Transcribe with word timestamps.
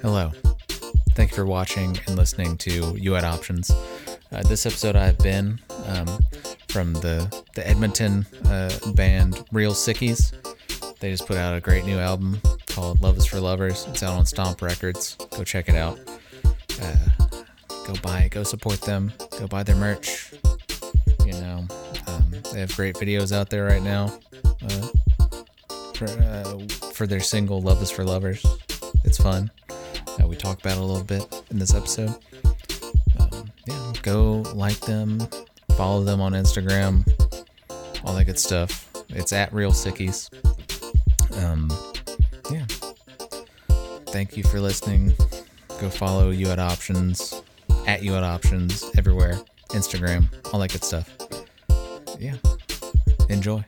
Hello. 0.00 0.30
Thank 1.16 1.30
you 1.30 1.34
for 1.34 1.44
watching 1.44 1.98
and 2.06 2.16
listening 2.16 2.56
to 2.58 2.96
You 2.96 3.16
at 3.16 3.24
Options. 3.24 3.68
Uh, 4.30 4.42
this 4.44 4.64
episode, 4.64 4.94
I've 4.94 5.18
been 5.18 5.58
um, 5.86 6.20
from 6.68 6.92
the 6.92 7.26
the 7.56 7.66
Edmonton 7.66 8.24
uh, 8.44 8.70
band 8.94 9.44
Real 9.50 9.72
Sickies. 9.72 10.32
They 11.00 11.10
just 11.10 11.26
put 11.26 11.36
out 11.36 11.56
a 11.56 11.60
great 11.60 11.84
new 11.84 11.98
album 11.98 12.40
called 12.68 13.00
Love 13.00 13.16
Is 13.18 13.26
for 13.26 13.40
Lovers. 13.40 13.86
It's 13.88 14.04
out 14.04 14.12
on 14.12 14.24
Stomp 14.24 14.62
Records. 14.62 15.16
Go 15.30 15.42
check 15.42 15.68
it 15.68 15.74
out. 15.74 15.98
Uh, 16.80 17.36
go 17.84 17.94
buy. 18.00 18.28
Go 18.30 18.44
support 18.44 18.80
them. 18.82 19.12
Go 19.36 19.48
buy 19.48 19.64
their 19.64 19.76
merch. 19.76 20.32
You 21.24 21.32
know, 21.32 21.66
um, 22.06 22.32
they 22.52 22.60
have 22.60 22.74
great 22.76 22.94
videos 22.94 23.32
out 23.32 23.50
there 23.50 23.64
right 23.64 23.82
now 23.82 24.16
uh, 24.62 24.88
for, 25.94 26.06
uh, 26.06 26.58
for 26.92 27.08
their 27.08 27.20
single 27.20 27.60
Love 27.60 27.82
Is 27.82 27.90
for 27.90 28.04
Lovers. 28.04 28.46
It's 29.04 29.18
fun. 29.18 29.50
We 30.26 30.36
talk 30.36 30.60
about 30.60 30.76
a 30.78 30.82
little 30.82 31.04
bit 31.04 31.26
in 31.50 31.58
this 31.58 31.74
episode. 31.74 32.14
Um, 33.18 33.50
yeah, 33.66 33.92
go 34.02 34.42
like 34.54 34.78
them, 34.80 35.26
follow 35.76 36.02
them 36.04 36.20
on 36.20 36.32
Instagram, 36.32 37.06
all 38.04 38.14
that 38.14 38.24
good 38.24 38.38
stuff. 38.38 38.88
It's 39.10 39.32
at 39.32 39.52
Real 39.52 39.72
Sickies. 39.72 40.28
Um, 41.42 41.70
yeah. 42.50 42.66
Thank 44.08 44.36
you 44.36 44.42
for 44.42 44.60
listening. 44.60 45.14
Go 45.80 45.88
follow 45.90 46.30
you 46.30 46.48
at 46.48 46.58
Options, 46.58 47.42
at 47.86 48.02
you 48.02 48.14
at 48.14 48.22
Options, 48.22 48.84
everywhere, 48.96 49.38
Instagram, 49.70 50.28
all 50.52 50.60
that 50.60 50.72
good 50.72 50.84
stuff. 50.84 51.14
Yeah. 52.18 52.36
Enjoy. 53.28 53.64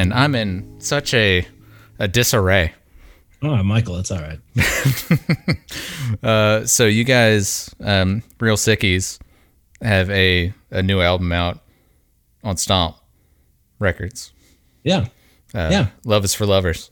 Ben, 0.00 0.12
I'm 0.14 0.34
in 0.34 0.80
such 0.80 1.12
a 1.12 1.46
a 1.98 2.08
disarray. 2.08 2.72
Oh, 3.42 3.62
Michael, 3.62 3.98
it's 3.98 4.10
all 4.10 4.20
right. 4.20 4.40
Uh, 6.22 6.66
so 6.66 6.86
you 6.86 7.04
guys, 7.04 7.72
um, 7.80 8.22
Real 8.40 8.56
Sickies, 8.56 9.18
have 9.82 10.10
a 10.10 10.52
a 10.70 10.82
new 10.82 11.00
album 11.00 11.30
out 11.32 11.60
on 12.42 12.56
Stomp 12.56 12.96
Records. 13.78 14.32
Yeah, 14.82 15.06
Uh, 15.54 15.68
Yeah. 15.70 15.86
Love 16.04 16.24
is 16.24 16.34
for 16.34 16.46
lovers. 16.46 16.90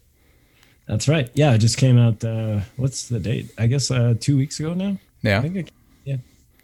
that's 0.86 1.08
right. 1.08 1.30
Yeah, 1.34 1.54
it 1.54 1.58
just 1.58 1.76
came 1.78 1.98
out. 1.98 2.22
Uh, 2.22 2.60
what's 2.76 3.08
the 3.08 3.18
date? 3.20 3.50
I 3.58 3.66
guess 3.66 3.90
uh, 3.90 4.14
two 4.20 4.36
weeks 4.36 4.60
ago 4.60 4.74
now. 4.74 4.98
Yeah. 5.22 5.30
I 5.30 5.34
Yeah. 5.36 5.40
think 5.42 5.56
it, 5.56 5.70
yeah, 6.04 6.16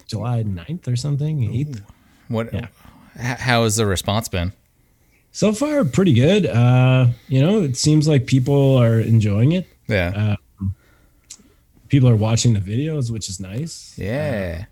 July 0.06 0.42
9th 0.45 0.86
or 0.89 0.97
something, 0.97 1.41
8th. 1.53 1.83
What? 2.29 2.53
Yeah. 2.55 2.69
how 3.17 3.64
has 3.64 3.77
the 3.77 3.86
response 3.86 4.29
been? 4.29 4.53
So 5.34 5.52
far, 5.52 5.84
pretty 5.84 6.12
good. 6.14 6.46
Uh, 6.46 7.08
you 7.27 7.40
know, 7.40 7.61
it 7.62 7.77
seems 7.77 8.06
like 8.06 8.24
people 8.27 8.77
are 8.77 9.00
enjoying 9.00 9.50
it. 9.50 9.67
Yeah. 9.89 10.36
People 11.89 12.08
are 12.08 12.14
watching 12.14 12.55
the 12.55 12.61
videos, 12.61 13.11
which 13.11 13.28
is 13.28 13.40
nice. 13.40 13.94
yeah. 13.98 14.67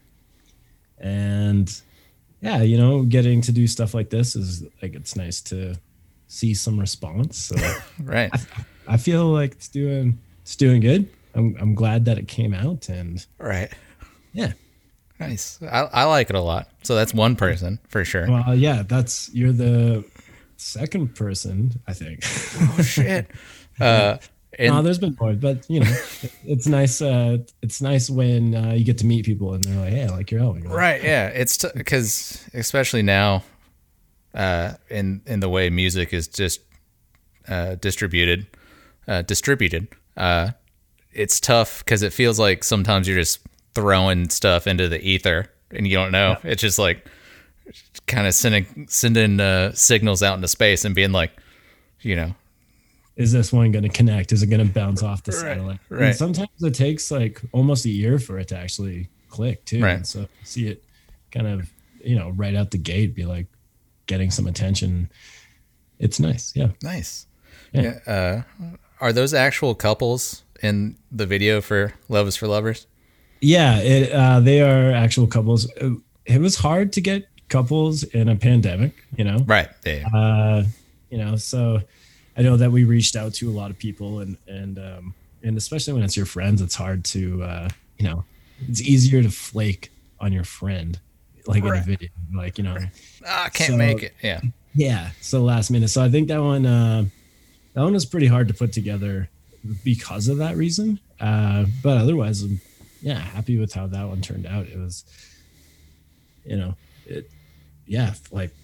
And 0.98 1.68
yeah, 2.40 2.62
you 2.62 2.78
know, 2.78 3.02
getting 3.02 3.40
to 3.42 3.50
do 3.50 3.66
stuff 3.66 3.92
like 3.92 4.10
this 4.10 4.36
is 4.36 4.62
like 4.80 4.94
it's 4.94 5.16
nice 5.16 5.40
to 5.42 5.74
see 6.28 6.54
some 6.54 6.78
response. 6.78 7.38
So 7.38 7.56
right. 8.04 8.30
I 8.86 8.96
feel 8.98 9.26
like 9.26 9.52
it's 9.52 9.66
doing 9.68 10.20
it's 10.42 10.54
doing 10.54 10.80
good. 10.80 11.08
I'm 11.34 11.56
I'm 11.60 11.74
glad 11.74 12.04
that 12.04 12.18
it 12.18 12.28
came 12.28 12.54
out 12.54 12.88
and 12.88 13.26
Right. 13.38 13.72
yeah. 14.32 14.52
Nice. 15.18 15.58
I, 15.62 15.88
I 15.92 16.04
like 16.04 16.30
it 16.30 16.36
a 16.36 16.40
lot. 16.40 16.68
So 16.84 16.94
that's 16.94 17.12
one 17.14 17.34
person 17.36 17.80
for 17.88 18.04
sure. 18.04 18.28
Well, 18.28 18.54
yeah, 18.54 18.82
that's 18.86 19.28
you're 19.34 19.52
the 19.52 20.04
second 20.62 21.14
person, 21.14 21.80
I 21.86 21.92
think. 21.92 22.20
oh 22.24 22.82
shit. 22.82 23.30
Uh, 23.80 24.18
and 24.58 24.74
no, 24.74 24.82
there's 24.82 24.98
been 24.98 25.16
more, 25.18 25.32
but 25.32 25.64
you 25.68 25.80
know, 25.80 25.90
it's 26.44 26.66
nice. 26.66 27.00
Uh, 27.00 27.38
it's 27.62 27.80
nice 27.80 28.10
when 28.10 28.54
uh, 28.54 28.72
you 28.72 28.84
get 28.84 28.98
to 28.98 29.06
meet 29.06 29.24
people 29.24 29.54
and 29.54 29.64
they're 29.64 29.80
like, 29.80 29.92
"Hey, 29.94 30.04
I 30.04 30.08
like 30.08 30.30
your 30.30 30.42
album." 30.42 30.62
You're 30.64 30.72
like, 30.72 30.78
Right. 30.78 31.02
Yeah. 31.02 31.28
It's 31.28 31.64
because 31.74 32.44
especially 32.52 33.00
now, 33.00 33.44
uh, 34.34 34.74
in 34.90 35.22
in 35.24 35.40
the 35.40 35.48
way 35.48 35.70
music 35.70 36.12
is 36.12 36.28
just 36.28 36.60
uh, 37.48 37.76
distributed, 37.76 38.46
uh, 39.08 39.22
distributed. 39.22 39.88
Uh, 40.18 40.50
it's 41.12 41.40
tough 41.40 41.82
because 41.84 42.02
it 42.02 42.12
feels 42.12 42.38
like 42.38 42.62
sometimes 42.62 43.08
you're 43.08 43.18
just 43.18 43.40
throwing 43.74 44.28
stuff 44.28 44.66
into 44.66 44.86
the 44.86 45.00
ether 45.00 45.46
and 45.70 45.88
you 45.88 45.96
don't 45.96 46.12
know. 46.12 46.36
It's 46.44 46.60
just 46.60 46.78
like 46.78 47.06
kind 48.12 48.26
of 48.26 48.34
sending 48.34 48.86
sending 48.88 49.40
uh, 49.40 49.72
signals 49.72 50.22
out 50.22 50.34
into 50.34 50.46
space 50.46 50.84
and 50.84 50.94
being 50.94 51.12
like, 51.12 51.32
you 52.02 52.14
know, 52.14 52.34
Is 53.16 53.32
this 53.32 53.52
one 53.52 53.72
going 53.72 53.82
to 53.84 53.88
connect? 53.88 54.32
Is 54.32 54.42
it 54.42 54.48
going 54.48 54.64
to 54.64 54.72
bounce 54.72 55.02
off 55.02 55.24
the 55.24 55.32
satellite? 55.32 55.80
And 55.90 56.00
right. 56.00 56.14
sometimes 56.14 56.50
it 56.62 56.74
takes 56.74 57.10
like 57.10 57.40
almost 57.52 57.84
a 57.86 57.90
year 57.90 58.18
for 58.18 58.38
it 58.38 58.48
to 58.48 58.56
actually 58.56 59.08
click 59.28 59.64
too. 59.64 59.82
Right. 59.82 59.96
And 59.96 60.06
so 60.06 60.28
see 60.44 60.68
it 60.68 60.84
kind 61.30 61.46
of 61.46 61.70
you 62.04 62.16
know 62.16 62.30
right 62.30 62.54
out 62.54 62.70
the 62.70 62.78
gate, 62.78 63.14
be 63.14 63.24
like 63.24 63.46
getting 64.06 64.30
some 64.30 64.46
attention. 64.46 65.10
It's 65.98 66.20
nice. 66.20 66.52
Yeah. 66.54 66.68
nice. 66.82 67.26
Yeah. 67.72 67.98
Yeah. 68.06 68.12
Uh, 68.12 68.42
are 69.00 69.12
those 69.12 69.32
actual 69.34 69.74
couples 69.74 70.42
in 70.62 70.96
the 71.10 71.26
video 71.26 71.60
for 71.60 71.94
Love 72.08 72.28
Is 72.28 72.36
for 72.36 72.46
Lovers? 72.46 72.86
Yeah, 73.40 73.78
it, 73.78 74.12
uh, 74.12 74.38
they 74.38 74.60
are 74.60 74.92
actual 74.92 75.26
couples. 75.26 75.66
It 76.24 76.40
was 76.40 76.56
hard 76.56 76.92
to 76.92 77.00
get 77.00 77.26
couples 77.52 78.02
in 78.02 78.28
a 78.28 78.36
pandemic, 78.36 78.92
you 79.16 79.24
know. 79.24 79.38
Right. 79.46 79.68
Yeah. 79.86 80.08
Uh, 80.12 80.64
you 81.10 81.18
know, 81.18 81.36
so 81.36 81.80
I 82.36 82.42
know 82.42 82.56
that 82.56 82.72
we 82.72 82.84
reached 82.84 83.14
out 83.16 83.34
to 83.34 83.50
a 83.50 83.54
lot 83.60 83.70
of 83.70 83.78
people, 83.78 84.20
and 84.20 84.36
and 84.48 84.78
um, 84.78 85.14
and 85.44 85.56
especially 85.56 85.92
when 85.92 86.02
it's 86.02 86.16
your 86.16 86.26
friends, 86.26 86.60
it's 86.62 86.74
hard 86.74 87.04
to 87.14 87.42
uh, 87.44 87.68
you 87.98 88.08
know, 88.08 88.24
it's 88.68 88.80
easier 88.80 89.22
to 89.22 89.30
flake 89.30 89.90
on 90.18 90.32
your 90.32 90.44
friend, 90.44 90.98
like 91.46 91.62
in 91.64 91.74
a 91.74 91.80
video, 91.82 92.08
like 92.34 92.58
you 92.58 92.64
know, 92.64 92.76
Ah, 93.26 93.44
I 93.46 93.48
can't 93.50 93.70
So- 93.72 93.76
make 93.76 94.02
it. 94.02 94.14
Yeah. 94.22 94.40
yeah. 94.74 95.10
So 95.20 95.42
last 95.42 95.70
minute. 95.70 95.88
So 95.90 96.02
I 96.02 96.08
think 96.10 96.28
that 96.28 96.40
one, 96.42 96.64
uh, 96.66 97.04
that 97.74 97.82
one 97.82 97.92
was 97.92 98.06
pretty 98.06 98.28
hard 98.28 98.48
to 98.48 98.54
put 98.54 98.72
together 98.72 99.28
because 99.84 100.28
of 100.28 100.38
that 100.38 100.56
reason. 100.56 100.98
Uh, 101.20 101.66
but 101.82 101.98
otherwise, 101.98 102.42
I'm 102.42 102.60
yeah 103.02 103.18
happy 103.18 103.58
with 103.58 103.72
how 103.74 103.86
that 103.88 104.08
one 104.08 104.20
turned 104.22 104.46
out. 104.46 104.66
It 104.66 104.78
was, 104.78 105.04
you 106.46 106.56
know, 106.56 106.74
it, 107.06 107.30
yeah, 107.86 108.14
like 108.30 108.54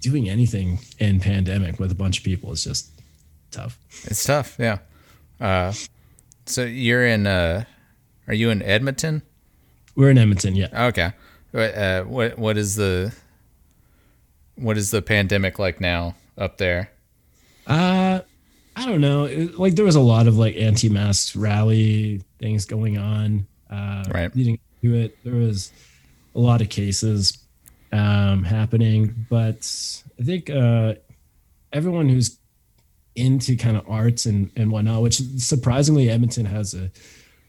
doing 0.00 0.28
anything 0.28 0.78
in 0.98 1.20
pandemic 1.20 1.78
with 1.78 1.90
a 1.90 1.94
bunch 1.94 2.18
of 2.18 2.24
people 2.24 2.52
is 2.52 2.64
just 2.64 2.90
tough. 3.50 3.78
It's 4.04 4.24
tough, 4.24 4.56
yeah. 4.58 4.78
Uh, 5.40 5.72
so 6.46 6.64
you're 6.64 7.06
in? 7.06 7.26
Uh, 7.26 7.64
are 8.26 8.34
you 8.34 8.50
in 8.50 8.62
Edmonton? 8.62 9.22
We're 9.96 10.10
in 10.10 10.18
Edmonton, 10.18 10.54
yeah. 10.54 10.86
Okay. 10.88 11.12
What, 11.50 11.74
uh, 11.74 12.04
what 12.04 12.38
what 12.38 12.56
is 12.58 12.76
the 12.76 13.12
what 14.56 14.76
is 14.76 14.90
the 14.90 15.02
pandemic 15.02 15.58
like 15.58 15.80
now 15.80 16.14
up 16.36 16.58
there? 16.58 16.90
Uh, 17.66 18.20
I 18.76 18.86
don't 18.86 19.00
know. 19.00 19.24
It, 19.24 19.58
like 19.58 19.74
there 19.74 19.84
was 19.84 19.96
a 19.96 20.00
lot 20.00 20.26
of 20.28 20.36
like 20.38 20.56
anti-mask 20.56 21.34
rally 21.36 22.22
things 22.38 22.64
going 22.64 22.98
on. 22.98 23.46
Uh, 23.70 24.04
Right. 24.12 24.34
Leading 24.36 24.58
to 24.82 24.94
it, 24.94 25.18
there 25.24 25.34
was 25.34 25.72
a 26.34 26.38
lot 26.38 26.60
of 26.60 26.68
cases 26.68 27.38
um, 27.92 28.44
happening, 28.44 29.26
but 29.30 29.68
I 30.18 30.22
think 30.22 30.50
uh, 30.50 30.94
everyone 31.72 32.08
who's 32.08 32.38
into 33.14 33.56
kind 33.56 33.76
of 33.76 33.88
arts 33.88 34.26
and 34.26 34.50
and 34.56 34.70
whatnot, 34.70 35.02
which 35.02 35.20
surprisingly 35.38 36.08
Edmonton 36.08 36.46
has 36.46 36.74
a 36.74 36.90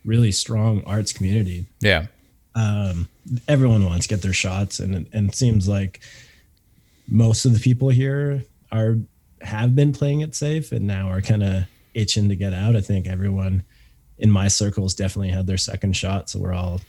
really 0.05 0.31
strong 0.31 0.83
arts 0.85 1.13
community. 1.13 1.65
Yeah. 1.79 2.07
Um, 2.55 3.07
everyone 3.47 3.85
wants 3.85 4.07
to 4.07 4.15
get 4.15 4.21
their 4.21 4.33
shots, 4.33 4.79
and 4.79 5.07
and 5.13 5.29
it 5.29 5.35
seems 5.35 5.67
like 5.67 5.99
most 7.07 7.45
of 7.45 7.53
the 7.53 7.59
people 7.59 7.89
here 7.89 8.43
are 8.71 8.97
have 9.41 9.75
been 9.75 9.93
playing 9.93 10.21
it 10.21 10.35
safe 10.35 10.71
and 10.71 10.85
now 10.85 11.09
are 11.09 11.21
kind 11.21 11.43
of 11.43 11.63
itching 11.93 12.29
to 12.29 12.35
get 12.35 12.53
out. 12.53 12.75
I 12.75 12.81
think 12.81 13.07
everyone 13.07 13.63
in 14.17 14.29
my 14.29 14.47
circles 14.47 14.93
definitely 14.93 15.29
had 15.29 15.47
their 15.47 15.57
second 15.57 15.95
shot, 15.95 16.29
so 16.29 16.39
we're 16.39 16.53
all, 16.53 16.81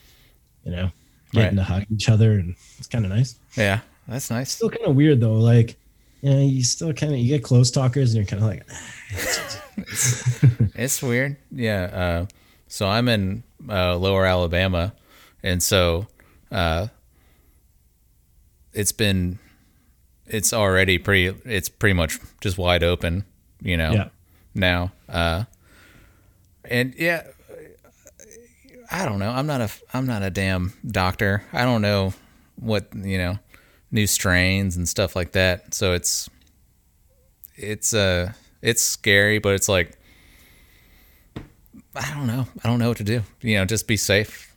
you 0.64 0.72
know, 0.72 0.90
getting 1.32 1.56
Right. 1.58 1.66
to 1.66 1.72
hug 1.72 1.84
each 1.92 2.08
other, 2.08 2.32
and 2.32 2.56
it's 2.78 2.86
kind 2.88 3.04
of 3.04 3.10
nice. 3.10 3.36
Yeah, 3.56 3.80
that's 4.08 4.30
nice. 4.30 4.50
Still 4.52 4.70
kind 4.70 4.86
of 4.86 4.94
weird 4.96 5.20
though. 5.20 5.34
Like, 5.34 5.76
you 6.22 6.30
know, 6.30 6.40
you 6.40 6.62
still 6.62 6.92
kind 6.92 7.12
of 7.12 7.18
you 7.18 7.28
get 7.28 7.42
close 7.44 7.70
talkers, 7.70 8.14
and 8.14 8.16
you're 8.16 8.26
kind 8.26 8.42
of 8.42 8.48
like, 8.48 8.66
It's 10.74 11.02
weird. 11.02 11.36
Yeah. 11.50 11.82
Uh, 11.84 12.26
so 12.68 12.86
I'm 12.86 13.08
in 13.08 13.42
uh, 13.68 13.96
Lower 13.96 14.24
Alabama, 14.26 14.94
and 15.42 15.62
so 15.62 16.06
uh, 16.50 16.88
it's 18.72 18.92
been 18.92 19.38
it's 20.26 20.52
already 20.52 20.98
pretty. 20.98 21.36
It's 21.44 21.68
pretty 21.68 21.94
much 21.94 22.18
just 22.40 22.56
wide 22.58 22.82
open. 22.84 23.24
You 23.62 23.76
know. 23.76 23.92
yeah, 23.92 24.08
Now. 24.54 24.92
Uh, 25.08 25.44
and 26.64 26.94
yeah. 26.96 27.24
I 28.90 29.04
don't 29.06 29.18
know. 29.18 29.30
I'm 29.30 29.46
not 29.46 29.60
a 29.60 29.70
I'm 29.94 30.06
not 30.06 30.22
a 30.22 30.30
damn 30.30 30.72
doctor. 30.86 31.42
I 31.52 31.64
don't 31.64 31.82
know 31.82 32.12
what 32.56 32.88
you 32.94 33.18
know 33.18 33.38
new 33.90 34.06
strains 34.06 34.76
and 34.76 34.88
stuff 34.88 35.14
like 35.16 35.32
that. 35.32 35.74
So 35.74 35.92
it's 35.92 36.28
it's 37.56 37.94
uh 37.94 38.32
it's 38.62 38.82
scary, 38.82 39.38
but 39.38 39.54
it's 39.54 39.68
like 39.68 39.96
I 41.94 42.14
don't 42.14 42.26
know. 42.26 42.46
I 42.64 42.68
don't 42.68 42.78
know 42.78 42.88
what 42.88 42.98
to 42.98 43.04
do. 43.04 43.22
You 43.40 43.56
know, 43.56 43.64
just 43.64 43.86
be 43.86 43.96
safe. 43.96 44.52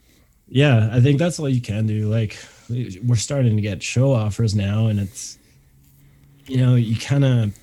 yeah. 0.47 0.89
I 0.91 0.99
think 0.99 1.17
that's 1.19 1.39
all 1.39 1.49
you 1.49 1.61
can 1.61 1.87
do. 1.87 2.07
Like, 2.07 2.37
we're 2.69 3.15
starting 3.15 3.55
to 3.55 3.61
get 3.61 3.81
show 3.81 4.13
offers 4.13 4.53
now, 4.53 4.85
and 4.87 4.99
it's, 4.99 5.39
you 6.45 6.57
know, 6.57 6.75
you 6.75 6.95
kind 6.95 7.25
of 7.25 7.57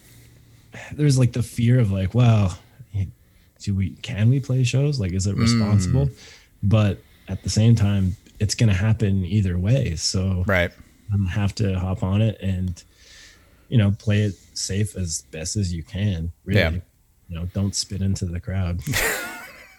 there's 0.93 1.19
like 1.19 1.33
the 1.33 1.43
fear 1.43 1.79
of 1.79 1.93
like, 1.93 2.15
wow, 2.15 2.53
do 3.61 3.75
we 3.75 3.91
can 4.03 4.29
we 4.29 4.41
play 4.41 4.65
shows? 4.65 4.99
Like, 4.99 5.13
is 5.13 5.27
it 5.27 5.37
responsible? 5.37 6.11
But 6.63 6.99
at 7.29 7.43
the 7.43 7.51
same 7.51 7.75
time, 7.75 8.17
it's 8.39 8.55
going 8.55 8.69
to 8.69 8.75
happen 8.75 9.25
either 9.25 9.59
way. 9.59 9.97
So 9.97 10.45
Right. 10.47 10.71
I'm 11.13 11.27
have 11.27 11.55
to 11.57 11.79
hop 11.79 12.03
on 12.03 12.23
it 12.23 12.39
and 12.41 12.83
you 13.69 13.79
know 13.79 13.91
play 13.93 14.23
it 14.23 14.35
safe 14.55 14.97
as 14.97 15.23
best 15.31 15.57
as 15.57 15.73
you 15.73 15.83
can. 15.83 16.33
Really, 16.45 16.61
Yeah. 16.61 16.71
you 17.29 17.39
know, 17.39 17.47
don't 17.55 17.75
spit 17.75 18.01
into 18.03 18.25
the 18.27 18.41
crowd. 18.41 18.81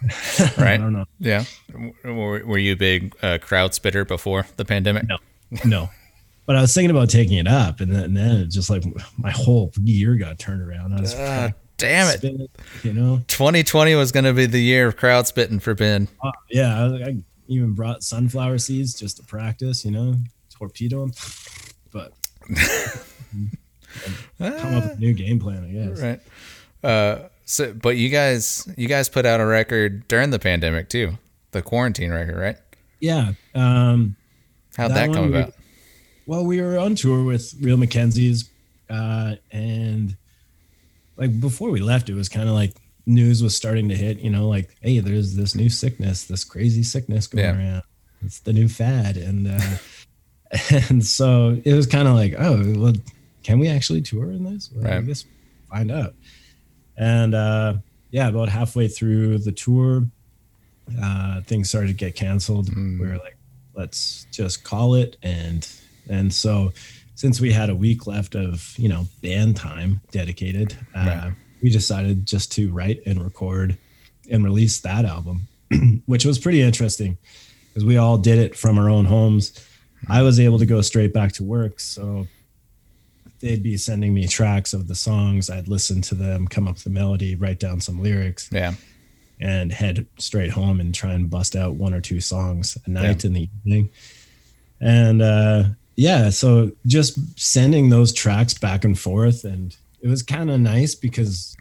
right. 0.58 0.74
I 0.74 0.78
don't 0.78 0.94
know. 0.94 1.06
Yeah. 1.20 1.44
Were, 2.04 2.44
were 2.44 2.58
you 2.58 2.74
a 2.74 2.76
big 2.76 3.14
uh, 3.22 3.38
crowd 3.40 3.74
spitter 3.76 4.04
before 4.04 4.48
the 4.58 4.66
pandemic? 4.66 5.08
No, 5.08 5.18
no. 5.64 5.90
But 6.48 6.56
I 6.56 6.62
was 6.62 6.74
thinking 6.74 6.90
about 6.90 7.10
taking 7.10 7.38
it 7.38 7.48
up, 7.48 7.80
and 7.82 7.94
then, 7.94 8.04
and 8.06 8.18
then 8.18 8.36
it 8.42 8.46
just 8.48 8.70
like 8.72 8.84
my 9.18 9.30
whole 9.30 9.72
year 9.84 10.16
got 10.16 10.40
turned 10.40 10.62
around. 10.62 10.94
I 10.94 11.02
was 11.02 11.14
Uh, 11.14 11.52
damn 11.82 12.08
it. 12.08 12.18
spinning, 12.20 12.48
you 12.84 12.94
know. 12.94 13.22
2020 13.28 13.96
was 13.96 14.12
going 14.12 14.24
to 14.26 14.34
be 14.34 14.46
the 14.46 14.60
year 14.62 14.88
of 14.88 14.98
crowd 14.98 15.28
spitting 15.28 15.60
for 15.60 15.74
Ben. 15.74 16.08
Uh, 16.24 16.32
yeah, 16.50 16.84
I, 16.84 16.86
I 17.10 17.16
even 17.48 17.74
brought 17.74 18.04
sunflower 18.04 18.58
seeds 18.60 18.94
just 19.00 19.18
to 19.18 19.24
practice, 19.24 19.84
you 19.84 19.92
know, 19.92 20.16
torpedo 20.50 21.02
them. 21.02 21.12
But 21.92 22.14
come 24.38 24.76
up 24.76 24.84
with 24.84 24.92
a 24.94 24.98
new 25.00 25.14
game 25.14 25.40
plan, 25.40 25.66
I 25.66 25.72
guess. 25.90 26.02
Right. 26.02 26.20
Uh, 26.84 27.28
so, 27.46 27.74
but 27.74 27.98
you 27.98 28.10
guys, 28.10 28.68
you 28.78 28.88
guys 28.88 29.10
put 29.10 29.26
out 29.26 29.40
a 29.40 29.46
record 29.46 30.08
during 30.08 30.30
the 30.30 30.40
pandemic 30.40 30.90
too, 30.90 31.18
the 31.52 31.62
quarantine 31.62 32.12
record, 32.12 32.38
right? 32.38 32.58
Yeah. 33.00 33.34
Um, 33.54 34.16
How'd 34.78 34.92
That 34.92 35.08
that, 35.08 35.14
come 35.14 35.24
one 35.24 35.32
we- 35.32 35.38
about? 35.40 35.54
well, 36.26 36.46
we 36.46 36.62
were 36.62 36.78
on 36.78 36.96
tour 36.96 37.24
with 37.24 37.54
Real 37.60 37.76
McKenzies, 37.78 38.48
uh, 38.90 39.36
and 39.52 40.16
like 41.22 41.40
before 41.40 41.70
we 41.70 41.80
left, 41.80 42.10
it 42.10 42.16
was 42.16 42.28
kind 42.28 42.50
of 42.50 42.56
like 42.56 42.74
news 43.06 43.42
was 43.42 43.56
starting 43.56 43.88
to 43.90 43.96
hit. 43.96 44.20
You 44.20 44.30
know, 44.32 44.50
like 44.50 44.76
hey, 44.82 45.00
there's 45.00 45.36
this 45.36 45.56
new 45.56 45.70
sickness, 45.70 46.26
this 46.26 46.44
crazy 46.44 46.84
sickness 46.84 47.28
going 47.28 47.46
Yeah. 47.46 47.58
around. 47.58 47.84
It's 48.26 48.40
the 48.40 48.54
new 48.54 48.68
fad, 48.68 49.16
and 49.18 49.48
uh, 49.48 49.78
and 50.90 51.06
so 51.06 51.62
it 51.64 51.74
was 51.74 51.88
kind 51.88 52.08
of 52.08 52.16
like, 52.16 52.34
oh, 52.38 52.74
well, 52.78 52.94
can 53.44 53.60
we 53.60 53.68
actually 53.70 54.02
tour 54.02 54.32
in 54.32 54.44
this? 54.44 54.70
Well, 54.74 54.86
I 54.86 54.96
Right. 54.98 55.06
guess 55.08 55.24
find 55.70 55.92
out. 55.92 56.14
And 56.98 57.34
uh, 57.34 57.76
yeah, 58.12 58.28
about 58.28 58.50
halfway 58.50 58.88
through 58.88 59.38
the 59.40 59.52
tour, 59.52 60.06
uh, 61.02 61.42
things 61.42 61.70
started 61.70 61.88
to 61.88 61.94
get 61.94 62.16
canceled. 62.16 62.68
Mm. 62.72 63.00
We 63.00 63.08
were 63.08 63.18
like, 63.18 63.38
let's 63.74 64.28
just 64.32 64.64
call 64.64 64.96
it. 64.96 65.18
And 65.24 65.68
and 66.10 66.34
so 66.34 66.74
since 67.22 67.40
we 67.40 67.52
had 67.52 67.70
a 67.70 67.76
week 67.76 68.08
left 68.08 68.34
of 68.36 68.74
you 68.78 68.90
know 68.90 69.06
band 69.22 69.56
time 69.56 70.02
dedicated, 70.12 70.76
uh, 70.96 71.06
Right. 71.06 71.34
we 71.62 71.70
decided 71.70 72.26
just 72.26 72.52
to 72.54 72.72
write 72.72 73.00
and 73.06 73.22
record 73.24 73.78
and 74.32 74.44
release 74.44 74.80
that 74.82 75.06
album, 75.06 75.48
which 76.08 76.26
was 76.26 76.40
pretty 76.40 76.62
interesting 76.62 77.18
because 77.68 77.86
we 77.86 77.98
all 77.98 78.18
did 78.18 78.40
it 78.40 78.56
from 78.56 78.80
our 78.80 78.90
own 78.90 79.06
homes. 79.06 79.54
I 80.10 80.24
was 80.24 80.40
able 80.40 80.58
to 80.60 80.66
go 80.66 80.82
straight 80.82 81.14
back 81.14 81.32
to 81.34 81.44
work, 81.44 81.80
so 81.80 82.28
they'd 83.40 83.62
be 83.62 83.78
sending 83.78 84.14
me 84.16 84.28
tracks 84.28 84.74
of 84.74 84.88
the 84.88 84.96
songs. 84.96 85.48
I'd 85.50 85.68
listen 85.68 86.02
to 86.04 86.16
them, 86.16 86.48
come 86.48 86.68
up 86.68 86.74
with 86.76 86.84
the 86.86 86.90
melody, 86.90 87.36
write 87.36 87.60
down 87.60 87.82
some 87.82 88.02
lyrics, 88.02 88.50
Yeah. 88.52 88.74
and 89.40 89.72
head 89.72 90.08
straight 90.18 90.52
home 90.52 90.80
and 90.80 90.94
try 90.94 91.14
and 91.14 91.30
bust 91.30 91.56
out 91.56 91.76
one 91.76 91.94
or 91.94 92.02
two 92.02 92.20
songs 92.20 92.78
a 92.86 92.90
night 92.90 93.24
Yeah. 93.24 93.28
in 93.28 93.34
the 93.34 93.50
evening. 93.64 93.90
And 94.80 95.22
uh, 95.22 95.64
yeah, 95.96 96.30
so 96.30 96.72
just 96.86 97.18
sending 97.40 97.90
those 97.90 98.14
tracks 98.14 98.54
back 98.54 98.84
and 98.84 98.98
forth, 98.98 99.44
and 99.44 99.76
it 100.02 100.08
was 100.08 100.24
kind 100.24 100.50
of 100.50 100.60
nice 100.60 100.96
because 100.96 101.56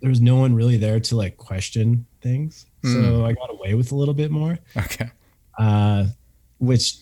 there 0.00 0.10
was 0.10 0.20
no 0.20 0.36
one 0.36 0.54
really 0.54 0.76
there 0.76 1.00
to 1.00 1.16
like 1.16 1.36
question 1.36 2.06
things. 2.20 2.66
So 2.82 3.24
I 3.24 3.32
got 3.32 3.50
away 3.50 3.74
with 3.74 3.90
a 3.90 3.96
little 3.96 4.14
bit 4.14 4.30
more, 4.30 4.58
Okay. 4.76 5.10
uh, 5.58 6.06
which 6.58 6.98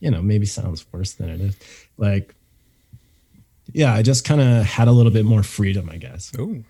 you 0.00 0.10
know 0.10 0.22
maybe 0.22 0.46
sounds 0.46 0.86
worse 0.90 1.12
than 1.12 1.28
it 1.28 1.40
is. 1.40 1.56
Like, 1.98 2.34
yeah, 3.72 3.92
I 3.92 4.00
just 4.02 4.24
kind 4.24 4.40
of 4.40 4.64
had 4.64 4.88
a 4.88 4.92
little 4.92 5.12
bit 5.12 5.26
more 5.26 5.42
freedom, 5.42 5.90
I 5.90 5.98
guess 5.98 6.32
Ooh. 6.38 6.64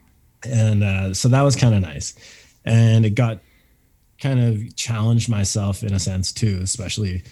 and 0.44 0.82
uh, 0.82 1.14
so 1.14 1.28
that 1.28 1.42
was 1.42 1.54
kind 1.54 1.74
of 1.74 1.80
nice 1.82 2.14
and 2.64 3.06
it 3.06 3.10
got 3.14 3.38
kind 4.20 4.40
of 4.40 4.74
challenged 4.74 5.28
myself 5.28 5.82
in 5.84 5.92
a 5.94 5.98
sense 6.00 6.32
too 6.32 6.58
especially 6.62 7.22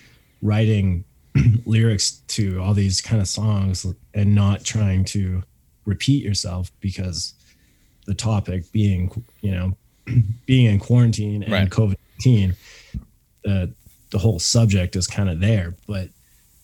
writing 0.42 1.04
lyrics 1.66 2.22
to 2.28 2.60
all 2.62 2.74
these 2.74 3.00
kind 3.00 3.20
of 3.20 3.28
songs 3.28 3.86
and 4.14 4.34
not 4.34 4.64
trying 4.64 5.04
to 5.04 5.42
repeat 5.84 6.22
yourself 6.24 6.70
because 6.80 7.34
the 8.06 8.14
topic 8.14 8.70
being 8.72 9.10
you 9.40 9.50
know 9.50 9.76
being 10.46 10.66
in 10.66 10.78
quarantine 10.78 11.42
and 11.42 11.52
Right. 11.52 11.70
covid-19 11.70 12.54
the 13.44 13.72
the 14.10 14.18
whole 14.18 14.38
subject 14.38 14.96
is 14.96 15.06
kind 15.06 15.28
of 15.28 15.40
there 15.40 15.74
but 15.86 16.08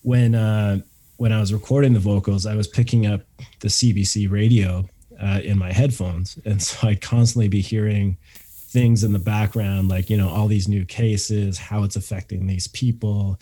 when 0.01 0.35
uh 0.35 0.79
when 1.17 1.31
i 1.31 1.39
was 1.39 1.53
recording 1.53 1.93
the 1.93 1.99
vocals 1.99 2.45
i 2.45 2.55
was 2.55 2.67
picking 2.67 3.05
up 3.05 3.21
the 3.59 3.67
cbc 3.67 4.29
radio 4.31 4.85
uh, 5.21 5.39
in 5.43 5.57
my 5.57 5.71
headphones 5.71 6.37
and 6.45 6.61
so 6.61 6.87
i'd 6.87 7.01
constantly 7.01 7.47
be 7.47 7.61
hearing 7.61 8.17
things 8.73 9.03
in 9.03 9.13
the 9.13 9.19
background 9.19 9.87
like 9.87 10.09
you 10.09 10.17
know 10.17 10.29
all 10.29 10.47
these 10.47 10.67
new 10.67 10.83
cases 10.85 11.57
how 11.57 11.83
it's 11.83 11.95
affecting 11.95 12.47
these 12.47 12.67
people 12.69 13.39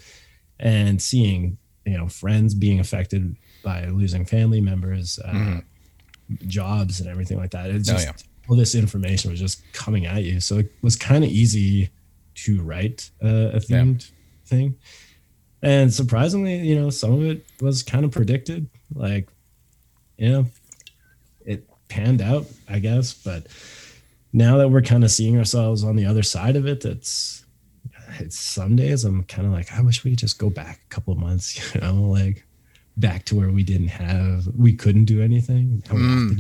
and 0.62 1.01
seeing 1.01 1.58
you 1.86 1.98
know 1.98 2.08
friends 2.08 2.53
being 2.53 2.80
affected 2.80 3.36
by 3.63 3.86
losing 3.88 4.24
family 4.25 4.62
members 4.62 5.20
uh, 5.20 5.60
jobs 6.48 7.00
and 7.01 7.10
everything 7.10 7.38
like 7.38 7.51
that. 7.51 7.70
It's 7.72 7.89
Oh, 7.89 7.94
just 7.94 8.06
yeah. 8.08 8.13
all 8.50 8.56
this 8.56 8.75
information 8.75 9.32
was 9.32 9.39
just 9.39 9.62
coming 9.74 10.06
at 10.06 10.24
you. 10.24 10.39
So 10.39 10.60
it 10.60 10.72
was 10.82 10.96
kind 10.96 11.24
of 11.24 11.30
easy 11.30 11.89
to 12.36 12.62
write 12.62 13.10
uh, 13.24 13.51
a 13.53 13.60
themed 13.60 14.10
thing. 14.46 14.75
And 15.62 15.94
surprisingly 15.94 16.58
you 16.60 16.80
know 16.80 16.89
some 16.89 17.13
of 17.13 17.24
it 17.24 17.46
was 17.62 17.84
kind 17.84 18.06
of 18.06 18.12
predicted. 18.12 18.70
Like 18.94 19.27
you 20.18 20.30
know 20.30 20.46
it 21.46 21.68
panned 21.89 22.22
out 22.22 22.46
i 22.70 22.80
guess. 22.80 23.13
But 23.13 23.48
now 24.34 24.58
that 24.58 24.70
we're 24.70 24.82
kind 24.82 25.03
of 25.03 25.12
seeing 25.12 25.38
ourselves 25.38 25.84
on 25.84 25.96
the 25.98 26.06
other 26.06 26.24
side 26.24 26.56
of 26.56 26.65
it 26.65 26.86
it's 26.86 27.40
it's 28.20 28.39
some 28.39 28.75
days 28.75 29.03
i'm 29.06 29.24
kind 29.24 29.48
of 29.48 29.53
like 29.53 29.72
i 29.74 29.82
wish 29.82 30.03
we 30.03 30.12
could 30.12 30.20
just 30.20 30.38
go 30.39 30.50
back 30.50 30.82
a 30.86 30.89
couple 30.94 31.13
of 31.13 31.20
months 31.20 31.74
you 31.75 31.82
know 31.82 31.96
like 32.03 32.46
back 32.98 33.24
to 33.25 33.36
where 33.36 33.50
we 33.51 33.63
didn't 33.63 33.88
have 33.88 34.46
we 34.58 34.74
couldn't 34.74 35.06
do 35.06 35.22
anything 35.22 35.82
now 35.89 35.96
we 35.96 36.03
have 36.03 36.30
to 36.30 36.36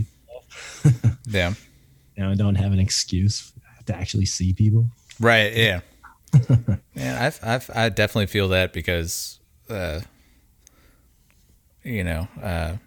do 1.03 1.17
Yeah. 1.37 1.53
now 2.17 2.29
i 2.31 2.35
don't 2.35 2.55
have 2.55 2.73
an 2.73 2.79
excuse 2.79 3.53
to 3.85 3.95
actually 3.95 4.25
see 4.25 4.53
people 4.53 4.89
Right. 5.19 5.53
Yeah. 5.55 5.81
yeah. 6.95 7.25
I've, 7.25 7.39
I've, 7.43 7.69
I 7.75 7.89
definitely 7.89 8.27
feel 8.27 8.47
that 8.49 8.71
because, 8.73 9.39
uh, 9.69 9.99
you 11.83 12.03
know, 12.05 12.27
uh, 12.41 12.77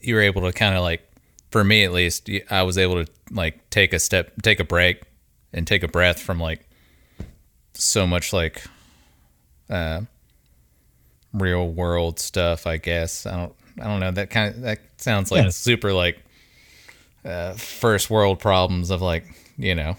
you 0.00 0.14
were 0.14 0.20
able 0.20 0.42
to 0.42 0.52
kind 0.52 0.74
of 0.74 0.82
like, 0.82 1.08
for 1.50 1.62
me 1.64 1.84
at 1.84 1.92
least, 1.92 2.28
I 2.50 2.62
was 2.64 2.76
able 2.78 3.04
to 3.04 3.10
like 3.30 3.70
take 3.70 3.92
a 3.92 3.98
step, 3.98 4.32
take 4.42 4.60
a 4.60 4.64
break, 4.64 5.02
and 5.52 5.66
take 5.66 5.82
a 5.82 5.88
breath 5.88 6.20
from 6.20 6.38
like 6.40 6.68
so 7.74 8.06
much 8.06 8.32
like 8.32 8.62
uh, 9.68 10.02
real 11.32 11.68
world 11.70 12.18
stuff. 12.18 12.66
I 12.66 12.76
guess 12.76 13.26
I 13.26 13.36
don't, 13.36 13.54
I 13.80 13.84
don't 13.84 14.00
know. 14.00 14.10
That 14.10 14.30
kind 14.30 14.54
of 14.54 14.60
that 14.62 14.78
sounds 14.98 15.30
like 15.30 15.44
Yeah. 15.44 15.48
super 15.50 15.92
like 15.92 16.18
uh, 17.24 17.52
first 17.54 18.10
world 18.10 18.38
problems 18.38 18.90
of 18.90 19.02
like 19.02 19.24
you 19.56 19.74
know 19.74 19.96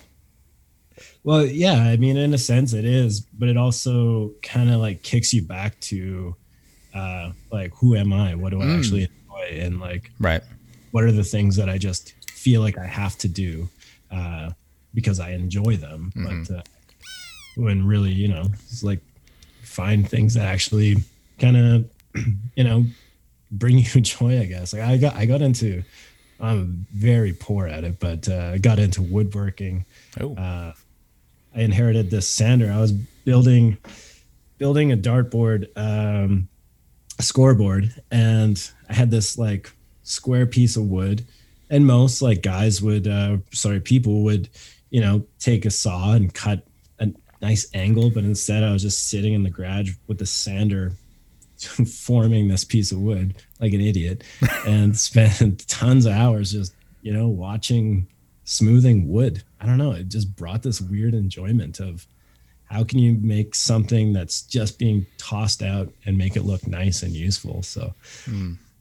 Well, 1.23 1.45
yeah, 1.45 1.73
I 1.83 1.97
mean, 1.97 2.17
in 2.17 2.33
a 2.33 2.37
sense, 2.37 2.73
it 2.73 2.85
is, 2.85 3.21
but 3.21 3.47
it 3.47 3.57
also 3.57 4.31
kind 4.43 4.71
of 4.71 4.81
like 4.81 5.03
kicks 5.03 5.31
you 5.33 5.43
back 5.43 5.79
to, 5.81 6.35
uh, 6.95 7.31
like, 7.51 7.71
who 7.79 7.95
am 7.95 8.11
I? 8.11 8.33
What 8.35 8.49
do 8.51 8.61
I 8.61 8.65
Mm. 8.65 8.77
actually 8.77 9.01
enjoy? 9.03 9.63
And 9.63 9.79
like, 9.79 10.11
Right. 10.19 10.41
what 10.91 11.03
are 11.03 11.11
the 11.11 11.23
things 11.23 11.55
that 11.57 11.69
I 11.69 11.77
just 11.77 12.15
feel 12.31 12.61
like 12.61 12.77
I 12.77 12.87
have 12.87 13.17
to 13.19 13.27
do 13.27 13.69
uh, 14.09 14.49
because 14.93 15.19
I 15.19 15.31
enjoy 15.31 15.77
them? 15.77 16.11
But 16.15 16.53
uh, 16.53 16.61
when 17.55 17.85
really, 17.85 18.11
you 18.11 18.27
know, 18.27 18.47
it's 18.53 18.83
like 18.83 18.99
find 19.63 20.07
things 20.07 20.33
that 20.33 20.45
actually 20.45 20.97
kind 21.39 21.57
of, 21.57 21.89
you 22.55 22.63
know, 22.63 22.85
bring 23.51 23.77
you 23.93 24.01
joy. 24.01 24.39
I 24.39 24.45
guess. 24.45 24.73
Like 24.73 24.83
I 24.83 24.97
got, 24.97 25.15
I 25.15 25.25
got 25.25 25.41
into. 25.41 25.83
I'm 26.39 26.87
very 26.91 27.33
poor 27.33 27.67
at 27.67 27.83
it, 27.83 27.99
but 27.99 28.27
uh, 28.27 28.51
I 28.53 28.57
got 28.57 28.79
into 28.79 29.03
woodworking. 29.03 29.85
Oh. 30.19 30.33
Uh, 30.33 30.73
I 31.55 31.61
inherited 31.61 32.09
this 32.09 32.27
sander. 32.27 32.71
I 32.71 32.79
was 32.79 32.91
building 32.91 33.77
building 34.57 34.91
a 34.91 34.97
dartboard, 34.97 35.67
um, 35.75 36.47
a 37.17 37.23
scoreboard, 37.23 37.93
and 38.11 38.71
I 38.87 38.93
had 38.93 39.09
this 39.09 39.35
like 39.35 39.71
square 40.03 40.45
piece 40.45 40.77
of 40.77 40.83
wood. 40.83 41.25
And 41.71 41.87
most 41.87 42.21
like 42.21 42.43
guys 42.43 42.79
would, 42.79 43.07
uh, 43.07 43.37
sorry, 43.51 43.79
people 43.79 44.23
would, 44.23 44.49
you 44.91 45.01
know, 45.01 45.25
take 45.39 45.65
a 45.65 45.71
saw 45.71 46.13
and 46.13 46.31
cut 46.33 46.67
a 46.99 47.07
nice 47.41 47.67
angle. 47.73 48.11
But 48.11 48.23
instead, 48.23 48.63
I 48.63 48.71
was 48.71 48.83
just 48.83 49.09
sitting 49.09 49.33
in 49.33 49.41
the 49.43 49.49
garage 49.49 49.93
with 50.07 50.19
the 50.19 50.25
sander, 50.27 50.91
forming 51.57 52.47
this 52.47 52.63
piece 52.63 52.91
of 52.91 52.99
wood 52.99 53.35
like 53.59 53.73
an 53.73 53.81
idiot, 53.81 54.23
and 54.67 54.95
spent 54.95 55.67
tons 55.67 56.05
of 56.05 56.13
hours 56.13 56.51
just, 56.51 56.73
you 57.01 57.11
know, 57.11 57.27
watching 57.27 58.07
smoothing 58.43 59.09
wood. 59.09 59.43
I 59.59 59.65
don't 59.65 59.77
know. 59.77 59.93
It 59.93 60.09
just 60.09 60.35
brought 60.35 60.61
this 60.61 60.81
weird 60.81 61.13
enjoyment 61.13 61.79
of 61.79 62.05
how 62.65 62.83
can 62.83 62.99
you 62.99 63.17
make 63.21 63.53
something 63.53 64.13
that's 64.13 64.43
just 64.43 64.79
being 64.79 65.05
tossed 65.17 65.61
out 65.61 65.91
and 66.05 66.17
make 66.17 66.35
it 66.35 66.43
look 66.43 66.65
nice 66.67 67.03
and 67.03 67.11
useful. 67.13 67.63
So, 67.63 67.93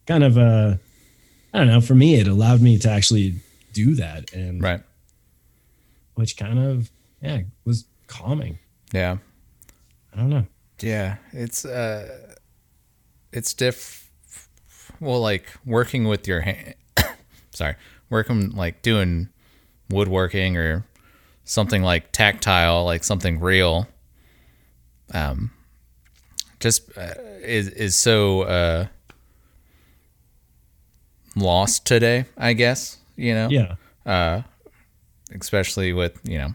kind 0.06 0.22
of, 0.24 0.38
uh, 0.38 0.76
I 1.52 1.58
don't 1.58 1.66
know. 1.66 1.80
For 1.80 1.94
me, 1.96 2.14
it 2.14 2.28
allowed 2.28 2.60
me 2.60 2.78
to 2.78 2.90
actually 2.90 3.34
do 3.72 3.96
that, 3.96 4.32
and 4.32 4.62
Right. 4.62 4.80
Which 6.20 6.36
kind 6.36 6.58
of, 6.58 6.90
yeah, 7.22 7.40
was 7.64 7.86
calming. 8.06 8.58
Yeah. 8.92 9.16
I 10.12 10.16
don't 10.18 10.28
know. 10.28 10.46
Yeah. 10.80 11.16
It's 11.32 11.64
uh 11.64 12.34
it's 13.32 13.54
diff 13.54 14.10
well 15.00 15.20
like 15.20 15.46
working 15.64 16.04
with 16.04 16.28
your 16.28 16.40
hand 16.42 16.74
sorry. 17.52 17.76
Working 18.10 18.50
like 18.50 18.82
doing 18.82 19.30
woodworking 19.88 20.56
or 20.58 20.84
something 21.44 21.82
like 21.82 22.12
tactile, 22.12 22.84
like 22.84 23.02
something 23.02 23.40
real. 23.40 23.88
Um 25.14 25.52
just 26.58 26.96
uh, 26.98 27.14
is 27.40 27.68
is 27.68 27.96
so 27.96 28.42
uh 28.42 28.86
lost 31.34 31.86
today, 31.86 32.26
I 32.36 32.52
guess, 32.52 32.98
you 33.16 33.32
know. 33.32 33.48
Yeah, 33.48 33.76
especially 35.32 35.92
with 35.92 36.18
you 36.24 36.38
know 36.38 36.54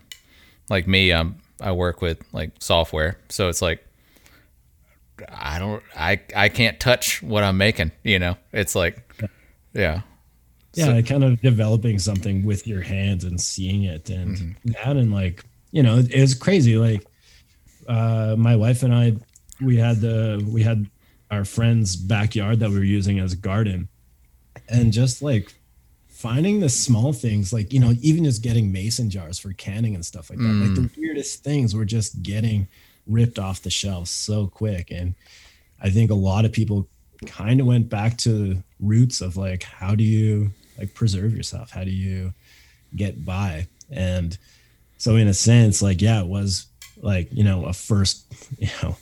like 0.69 0.87
me 0.87 1.11
um 1.11 1.35
i 1.61 1.71
work 1.71 2.01
with 2.01 2.21
like 2.33 2.51
software. 2.59 3.17
So 3.29 3.49
it's 3.49 3.61
like 3.61 3.85
i 5.29 5.59
don't 5.59 5.81
i 5.95 6.19
i 6.35 6.49
can't 6.49 6.79
touch 6.79 7.23
what 7.23 7.43
i'm 7.43 7.57
making 7.57 7.91
you 8.03 8.19
know? 8.19 8.37
It's 8.51 8.75
like 8.75 9.05
yeah. 9.73 10.01
Yeah, 10.73 11.01
kind 11.03 11.23
of 11.23 11.39
developing 11.41 11.99
something 11.99 12.43
with 12.43 12.67
your 12.67 12.81
hands 12.81 13.23
and 13.23 13.39
seeing 13.39 13.83
it, 13.83 14.09
and 14.09 14.57
that, 14.65 14.97
and 14.97 15.13
like, 15.13 15.41
you 15.71 15.81
know, 15.81 15.99
it, 15.99 16.11
it 16.11 16.19
was 16.19 16.33
crazy. 16.33 16.75
Like, 16.75 17.05
uh, 17.87 18.35
my 18.37 18.57
wife 18.57 18.83
and 18.83 18.93
I, 18.93 19.15
we 19.61 19.77
had 19.77 20.01
the 20.01 20.45
we 20.51 20.63
had 20.63 20.89
our 21.31 21.45
friend's 21.45 21.95
backyard 21.95 22.59
that 22.59 22.69
we 22.69 22.75
were 22.75 22.83
using 22.83 23.19
as 23.19 23.31
a 23.31 23.37
garden, 23.37 23.87
and 24.67 24.91
just 24.91 25.21
like 25.21 25.53
finding 26.15 26.59
the 26.59 26.69
small 26.69 27.13
things, 27.13 27.51
like 27.51 27.73
you 27.73 27.79
know, 27.79 27.93
even 28.01 28.23
just 28.23 28.41
getting 28.41 28.71
mason 28.71 29.09
jars 29.09 29.37
for 29.37 29.53
canning 29.53 29.95
and 29.95 30.05
stuff 30.05 30.29
like 30.29 30.39
that. 30.39 30.45
Like 30.45 30.75
the 30.75 30.81
mm. 30.81 30.97
weirdest 30.97 31.43
things 31.43 31.75
were 31.75 31.85
just 31.85 32.23
getting 32.23 32.67
ripped 33.05 33.37
off 33.37 33.61
the 33.61 33.69
shelves 33.69 34.11
so 34.11 34.47
quick, 34.47 34.91
and 34.91 35.15
I 35.81 35.89
think 35.89 36.11
a 36.11 36.15
lot 36.15 36.45
of 36.45 36.51
people 36.51 36.87
kind 37.25 37.59
of 37.59 37.67
went 37.67 37.89
back 37.89 38.17
to 38.17 38.61
roots 38.79 39.21
of 39.21 39.37
like 39.37 39.63
how 39.63 39.95
do 39.95 40.03
you 40.03 40.51
like 40.77 40.93
preserve 40.93 41.35
yourself? 41.35 41.71
How 41.71 41.83
do 41.83 41.91
you 41.91 42.33
get 42.95 43.25
by? 43.25 43.67
And 43.91 44.37
so 44.97 45.15
in 45.15 45.27
a 45.27 45.33
sense 45.33 45.81
like 45.81 46.01
yeah 46.01 46.21
it 46.21 46.27
was 46.27 46.67
like 46.97 47.27
you 47.31 47.43
know 47.43 47.65
a 47.65 47.73
first 47.73 48.25
you 48.57 48.69
know 48.81 48.95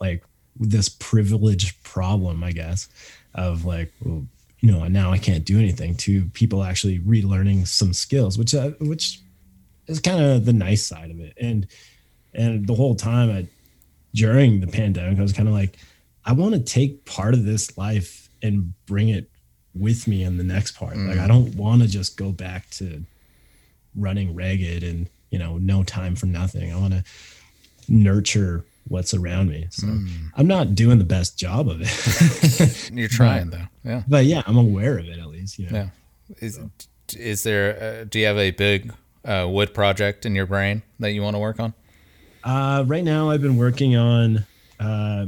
like 0.00 0.22
this 0.60 0.88
privileged 0.88 1.82
problem 1.82 2.44
i 2.44 2.52
guess 2.52 2.88
of 3.34 3.64
like 3.64 3.92
well, 4.04 4.24
you 4.64 4.72
know 4.72 4.82
now 4.88 5.12
i 5.12 5.18
can't 5.18 5.44
do 5.44 5.58
anything 5.58 5.94
to 5.94 6.24
people 6.32 6.64
actually 6.64 6.98
relearning 7.00 7.68
some 7.68 7.92
skills 7.92 8.38
which 8.38 8.54
uh, 8.54 8.70
which 8.80 9.20
is 9.86 10.00
kind 10.00 10.24
of 10.24 10.46
the 10.46 10.54
nice 10.54 10.86
side 10.86 11.10
of 11.10 11.20
it. 11.20 11.34
And 11.38 11.66
and 12.32 12.66
the 12.66 12.74
whole 12.74 12.94
time 12.94 13.30
I, 13.30 13.46
during 14.14 14.60
the 14.60 14.66
pandemic 14.66 15.18
i 15.18 15.22
was 15.22 15.34
kind 15.34 15.48
of 15.48 15.54
like 15.54 15.76
i 16.24 16.32
want 16.32 16.54
to 16.54 16.60
take 16.60 17.04
part 17.04 17.34
of 17.34 17.44
this 17.44 17.76
life 17.76 18.30
and 18.42 18.72
bring 18.86 19.10
it 19.10 19.28
with 19.74 20.08
me 20.08 20.22
in 20.22 20.38
the 20.38 20.44
next 20.44 20.72
part. 20.76 20.96
Like 20.96 21.18
i 21.18 21.26
don't 21.26 21.54
want 21.56 21.82
to 21.82 21.88
just 21.88 22.16
go 22.16 22.32
back 22.32 22.70
to 22.70 23.04
running 23.94 24.34
ragged 24.34 24.82
and 24.82 25.10
you 25.28 25.38
know 25.38 25.58
no 25.58 25.82
time 25.84 26.16
for 26.16 26.24
nothing. 26.24 26.72
I 26.72 26.76
want 26.80 26.94
to 26.94 27.04
nurture 27.86 28.64
what's 28.88 29.14
around 29.14 29.48
me 29.48 29.66
so 29.70 29.86
i'm 30.36 30.46
not 30.46 30.74
doing 30.74 30.98
the 30.98 31.04
best 31.04 31.38
job 31.38 31.68
of 31.68 31.78
it 31.82 32.90
you're 32.92 33.08
trying 33.08 33.48
though 33.50 33.66
yeah 33.84 34.02
but 34.06 34.24
yeah 34.26 34.42
i'm 34.46 34.56
aware 34.58 34.98
of 34.98 35.06
it 35.06 35.18
at 35.18 35.26
least 35.28 35.58
you 35.58 35.68
know 35.70 35.76
yeah 35.78 35.88
is 36.40 36.58
is 37.16 37.42
there 37.44 38.00
uh, 38.00 38.04
do 38.04 38.18
you 38.18 38.26
have 38.26 38.36
a 38.38 38.50
big 38.50 38.92
uh, 39.24 39.46
wood 39.48 39.72
project 39.72 40.26
in 40.26 40.34
your 40.34 40.46
brain 40.46 40.82
that 41.00 41.12
you 41.12 41.22
want 41.22 41.34
to 41.34 41.38
work 41.38 41.58
on 41.60 41.72
Uh, 42.44 42.84
right 42.86 43.04
now, 43.04 43.30
I've 43.30 43.40
been 43.40 43.56
working 43.56 43.96
on. 43.96 44.44
Uh, 44.78 45.26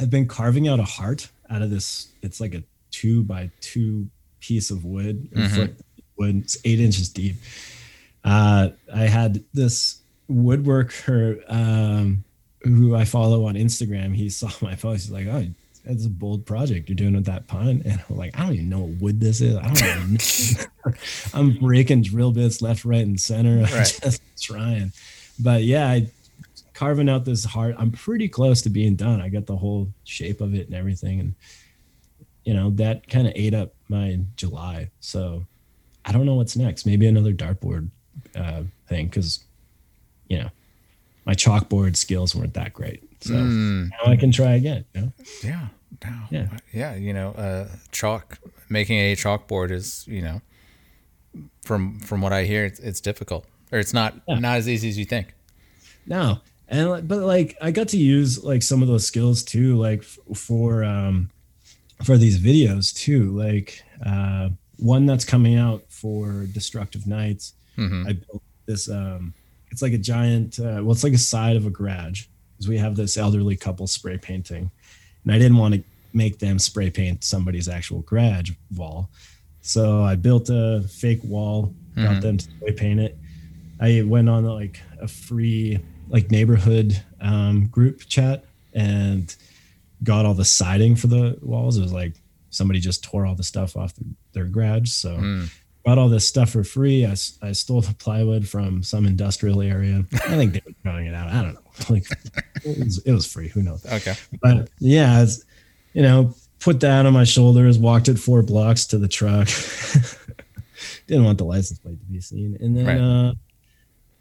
I've 0.00 0.10
been 0.10 0.26
carving 0.26 0.66
out 0.66 0.80
a 0.80 0.84
heart 0.84 1.28
out 1.48 1.62
of 1.62 1.70
this. 1.70 2.08
It's 2.22 2.40
like 2.40 2.54
a 2.54 2.64
two 2.90 3.22
by 3.22 3.50
two 3.60 4.08
piece 4.40 4.72
of 4.72 4.84
wood. 4.84 5.28
a 5.36 5.48
foot 5.48 5.76
wood. 6.18 6.42
It's 6.42 6.56
eight 6.64 6.80
inches 6.80 7.08
deep. 7.08 7.36
Uh, 8.24 8.70
I 8.92 9.04
had 9.06 9.44
this 9.52 10.00
woodworker 10.28 11.40
um, 11.48 12.24
who 12.64 12.94
I 12.96 13.04
follow 13.04 13.44
on 13.46 13.54
Instagram. 13.54 14.14
He 14.14 14.28
saw 14.28 14.50
my 14.60 14.74
post. 14.74 15.04
He's 15.04 15.10
like, 15.12 15.26
"Oh, 15.26 15.46
that's 15.84 16.06
a 16.06 16.10
bold 16.10 16.46
project 16.46 16.88
you're 16.88 16.96
doing 16.96 17.14
with 17.14 17.26
that 17.26 17.46
pine." 17.46 17.82
And 17.84 18.02
I'm 18.08 18.16
like, 18.16 18.38
"I 18.38 18.44
don't 18.44 18.54
even 18.54 18.68
know 18.68 18.80
what 18.80 19.00
wood 19.00 19.20
this 19.20 19.40
is. 19.40 19.56
I 19.56 19.62
don't 19.72 19.76
even 19.78 20.12
know." 20.86 20.92
I'm 21.34 21.56
breaking 21.58 22.02
drill 22.02 22.32
bits 22.32 22.60
left, 22.62 22.84
right, 22.84 23.04
and 23.06 23.18
center. 23.20 23.58
I'm 23.58 23.72
Right. 23.72 24.00
just 24.02 24.20
trying. 24.42 24.92
But 25.38 25.64
yeah, 25.64 25.88
I 25.88 26.08
carving 26.74 27.08
out 27.08 27.24
this 27.24 27.44
heart. 27.44 27.74
I'm 27.78 27.90
pretty 27.92 28.28
close 28.28 28.62
to 28.62 28.70
being 28.70 28.96
done. 28.96 29.20
I 29.20 29.28
got 29.28 29.46
the 29.46 29.56
whole 29.56 29.88
shape 30.04 30.40
of 30.40 30.54
it 30.54 30.66
and 30.66 30.74
everything, 30.74 31.20
and 31.20 31.34
you 32.44 32.54
know 32.54 32.70
that 32.70 33.08
kind 33.08 33.26
of 33.26 33.32
ate 33.36 33.54
up 33.54 33.74
my 33.88 34.18
July. 34.36 34.90
So 35.00 35.44
I 36.04 36.12
don't 36.12 36.26
know 36.26 36.34
what's 36.34 36.56
next. 36.56 36.84
Maybe 36.86 37.06
another 37.06 37.32
dartboard 37.32 37.88
uh, 38.36 38.62
thing 38.88 39.06
because 39.06 39.42
you 40.28 40.38
know 40.38 40.50
my 41.26 41.34
chalkboard 41.34 41.96
skills 41.96 42.34
weren't 42.34 42.54
that 42.54 42.72
great. 42.72 43.02
So 43.22 43.34
now 43.34 43.88
I 44.06 44.16
can 44.16 44.30
try 44.32 44.52
again. 44.54 44.84
You 44.94 45.00
know? 45.02 45.12
yeah 45.42 45.68
no. 46.04 46.20
Yeah. 46.30 46.48
yeah 46.72 46.94
you 46.96 47.14
know 47.14 47.30
uh 47.30 47.68
chalk 47.90 48.38
making 48.68 48.98
a 48.98 49.14
chalkboard 49.16 49.70
is 49.70 50.06
you 50.06 50.20
know 50.20 50.42
from 51.62 51.98
from 52.00 52.20
what 52.20 52.32
i 52.32 52.44
hear 52.44 52.64
it's, 52.66 52.78
it's 52.80 53.00
difficult 53.00 53.46
or 53.72 53.78
it's 53.78 53.94
not 53.94 54.14
Yeah. 54.28 54.38
not 54.38 54.56
as 54.58 54.68
easy 54.68 54.88
as 54.88 54.98
you 54.98 55.04
think 55.06 55.34
No, 56.06 56.40
and 56.68 57.08
but 57.08 57.20
like 57.20 57.56
I 57.62 57.70
got 57.70 57.88
to 57.88 57.96
use 57.96 58.44
like 58.44 58.62
some 58.62 58.82
of 58.82 58.88
those 58.88 59.06
skills 59.06 59.42
too, 59.42 59.76
like 59.76 60.00
f- 60.00 60.18
for 60.36 60.84
um 60.84 61.30
for 62.04 62.18
these 62.18 62.38
videos 62.38 62.92
too. 62.94 63.30
Like 63.30 63.82
uh 64.04 64.50
one 64.76 65.06
that's 65.06 65.24
coming 65.24 65.56
out 65.56 65.82
for 65.88 66.44
Destructive 66.52 67.06
Nights. 67.06 67.54
Mhm. 67.78 68.06
I 68.08 68.12
built 68.12 68.42
this. 68.66 68.88
um 68.90 69.32
It's 69.74 69.82
like 69.82 69.92
a 69.92 69.98
giant. 69.98 70.60
Uh, 70.60 70.78
well, 70.84 70.92
it's 70.92 71.02
like 71.02 71.14
a 71.14 71.18
side 71.18 71.56
of 71.56 71.66
a 71.66 71.70
garage 71.70 72.26
because 72.52 72.68
we 72.68 72.78
have 72.78 72.94
this 72.94 73.16
elderly 73.16 73.56
couple 73.56 73.88
spray 73.88 74.16
painting, 74.16 74.70
and 75.24 75.32
I 75.34 75.36
didn't 75.38 75.56
want 75.56 75.74
to 75.74 75.82
make 76.12 76.38
them 76.38 76.60
spray 76.60 76.90
paint 76.90 77.24
somebody's 77.24 77.68
actual 77.68 78.02
garage 78.02 78.52
wall. 78.76 79.10
So 79.62 80.04
I 80.04 80.14
built 80.14 80.48
a 80.48 80.84
fake 80.88 81.24
wall, 81.24 81.74
got 81.96 82.18
Mhm. 82.18 82.20
them 82.20 82.36
to 82.38 82.44
spray 82.44 82.72
paint 82.72 83.00
it. 83.00 83.18
I 83.80 84.02
went 84.02 84.28
on 84.28 84.44
like 84.44 84.80
a 85.00 85.08
free 85.08 85.80
like 86.08 86.30
neighborhood 86.30 87.02
um, 87.20 87.66
group 87.66 88.02
chat 88.06 88.44
and 88.74 89.34
got 90.04 90.24
all 90.24 90.34
the 90.34 90.44
siding 90.44 90.94
for 90.94 91.08
the 91.08 91.36
walls. 91.42 91.78
It 91.78 91.82
was 91.82 91.92
like 91.92 92.12
somebody 92.50 92.78
just 92.78 93.02
tore 93.02 93.26
all 93.26 93.34
the 93.34 93.42
stuff 93.42 93.76
off 93.76 93.92
their 94.34 94.44
garage. 94.44 94.90
So 94.90 95.16
Mm. 95.16 95.50
Got 95.84 95.98
all 95.98 96.08
this 96.08 96.26
stuff 96.26 96.50
for 96.50 96.64
free. 96.64 97.04
I, 97.06 97.14
I 97.42 97.52
stole 97.52 97.80
the 97.82 97.94
plywood 97.94 98.48
from 98.48 98.82
some 98.82 99.04
industrial 99.06 99.60
area. 99.62 100.04
I 100.12 100.36
think 100.36 100.52
they 100.54 100.62
were 100.66 100.72
throwing 100.82 101.06
it 101.06 101.14
out. 101.14 101.28
I 101.28 101.42
don't 101.42 101.54
know. 101.54 101.60
Like 101.90 102.06
it 102.64 102.78
was, 102.84 102.98
it 103.04 103.12
was 103.12 103.26
free. 103.26 103.48
Who 103.48 103.60
knows? 103.62 103.84
Okay. 103.84 104.14
But 104.40 104.70
yeah, 104.78 105.22
it's, 105.22 105.44
you 105.92 106.02
know, 106.02 106.32
put 106.60 106.78
that 106.80 107.04
on 107.04 107.12
my 107.12 107.24
shoulders, 107.24 107.78
walked 107.78 108.08
it 108.08 108.16
four 108.18 108.42
blocks 108.42 108.86
to 108.86 108.98
the 108.98 109.08
truck. 109.08 109.48
Didn't 111.08 111.24
want 111.24 111.38
the 111.38 111.44
license 111.44 111.80
plate 111.80 111.98
to 111.98 112.06
be 112.06 112.20
seen. 112.20 112.56
And 112.60 112.76
then, 112.76 112.86
Right. 112.86 112.98
uh, 113.00 113.34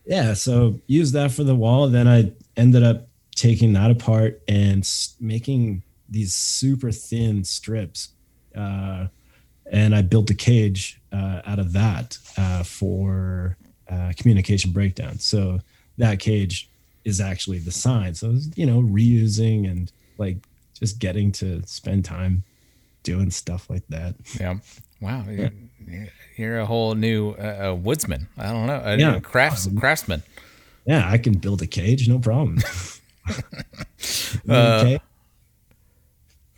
yeah, 0.05 0.33
so 0.33 0.79
used 0.87 1.13
that 1.13 1.31
for 1.31 1.43
the 1.43 1.55
wall. 1.55 1.87
Then 1.87 2.07
I 2.07 2.31
ended 2.57 2.81
up 2.83 3.07
taking 3.35 3.73
that 3.73 3.91
apart 3.91 4.41
and 4.47 4.87
making 5.19 5.83
these 6.09 6.33
super 6.35 6.91
thin 6.91 7.43
strips. 7.43 8.09
Uh, 8.55 9.07
and 9.71 9.95
I 9.95 10.01
built 10.01 10.29
a 10.29 10.33
cage 10.33 10.99
uh, 11.11 11.41
out 11.45 11.59
of 11.59 11.73
that 11.73 12.17
uh, 12.37 12.63
for 12.63 13.57
uh, 13.89 14.13
communication 14.17 14.71
breakdown. 14.71 15.19
So 15.19 15.59
that 15.97 16.19
cage 16.19 16.69
is 17.05 17.19
actually 17.21 17.59
the 17.59 17.71
sign. 17.71 18.13
So 18.15 18.37
you 18.55 18.65
know, 18.65 18.81
reusing 18.81 19.69
and 19.69 19.91
like 20.17 20.37
just 20.79 20.99
getting 20.99 21.31
to 21.33 21.61
spend 21.65 22.05
time 22.05 22.43
doing 23.03 23.29
stuff 23.31 23.69
like 23.69 23.83
that. 23.89 24.15
Yeah. 24.39 24.55
Wow. 25.01 25.25
You're, 25.29 25.51
you're 26.37 26.59
a 26.59 26.65
whole 26.65 26.95
new 26.95 27.31
uh, 27.31 27.71
uh, 27.71 27.75
woodsman. 27.75 28.27
I 28.37 28.51
don't 28.51 28.67
know. 28.67 28.81
A 28.83 28.97
Yeah. 28.97 29.19
crafts 29.19 29.67
craftsman. 29.77 30.23
Yeah, 30.85 31.09
I 31.09 31.17
can 31.17 31.33
build 31.33 31.61
a 31.61 31.67
cage, 31.67 32.07
no 32.07 32.19
problem. 32.19 32.59
Uh, 34.49 34.79
okay. 34.81 34.99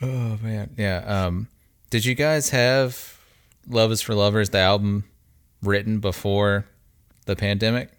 Oh 0.01 0.38
man. 0.41 0.71
Yeah. 0.77 1.03
Um. 1.05 1.47
Did 1.89 2.06
you 2.06 2.15
guys 2.15 2.50
have 2.50 3.20
"Love 3.68 3.92
Is 3.92 4.01
for 4.01 4.15
Lovers" 4.15 4.50
the 4.50 4.60
album 4.60 5.06
written 5.62 6.00
before 6.00 6.65
the 7.25 7.36
pandemic? 7.36 7.92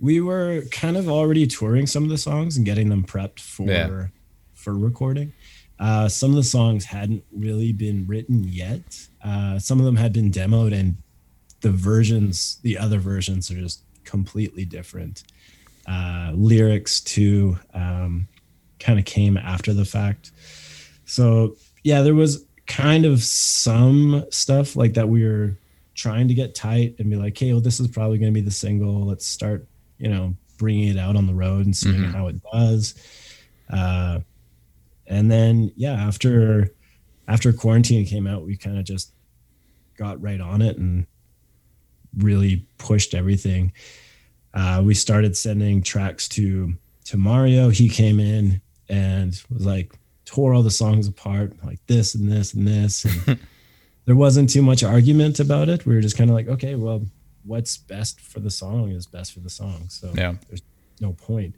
we 0.00 0.20
were 0.20 0.62
kind 0.72 0.96
of 0.96 1.08
already 1.08 1.46
touring 1.46 1.86
some 1.86 2.02
of 2.02 2.10
the 2.10 2.18
songs 2.18 2.56
and 2.56 2.66
getting 2.66 2.88
them 2.88 3.04
prepped 3.04 3.38
for 3.40 3.70
Yeah. 3.70 4.08
for 4.52 4.76
recording. 4.76 5.32
Uh, 5.78 6.08
some 6.08 6.30
of 6.30 6.36
the 6.36 6.42
songs 6.42 6.84
hadn't 6.86 7.24
really 7.32 7.72
been 7.72 8.04
written 8.06 8.42
yet. 8.44 9.06
Uh, 9.22 9.58
some 9.58 9.78
of 9.78 9.84
them 9.86 9.96
had 9.96 10.12
been 10.12 10.30
demoed, 10.32 10.74
and 10.74 10.96
the 11.60 11.70
versions, 11.70 12.58
the 12.62 12.76
other 12.76 12.98
versions, 12.98 13.50
are 13.50 13.54
just 13.60 13.82
completely 14.04 14.64
different. 14.64 15.22
Uh, 15.86 16.32
lyrics 16.34 17.00
too 17.00 17.56
um, 17.72 18.26
kind 18.80 18.98
of 18.98 19.04
came 19.04 19.36
after 19.36 19.72
the 19.72 19.84
fact. 19.84 20.32
So 21.06 21.56
yeah, 21.84 22.02
there 22.02 22.14
was 22.16 22.44
kind 22.66 23.04
of 23.04 23.22
some 23.22 24.24
stuff 24.30 24.76
like 24.76 24.94
that 24.94 25.08
we 25.08 25.24
were 25.24 25.56
trying 25.94 26.26
to 26.28 26.34
get 26.34 26.54
tight 26.54 26.94
and 26.98 27.10
be 27.10 27.16
like, 27.16 27.36
hey, 27.38 27.52
well, 27.52 27.60
this 27.60 27.78
is 27.80 27.88
probably 27.88 28.18
going 28.18 28.32
to 28.32 28.34
be 28.34 28.44
the 28.44 28.50
single. 28.50 29.04
Let's 29.06 29.26
start, 29.26 29.66
you 29.98 30.08
know, 30.08 30.34
bringing 30.58 30.88
it 30.88 30.98
out 30.98 31.14
on 31.16 31.26
the 31.26 31.34
road 31.34 31.66
and 31.66 31.76
seeing 31.76 31.96
Mhm. 31.96 32.12
how 32.12 32.26
it 32.28 32.36
does. 32.52 32.94
Uh, 33.70 34.20
and 35.06 35.30
then 35.30 35.70
yeah, 35.76 35.92
after 35.92 36.70
after 37.26 37.52
quarantine 37.52 38.04
came 38.06 38.26
out, 38.26 38.44
we 38.44 38.56
kind 38.56 38.78
of 38.78 38.84
just 38.84 39.12
got 39.96 40.20
right 40.20 40.40
on 40.40 40.60
it 40.62 40.76
and 40.78 41.06
really 42.18 42.66
pushed 42.78 43.14
everything. 43.14 43.72
Uh, 44.52 44.82
we 44.84 44.94
started 44.94 45.36
sending 45.36 45.82
tracks 45.82 46.28
to 46.28 46.74
to 47.06 47.16
Mario. 47.16 47.68
He 47.70 47.88
came 47.88 48.18
in 48.20 48.60
and 48.88 49.40
was 49.50 49.66
like 49.66 49.92
tore 50.34 50.52
all 50.54 50.62
the 50.64 50.70
songs 50.70 51.06
apart, 51.06 51.52
like 51.64 51.78
this 51.86 52.14
and 52.16 52.30
this 52.30 52.54
and 52.54 52.66
this. 52.66 53.04
And 53.04 53.38
there 54.04 54.16
wasn't 54.16 54.50
too 54.50 54.62
much 54.62 54.82
argument 54.82 55.38
about 55.38 55.68
it. 55.68 55.86
We 55.86 55.94
were 55.94 56.00
just 56.00 56.16
kind 56.18 56.28
of 56.28 56.34
like, 56.34 56.48
okay, 56.48 56.74
well, 56.74 57.02
what's 57.44 57.76
best 57.76 58.20
for 58.20 58.40
the 58.40 58.50
song 58.50 58.90
is 58.90 59.06
best 59.06 59.32
for 59.32 59.40
the 59.40 59.50
song. 59.50 59.84
So 59.88 60.12
Yeah. 60.16 60.34
there's 60.48 60.62
no 61.00 61.12
point. 61.12 61.54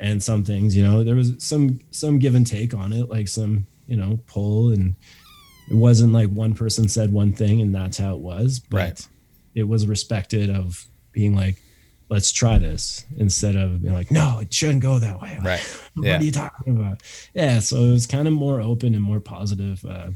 And 0.00 0.20
some 0.20 0.42
things, 0.42 0.74
you 0.76 0.82
know, 0.82 1.04
there 1.04 1.14
was 1.14 1.34
some 1.38 1.78
some 1.92 2.18
give 2.18 2.34
and 2.34 2.46
take 2.46 2.74
on 2.74 2.92
it, 2.92 3.08
like 3.08 3.28
some, 3.28 3.66
you 3.86 3.96
know, 3.96 4.18
pull 4.26 4.72
and 4.72 4.96
it 5.70 5.76
wasn't 5.76 6.12
like 6.12 6.28
one 6.30 6.54
person 6.54 6.88
said 6.88 7.12
one 7.12 7.32
thing 7.32 7.60
and 7.60 7.72
that's 7.72 7.98
how 7.98 8.14
it 8.16 8.20
was, 8.20 8.58
but 8.58 8.76
Right. 8.78 9.08
it 9.54 9.62
was 9.68 9.86
respected 9.86 10.50
of 10.50 10.86
being 11.12 11.36
like, 11.36 11.56
let's 12.12 12.30
try 12.30 12.58
this 12.58 13.06
instead 13.16 13.56
of 13.56 13.80
being 13.82 13.94
like, 13.94 14.10
no, 14.10 14.38
it 14.40 14.52
shouldn't 14.52 14.82
go 14.82 14.98
that 14.98 15.20
way. 15.20 15.38
Right. 15.42 15.60
what 15.94 16.06
Yeah. 16.06 16.18
are 16.18 16.22
you 16.22 16.30
talking 16.32 16.76
about? 16.76 17.02
Yeah, 17.34 17.58
so 17.60 17.76
it 17.78 17.90
was 17.90 18.06
kind 18.06 18.28
of 18.28 18.34
more 18.34 18.60
open 18.60 18.94
and 18.94 19.02
more 19.02 19.18
positive 19.20 19.82
uh, 19.84 20.08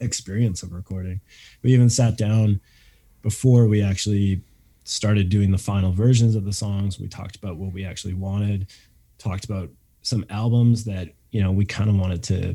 experience 0.00 0.62
of 0.62 0.72
recording. 0.72 1.20
We 1.62 1.72
even 1.74 1.90
sat 1.90 2.16
down 2.16 2.60
before 3.22 3.66
we 3.66 3.82
actually 3.82 4.40
started 4.84 5.28
doing 5.28 5.50
the 5.50 5.58
final 5.58 5.90
versions 5.90 6.36
of 6.36 6.44
the 6.44 6.52
songs. 6.52 7.00
We 7.00 7.08
talked 7.08 7.34
about 7.36 7.56
what 7.56 7.72
we 7.72 7.84
actually 7.84 8.14
wanted, 8.14 8.68
talked 9.18 9.44
about 9.44 9.68
some 10.02 10.24
albums 10.30 10.84
that 10.84 11.08
you 11.32 11.42
know 11.42 11.50
we 11.50 11.64
kind 11.64 11.90
of 11.90 11.96
wanted 11.98 12.22
to 12.24 12.54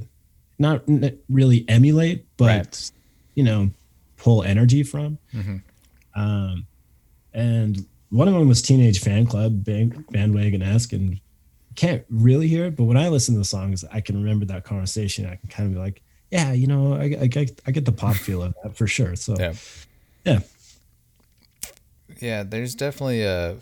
not 0.60 0.84
really 1.30 1.66
emulate, 1.68 2.26
but 2.38 2.46
Right. 2.46 2.92
you 3.36 3.44
know 3.44 3.70
pull 4.18 4.44
energy 4.44 4.84
from. 4.84 5.18
Mhm. 5.34 5.62
Um, 6.16 6.68
and 7.34 7.86
one 8.12 8.28
of 8.28 8.34
them 8.36 8.48
was 8.48 8.62
Teenage 8.62 9.02
Fanclub, 9.02 9.64
band, 9.66 10.06
Bandwagonesque, 10.14 10.94
and 10.94 11.20
can't 11.76 12.06
really 12.10 12.48
hear 12.48 12.66
it. 12.66 12.76
But 12.76 12.84
when 12.84 12.98
I 12.98 13.10
listen 13.10 13.34
to 13.36 13.40
the 13.40 13.46
songs, 13.46 13.84
I 13.92 14.00
can 14.02 14.16
remember 14.22 14.46
that 14.46 14.64
conversation. 14.64 15.26
I 15.26 15.36
can 15.38 15.50
kind 15.50 15.68
of 15.68 15.74
be 15.74 15.80
like, 15.80 16.02
yeah, 16.30 16.52
you 16.54 16.68
know, 16.68 16.94
I, 16.94 17.04
I, 17.22 17.28
get- 17.28 17.60
I 17.66 17.72
get 17.72 17.86
the 17.86 17.92
pop 17.92 18.16
feel 18.16 18.44
of 18.44 18.54
that 18.64 18.78
for 18.78 18.86
sure. 18.88 19.16
So 19.16 19.36
Yeah. 19.40 19.54
yeah, 20.26 20.40
Yeah, 22.20 22.44
there's 22.44 22.76
definitely 22.76 23.24
a. 23.24 23.58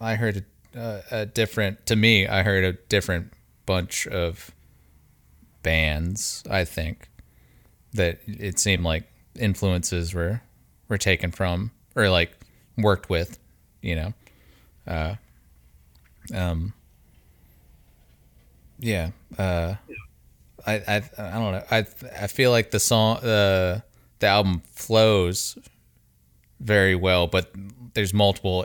I 0.00 0.16
heard 0.16 0.44
a, 0.74 1.02
a 1.10 1.26
different. 1.26 1.86
To 1.86 1.96
me, 1.96 2.26
I 2.26 2.42
heard 2.42 2.64
a 2.64 2.72
different 2.88 3.32
bunch 3.66 4.06
of 4.06 4.50
bands. 5.62 6.42
I 6.50 6.64
think 6.64 7.08
that 7.92 8.20
it 8.26 8.58
seemed 8.58 8.82
like 8.84 9.04
influences 9.38 10.12
were 10.14 10.42
were 10.88 10.98
taken 10.98 11.30
from 11.30 11.70
or 11.96 12.08
like 12.10 12.32
worked 12.76 13.08
with. 13.08 13.38
You 13.84 13.96
know, 13.96 14.14
uh, 14.86 15.14
um, 16.32 16.72
yeah. 18.78 19.10
Uh, 19.36 19.74
I 20.66 20.74
I 20.74 21.02
I 21.18 21.32
don't 21.32 21.52
know. 21.52 21.64
I 21.70 21.86
I 22.20 22.26
feel 22.28 22.50
like 22.50 22.70
the 22.70 22.80
song 22.80 23.18
uh, 23.18 23.80
the 24.20 24.26
album 24.26 24.62
flows 24.72 25.58
very 26.60 26.94
well, 26.94 27.26
but 27.26 27.50
there's 27.92 28.14
multiple 28.14 28.64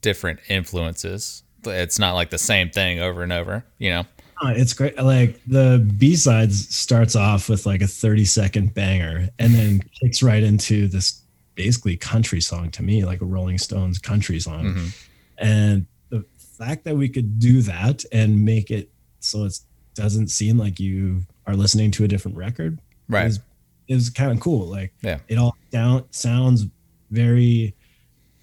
different 0.00 0.40
influences. 0.48 1.42
It's 1.66 1.98
not 1.98 2.14
like 2.14 2.30
the 2.30 2.38
same 2.38 2.70
thing 2.70 3.00
over 3.00 3.22
and 3.22 3.32
over, 3.32 3.64
you 3.78 3.90
know? 3.90 4.04
Uh, 4.42 4.52
it's 4.54 4.72
great. 4.72 4.96
Like 4.96 5.40
the 5.46 5.86
B 5.98 6.16
sides 6.16 6.74
starts 6.74 7.16
off 7.16 7.48
with 7.48 7.66
like 7.66 7.82
a 7.82 7.86
30 7.86 8.24
second 8.24 8.74
banger 8.74 9.28
and 9.38 9.54
then 9.54 9.82
kicks 10.00 10.22
right 10.22 10.42
into 10.42 10.88
this 10.88 11.22
basically 11.56 11.96
country 11.96 12.40
song 12.40 12.70
to 12.70 12.82
me, 12.84 13.04
like 13.04 13.20
a 13.20 13.24
Rolling 13.24 13.58
Stones 13.58 13.98
country 13.98 14.38
song. 14.38 14.64
Mhm. 14.74 14.94
And 15.38 15.86
the 16.10 16.24
fact 16.38 16.84
that 16.84 16.96
we 16.96 17.08
could 17.08 17.38
do 17.40 17.60
that 17.62 18.04
and 18.12 18.44
make 18.44 18.70
it 18.70 18.88
so 19.20 19.44
it 19.44 19.58
doesn't 19.94 20.28
seem 20.28 20.56
like 20.58 20.78
you 20.78 21.22
are 21.46 21.56
listening 21.56 21.90
to 21.92 22.04
a 22.04 22.08
different 22.08 22.36
record 22.36 22.78
Right. 23.08 23.26
is 23.26 23.40
is 23.88 24.10
kind 24.10 24.32
of 24.32 24.40
cool. 24.40 24.66
Like 24.66 24.92
Yeah. 25.02 25.18
it 25.28 25.38
all 25.38 25.56
down 25.70 26.04
sounds 26.10 26.66
very 27.10 27.74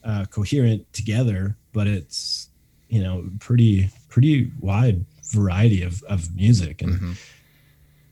uh, 0.04 0.26
coherent 0.26 0.92
together, 0.94 1.56
but 1.72 1.88
it's 1.88 2.50
you 2.90 3.02
know 3.02 3.30
pretty 3.40 3.90
pretty 4.10 4.52
wide 4.60 5.06
variety 5.32 5.82
of, 5.82 6.04
of 6.04 6.36
music 6.36 6.82
and 6.82 7.00
Mhm. 7.00 7.18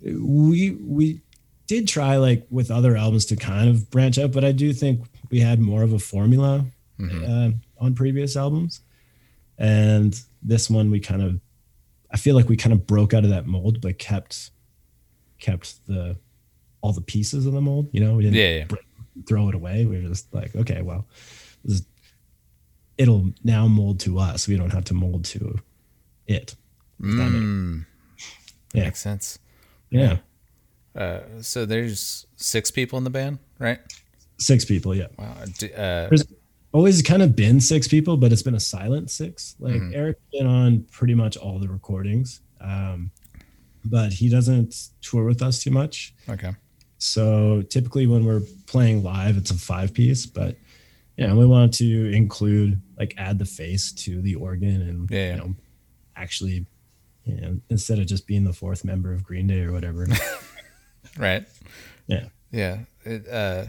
we 0.01 0.71
we 0.71 1.21
did 1.71 1.87
try 1.87 2.17
like 2.17 2.45
with 2.49 2.69
other 2.71 2.93
albums 2.97 3.25
to 3.25 3.35
kind 3.35 3.69
of 3.69 3.89
branch 3.89 4.17
out 4.19 4.31
but 4.31 4.43
i 4.43 4.51
do 4.51 4.73
think 4.73 4.95
we 5.29 5.39
had 5.39 5.59
more 5.59 5.83
of 5.83 5.93
a 5.93 5.99
formula 5.99 6.65
Mhm. 6.99 7.23
uh, 7.29 7.51
on 7.83 7.95
previous 7.95 8.35
albums 8.35 8.81
and 9.57 10.11
this 10.43 10.69
one 10.69 10.91
we 10.91 10.99
kind 10.99 11.21
of 11.21 11.39
i 12.11 12.17
feel 12.17 12.35
like 12.35 12.49
we 12.49 12.57
kind 12.57 12.73
of 12.73 12.85
broke 12.85 13.13
out 13.15 13.23
of 13.23 13.29
that 13.29 13.45
mold 13.47 13.79
but 13.81 13.97
kept 13.97 14.51
kept 15.39 15.67
the 15.87 16.17
all 16.81 16.93
the 16.93 17.01
pieces 17.15 17.45
of 17.45 17.53
the 17.53 17.61
mold 17.61 17.87
you 17.93 17.99
know 18.03 18.15
we 18.15 18.23
didn't 18.23 18.35
Yeah, 18.37 18.57
yeah. 18.59 18.65
break- 18.65 18.85
throw 19.27 19.49
it 19.49 19.55
away 19.55 19.85
we 19.85 19.95
were 20.01 20.09
just 20.09 20.33
like 20.33 20.55
okay 20.55 20.81
well 20.81 21.05
this 21.63 21.75
is- 21.79 21.85
it'll 22.97 23.31
now 23.43 23.67
mold 23.67 23.99
to 24.01 24.19
us 24.19 24.47
we 24.47 24.57
don't 24.57 24.71
have 24.73 24.85
to 24.85 24.93
mold 24.93 25.23
to 25.25 25.59
it 26.27 26.55
that 26.99 27.31
Mm. 27.31 27.85
Yeah. 28.73 28.83
Makes 28.85 28.99
sense. 29.01 29.39
yeah 29.89 30.17
Uh, 30.95 31.19
so 31.41 31.65
there's 31.65 32.25
six 32.35 32.69
people 32.71 32.97
in 32.97 33.03
the 33.03 33.09
band, 33.09 33.39
right? 33.59 33.79
six 34.37 34.65
people 34.65 34.95
yeah 34.95 35.05
Wow. 35.19 35.37
D- 35.59 35.71
Uh, 35.73 36.07
There's 36.09 36.23
always 36.73 37.01
kind 37.03 37.21
of 37.21 37.35
been 37.35 37.59
six 37.61 37.87
people, 37.87 38.17
but 38.17 38.31
it's 38.33 38.41
been 38.41 38.55
a 38.55 38.59
silent 38.59 39.11
six. 39.11 39.55
Like 39.59 39.75
Mhm. 39.75 39.95
Eric's 39.95 40.19
been 40.33 40.47
on 40.47 40.83
pretty 40.91 41.13
much 41.13 41.37
all 41.37 41.59
the 41.59 41.67
recordings, 41.69 42.41
um, 42.59 43.11
but 43.85 44.13
he 44.13 44.29
doesn't 44.29 44.89
tour 45.01 45.25
with 45.25 45.41
us 45.43 45.61
too 45.63 45.69
much. 45.71 46.13
okay. 46.27 46.53
So 46.97 47.61
typically 47.63 48.07
when 48.07 48.25
we're 48.25 48.41
playing 48.67 49.03
live, 49.03 49.37
it's 49.37 49.51
a 49.51 49.55
five 49.55 49.93
piece, 49.93 50.25
but 50.25 50.55
yeah, 51.17 51.33
we 51.35 51.45
wanted 51.45 51.73
to 51.73 52.11
include 52.11 52.81
like 52.97 53.13
add 53.17 53.37
the 53.37 53.45
face 53.45 53.91
to 54.05 54.21
the 54.21 54.35
organ 54.35 54.81
and 54.81 55.09
Yeah, 55.11 55.17
yeah. 55.17 55.31
you 55.33 55.37
know 55.39 55.55
actually 56.15 56.65
you 57.25 57.41
know 57.41 57.59
instead 57.69 57.99
of 57.99 58.07
just 58.07 58.25
being 58.27 58.43
the 58.43 58.53
fourth 58.53 58.83
member 58.83 59.13
of 59.13 59.23
Green 59.23 59.45
Day 59.47 59.61
or 59.61 59.71
whatever. 59.71 60.07
Right. 61.17 61.45
yeah. 62.07 62.25
Yeah. 62.51 62.79
It, 63.03 63.27
uh, 63.27 63.65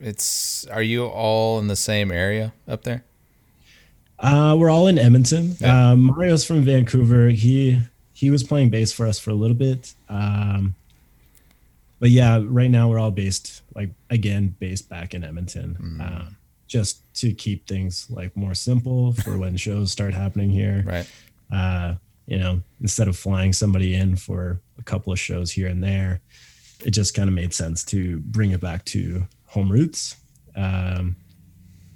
it's. 0.00 0.66
Are 0.68 0.82
you 0.82 1.06
all 1.06 1.58
in 1.58 1.66
the 1.68 1.76
same 1.76 2.10
area 2.12 2.52
up 2.66 2.84
there? 2.84 3.04
Uh, 4.18 4.56
we're 4.58 4.70
all 4.70 4.86
in 4.88 4.98
Edmonton. 4.98 5.56
Yeah. 5.60 5.90
Uh, 5.90 5.96
Mario's 5.96 6.44
from 6.44 6.62
Vancouver. 6.62 7.28
He 7.30 7.80
he 8.12 8.30
was 8.30 8.42
playing 8.44 8.70
bass 8.70 8.92
for 8.92 9.06
us 9.06 9.18
for 9.18 9.30
a 9.30 9.34
little 9.34 9.56
bit. 9.56 9.94
Um, 10.08 10.74
but 12.00 12.10
yeah, 12.10 12.40
right 12.44 12.70
now 12.70 12.88
we're 12.88 12.98
all 12.98 13.10
based 13.10 13.62
like 13.74 13.90
again 14.10 14.54
based 14.58 14.88
back 14.88 15.14
in 15.14 15.24
Edmonton, 15.24 15.76
Mm. 15.80 16.00
uh, 16.00 16.30
just 16.68 17.00
to 17.16 17.32
keep 17.32 17.66
things 17.66 18.06
like 18.10 18.36
more 18.36 18.54
simple 18.54 19.12
for 19.12 19.36
when 19.38 19.56
shows 19.56 19.90
start 19.90 20.14
happening 20.14 20.50
here. 20.50 20.84
Right. 20.86 21.10
Uh, 21.52 21.94
you 22.28 22.38
know, 22.38 22.60
instead 22.80 23.08
of 23.08 23.16
flying 23.16 23.52
somebody 23.52 23.94
in 23.94 24.14
for 24.16 24.60
a 24.78 24.82
couple 24.84 25.12
of 25.12 25.18
shows 25.18 25.50
here 25.50 25.66
and 25.66 25.82
there, 25.82 26.20
it 26.84 26.90
just 26.90 27.14
kind 27.14 27.28
of 27.28 27.34
made 27.34 27.52
sense 27.52 27.82
to 27.86 28.18
bring 28.20 28.50
it 28.52 28.60
back 28.60 28.84
to 28.84 29.26
home 29.46 29.72
roots. 29.72 30.14
Um, 30.54 31.16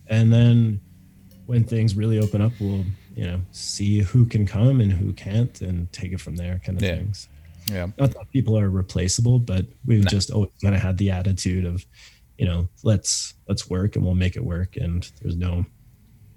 and 0.09 0.33
then 0.33 0.81
when 1.47 1.65
things 1.65 1.95
really 1.95 2.19
open 2.19 2.41
up, 2.43 2.53
we'll 2.59 2.85
you 3.15 3.25
know 3.27 3.41
see 3.51 4.01
who 4.01 4.25
can 4.25 4.47
come 4.47 4.81
and 4.81 4.91
who 4.91 5.13
can't, 5.13 5.61
and 5.61 5.93
take 5.93 6.13
it 6.13 6.21
from 6.21 6.37
there, 6.37 6.61
kind 6.65 6.79
of 6.79 6.83
Yeah. 6.83 6.97
things. 6.97 7.29
Yeah. 7.71 7.87
Not 7.99 8.11
that 8.15 8.31
people 8.33 8.59
are 8.59 8.69
replaceable, 8.71 9.39
but 9.39 9.67
we've 9.87 10.07
just 10.07 10.31
always 10.31 10.51
kind 10.63 10.75
of 10.75 10.81
had 10.81 10.99
the 10.99 11.11
attitude 11.13 11.65
of, 11.65 11.87
you 12.39 12.47
know, 12.47 12.69
let's 12.83 13.35
let's 13.49 13.69
work 13.71 13.95
and 13.97 14.05
we'll 14.05 14.15
make 14.17 14.35
it 14.37 14.45
work, 14.45 14.77
and 14.77 15.09
there's 15.21 15.37
no 15.37 15.65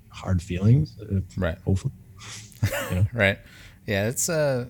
hard 0.09 0.41
feelings. 0.41 0.97
Uh, 1.01 1.21
Right. 1.37 1.57
hopefully, 1.65 1.93
Right. 3.13 3.39
Yeah. 3.85 4.07
It's 4.07 4.29
uh. 4.29 4.69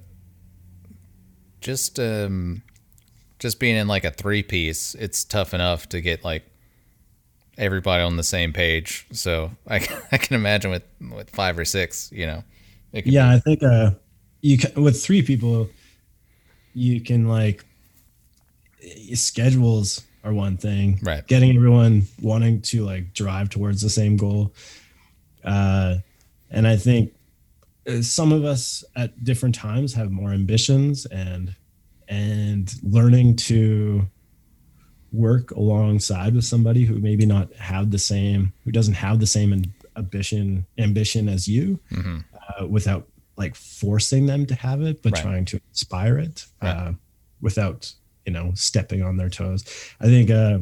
Just 1.61 1.99
um, 1.99 2.61
just 3.39 3.59
being 3.59 3.75
in 3.75 3.87
like 3.87 4.03
a 4.03 4.11
three 4.11 4.43
piece, 4.43 4.93
it's 4.93 5.23
tough 5.23 5.51
enough 5.51 5.89
to 5.89 5.99
get 5.99 6.23
like 6.23 6.43
everybody 7.57 8.03
on 8.03 8.17
the 8.17 8.23
same 8.23 8.53
page. 8.53 9.07
So 9.11 9.49
I 9.65 9.79
can- 9.79 9.99
I 10.11 10.17
can 10.17 10.35
imagine 10.35 10.69
with 10.69 10.83
with 11.11 11.31
five 11.31 11.57
or 11.57 11.65
six, 11.65 12.11
you 12.11 12.27
know. 12.27 12.43
It 12.93 13.07
yeah, 13.07 13.29
be- 13.31 13.35
I 13.35 13.39
think 13.39 13.63
uh, 13.63 13.91
you 14.41 14.59
can 14.59 14.83
with 14.83 15.01
three 15.03 15.23
people, 15.23 15.67
you 16.75 17.01
can 17.01 17.27
like 17.27 17.65
eh, 18.83 19.15
schedules 19.15 20.03
are 20.23 20.33
one 20.35 20.57
thing, 20.57 20.99
Right. 21.01 21.25
Getting 21.25 21.55
everyone 21.55 22.03
wanting 22.21 22.61
to 22.63 22.85
like 22.85 23.11
drive 23.13 23.49
towards 23.49 23.81
the 23.81 23.89
same 23.89 24.17
goal, 24.17 24.53
uh, 25.43 25.95
and 26.51 26.67
I 26.67 26.75
think 26.77 27.14
some 28.01 28.31
of 28.31 28.43
us 28.43 28.83
at 28.95 29.23
different 29.23 29.55
times 29.55 29.93
have 29.93 30.11
more 30.11 30.31
ambitions 30.31 31.05
and 31.07 31.55
and 32.07 32.73
learning 32.83 33.35
to 33.35 34.05
work 35.11 35.51
alongside 35.51 36.35
with 36.35 36.43
somebody 36.45 36.83
who 36.83 36.99
maybe 36.99 37.25
not 37.25 37.53
have 37.53 37.91
the 37.91 37.97
same 37.99 38.51
who 38.63 38.71
doesn't 38.71 38.95
have 38.95 39.19
the 39.19 39.27
same 39.27 39.63
ambition 39.97 40.65
ambition 40.77 41.29
as 41.29 41.47
you 41.47 41.79
Mhm. 41.91 42.23
uh, 42.59 42.67
without 42.67 43.07
like 43.37 43.55
forcing 43.55 44.25
them 44.25 44.45
to 44.45 44.55
have 44.55 44.81
it 44.81 45.01
but 45.01 45.13
Right. 45.13 45.21
trying 45.21 45.45
to 45.45 45.59
inspire 45.69 46.17
it 46.17 46.45
Right. 46.61 46.69
uh, 46.75 46.93
without 47.41 47.93
you 48.25 48.33
know 48.33 48.51
stepping 48.55 49.01
on 49.03 49.17
their 49.17 49.29
toes 49.29 49.63
i 50.01 50.05
think 50.05 50.29
uh, 50.31 50.59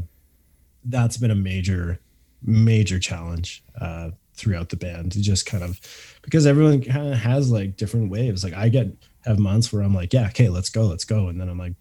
that's 0.86 1.18
been 1.18 1.32
a 1.32 1.36
major 1.36 2.00
major 2.42 3.00
challenge 3.00 3.64
uh, 3.80 4.12
throughout 4.44 4.70
the 4.70 4.76
band 4.76 5.12
to 5.14 5.22
just 5.22 5.46
kind 5.46 5.64
of 5.64 5.80
because 6.22 6.46
everyone 6.46 6.82
kind 6.84 7.14
of 7.14 7.18
has 7.20 7.50
like 7.50 7.78
different 7.78 8.12
waves 8.12 8.44
like 8.44 8.54
i 8.54 8.68
get 8.70 8.88
have 9.26 9.40
months 9.40 9.72
where 9.72 9.82
i'm 9.82 9.96
like 9.96 10.12
yeah 10.14 10.28
okay 10.28 10.50
let's 10.50 10.70
go 10.70 10.84
let's 10.86 11.06
go 11.06 11.30
and 11.30 11.40
then 11.40 11.48
i'm 11.50 11.58
like 11.58 11.74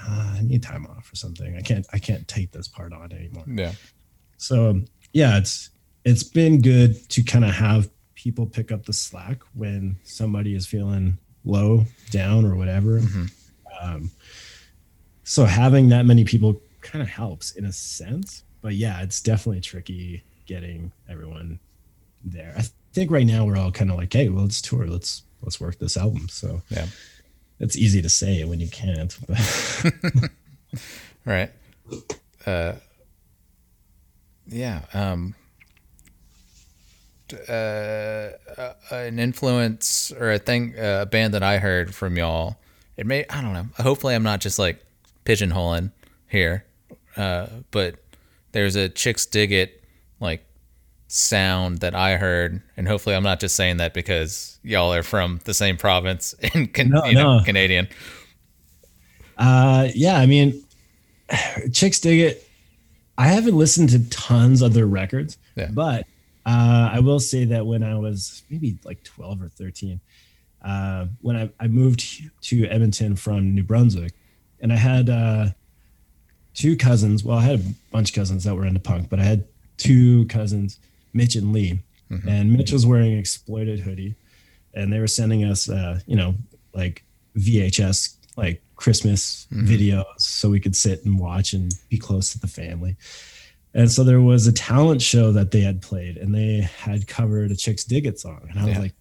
uh, 0.00 0.34
i 0.38 0.40
need 0.42 0.62
time 0.62 0.86
off 0.86 1.12
or 1.12 1.16
something 1.16 1.56
i 1.56 1.60
can't 1.60 1.86
i 1.92 1.98
can't 1.98 2.26
take 2.28 2.52
this 2.52 2.68
part 2.68 2.92
on 2.92 3.10
anymore 3.12 3.44
Yeah. 3.48 3.72
so 4.36 4.70
um, 4.70 4.84
yeah, 5.12 5.38
it's 5.38 5.70
it's 6.04 6.22
been 6.22 6.60
good 6.62 7.08
to 7.10 7.22
kind 7.22 7.44
of 7.44 7.50
have 7.54 7.88
people 8.14 8.46
pick 8.46 8.70
up 8.70 8.84
the 8.86 8.92
slack 8.92 9.38
when 9.54 9.96
somebody 10.04 10.54
is 10.54 10.66
feeling 10.66 11.16
low, 11.44 11.84
down, 12.10 12.44
or 12.44 12.54
whatever. 12.56 13.00
Um, 13.80 14.10
so 15.24 15.44
having 15.46 15.88
that 15.90 16.04
many 16.04 16.24
people 16.24 16.60
kind 16.82 17.02
of 17.02 17.08
helps 17.08 17.52
in 17.52 17.64
a 17.64 17.72
sense, 17.72 18.42
but 18.60 18.74
yeah, 18.74 19.02
it's 19.02 19.20
definitely 19.20 19.60
tricky 19.62 20.22
getting 20.46 20.92
everyone 21.08 21.58
there. 22.30 22.54
I 22.56 22.62
think 22.92 23.10
right 23.10 23.26
now 23.26 23.44
we're 23.44 23.56
all 23.56 23.70
kind 23.72 23.90
of 23.90 23.96
like, 23.96 24.12
hey, 24.12 24.28
well, 24.28 24.42
let's 24.44 24.60
tour, 24.62 24.86
let's 24.86 25.22
let's 25.42 25.60
work 25.60 25.78
this 25.78 25.96
album. 25.96 26.28
So 26.28 26.62
Yeah. 26.68 26.86
it's 27.60 27.76
easy 27.76 28.02
to 28.02 28.08
say 28.08 28.44
when 28.44 28.60
you 28.60 28.68
can't, 28.68 29.16
but 29.26 29.38
Right. 31.24 31.50
Uh, 32.46 32.74
yeah. 34.46 34.82
Um, 34.94 35.34
uh, 37.48 37.52
uh, 37.52 38.72
an 38.90 39.18
influence 39.18 40.12
or 40.18 40.32
a 40.32 40.38
thing, 40.38 40.74
uh, 40.78 41.00
a 41.02 41.06
band 41.06 41.34
that 41.34 41.42
I 41.42 41.58
heard 41.58 41.94
from 41.94 42.16
y'all. 42.16 42.56
It 42.96 43.06
may, 43.06 43.26
I 43.28 43.42
don't 43.42 43.52
know. 43.52 43.66
Hopefully, 43.76 44.14
I'm 44.14 44.22
not 44.22 44.40
just 44.40 44.58
like 44.58 44.82
pigeonholing 45.24 45.92
here. 46.28 46.64
Uh, 47.16 47.46
but 47.70 47.96
there's 48.52 48.76
a 48.76 48.88
Chixdiggit 48.88 49.70
like 50.20 50.44
sound 51.08 51.78
that 51.78 51.94
I 51.94 52.16
heard, 52.16 52.62
and 52.76 52.86
hopefully, 52.86 53.16
I'm 53.16 53.22
not 53.22 53.40
just 53.40 53.56
saying 53.56 53.78
that 53.78 53.94
because 53.94 54.58
y'all 54.62 54.92
are 54.92 55.02
from 55.02 55.40
the 55.44 55.54
same 55.54 55.76
province 55.76 56.34
and 56.54 56.72
can, 56.72 56.90
No, 56.90 57.04
you 57.04 57.14
know, 57.14 57.38
no. 57.38 57.44
Canadian. 57.44 57.88
Uh, 59.36 59.88
yeah, 59.94 60.18
I 60.18 60.26
mean, 60.26 60.62
Chixdiggit. 61.30 62.38
I 63.16 63.26
haven't 63.28 63.56
listened 63.56 63.88
to 63.90 64.08
tons 64.10 64.62
of 64.62 64.74
their 64.74 64.86
records, 64.86 65.38
Yeah. 65.56 65.70
but 65.72 66.06
uh, 66.46 66.90
I 66.92 67.00
will 67.00 67.18
say 67.18 67.44
that 67.46 67.66
when 67.66 67.82
I 67.82 67.96
was 67.96 68.44
maybe 68.48 68.78
like 68.84 69.02
12 69.02 69.42
or 69.42 69.48
13, 69.48 70.00
uh, 70.62 71.06
when 71.20 71.36
I, 71.36 71.50
I 71.58 71.66
moved 71.66 72.00
to 72.42 72.66
Edmonton 72.66 73.16
from 73.16 73.54
New 73.56 73.64
Brunswick, 73.64 74.12
and 74.60 74.72
I 74.72 74.76
had 74.76 75.10
uh, 75.10 75.46
two 76.54 76.76
cousins. 76.76 77.24
Well, 77.24 77.38
I 77.38 77.42
had 77.42 77.58
a 77.60 77.64
bunch 77.90 78.10
of 78.10 78.14
cousins 78.14 78.44
that 78.44 78.54
were 78.54 78.64
into 78.66 78.78
punk, 78.80 79.08
but 79.10 79.18
I 79.18 79.24
had 79.24 79.44
two 79.78 80.26
cousins, 80.26 80.78
Mitch 81.12 81.34
and 81.36 81.52
Lee. 81.52 81.80
And 82.26 82.52
Mitch 82.54 82.72
was 82.72 82.86
wearing 82.86 83.12
an 83.12 83.18
exploited 83.18 83.80
hoodie, 83.80 84.14
and 84.72 84.90
they 84.90 84.98
were 84.98 85.06
sending 85.06 85.44
us, 85.44 85.68
uh, 85.68 86.00
you 86.06 86.16
know, 86.16 86.34
like 86.72 87.04
VHS, 87.36 88.16
like 88.36 88.62
Christmas 88.76 89.46
videos, 89.52 90.04
so 90.18 90.48
we 90.48 90.58
could 90.58 90.74
sit 90.74 91.04
and 91.04 91.18
watch 91.18 91.52
and 91.52 91.70
be 91.90 91.98
close 91.98 92.32
to 92.32 92.38
the 92.40 92.46
family. 92.46 92.96
And 93.74 93.90
so 93.90 94.04
there 94.04 94.22
was 94.22 94.46
a 94.46 94.52
talent 94.52 95.02
show 95.02 95.32
that 95.32 95.50
they 95.50 95.60
had 95.60 95.82
played, 95.82 96.16
and 96.16 96.34
they 96.34 96.62
had 96.62 97.06
covered 97.06 97.50
a 97.50 97.54
Chixdiggit 97.54 98.18
song, 98.18 98.46
and 98.48 98.58
I 98.58 98.64
was 98.64 98.74
Yeah. 98.74 98.80
like, 98.80 98.94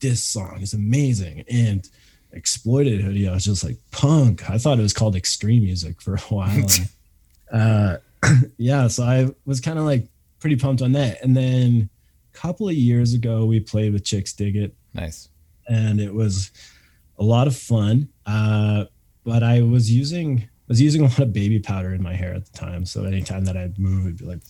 "This 0.00 0.20
song 0.22 0.60
is 0.60 0.74
amazing!" 0.74 1.44
And 1.48 1.88
exploited 2.32 3.00
hoodie, 3.02 3.28
I 3.28 3.34
was 3.34 3.44
just 3.44 3.62
like, 3.62 3.78
"Punk!" 3.92 4.50
I 4.50 4.58
thought 4.58 4.80
it 4.80 4.82
was 4.82 4.92
called 4.92 5.14
extreme 5.14 5.62
music 5.62 6.02
for 6.02 6.16
a 6.16 6.20
while. 6.34 6.50
and, 7.52 7.52
uh, 7.52 7.96
yeah, 8.56 8.88
so 8.88 9.04
I 9.04 9.28
was 9.44 9.60
kind 9.60 9.78
of 9.78 9.84
like 9.84 10.08
pretty 10.40 10.56
pumped 10.56 10.82
on 10.82 10.92
that. 10.92 11.22
And 11.22 11.36
then 11.36 11.88
a 12.34 12.36
couple 12.36 12.68
of 12.68 12.74
years 12.74 13.14
ago, 13.14 13.44
we 13.46 13.60
played 13.60 13.92
with 13.92 14.04
Chixdiggit, 14.04 14.72
Nice. 14.94 15.28
and 15.68 16.00
it 16.00 16.14
was 16.14 16.50
a 17.18 17.24
lot 17.24 17.46
of 17.46 17.56
fun. 17.56 18.08
Uh, 18.26 18.84
but 19.24 19.42
I 19.42 19.62
was 19.62 19.90
using 19.90 20.48
was 20.68 20.80
using 20.82 21.00
a 21.00 21.04
lot 21.04 21.18
of 21.20 21.32
baby 21.32 21.58
powder 21.58 21.94
in 21.94 22.02
my 22.02 22.14
hair 22.14 22.34
at 22.34 22.44
the 22.44 22.58
time, 22.58 22.84
so 22.84 23.04
anytime 23.04 23.44
that 23.46 23.56
I'd 23.56 23.78
move, 23.78 24.04
it'd 24.06 24.18
be 24.18 24.24
like 24.26 24.40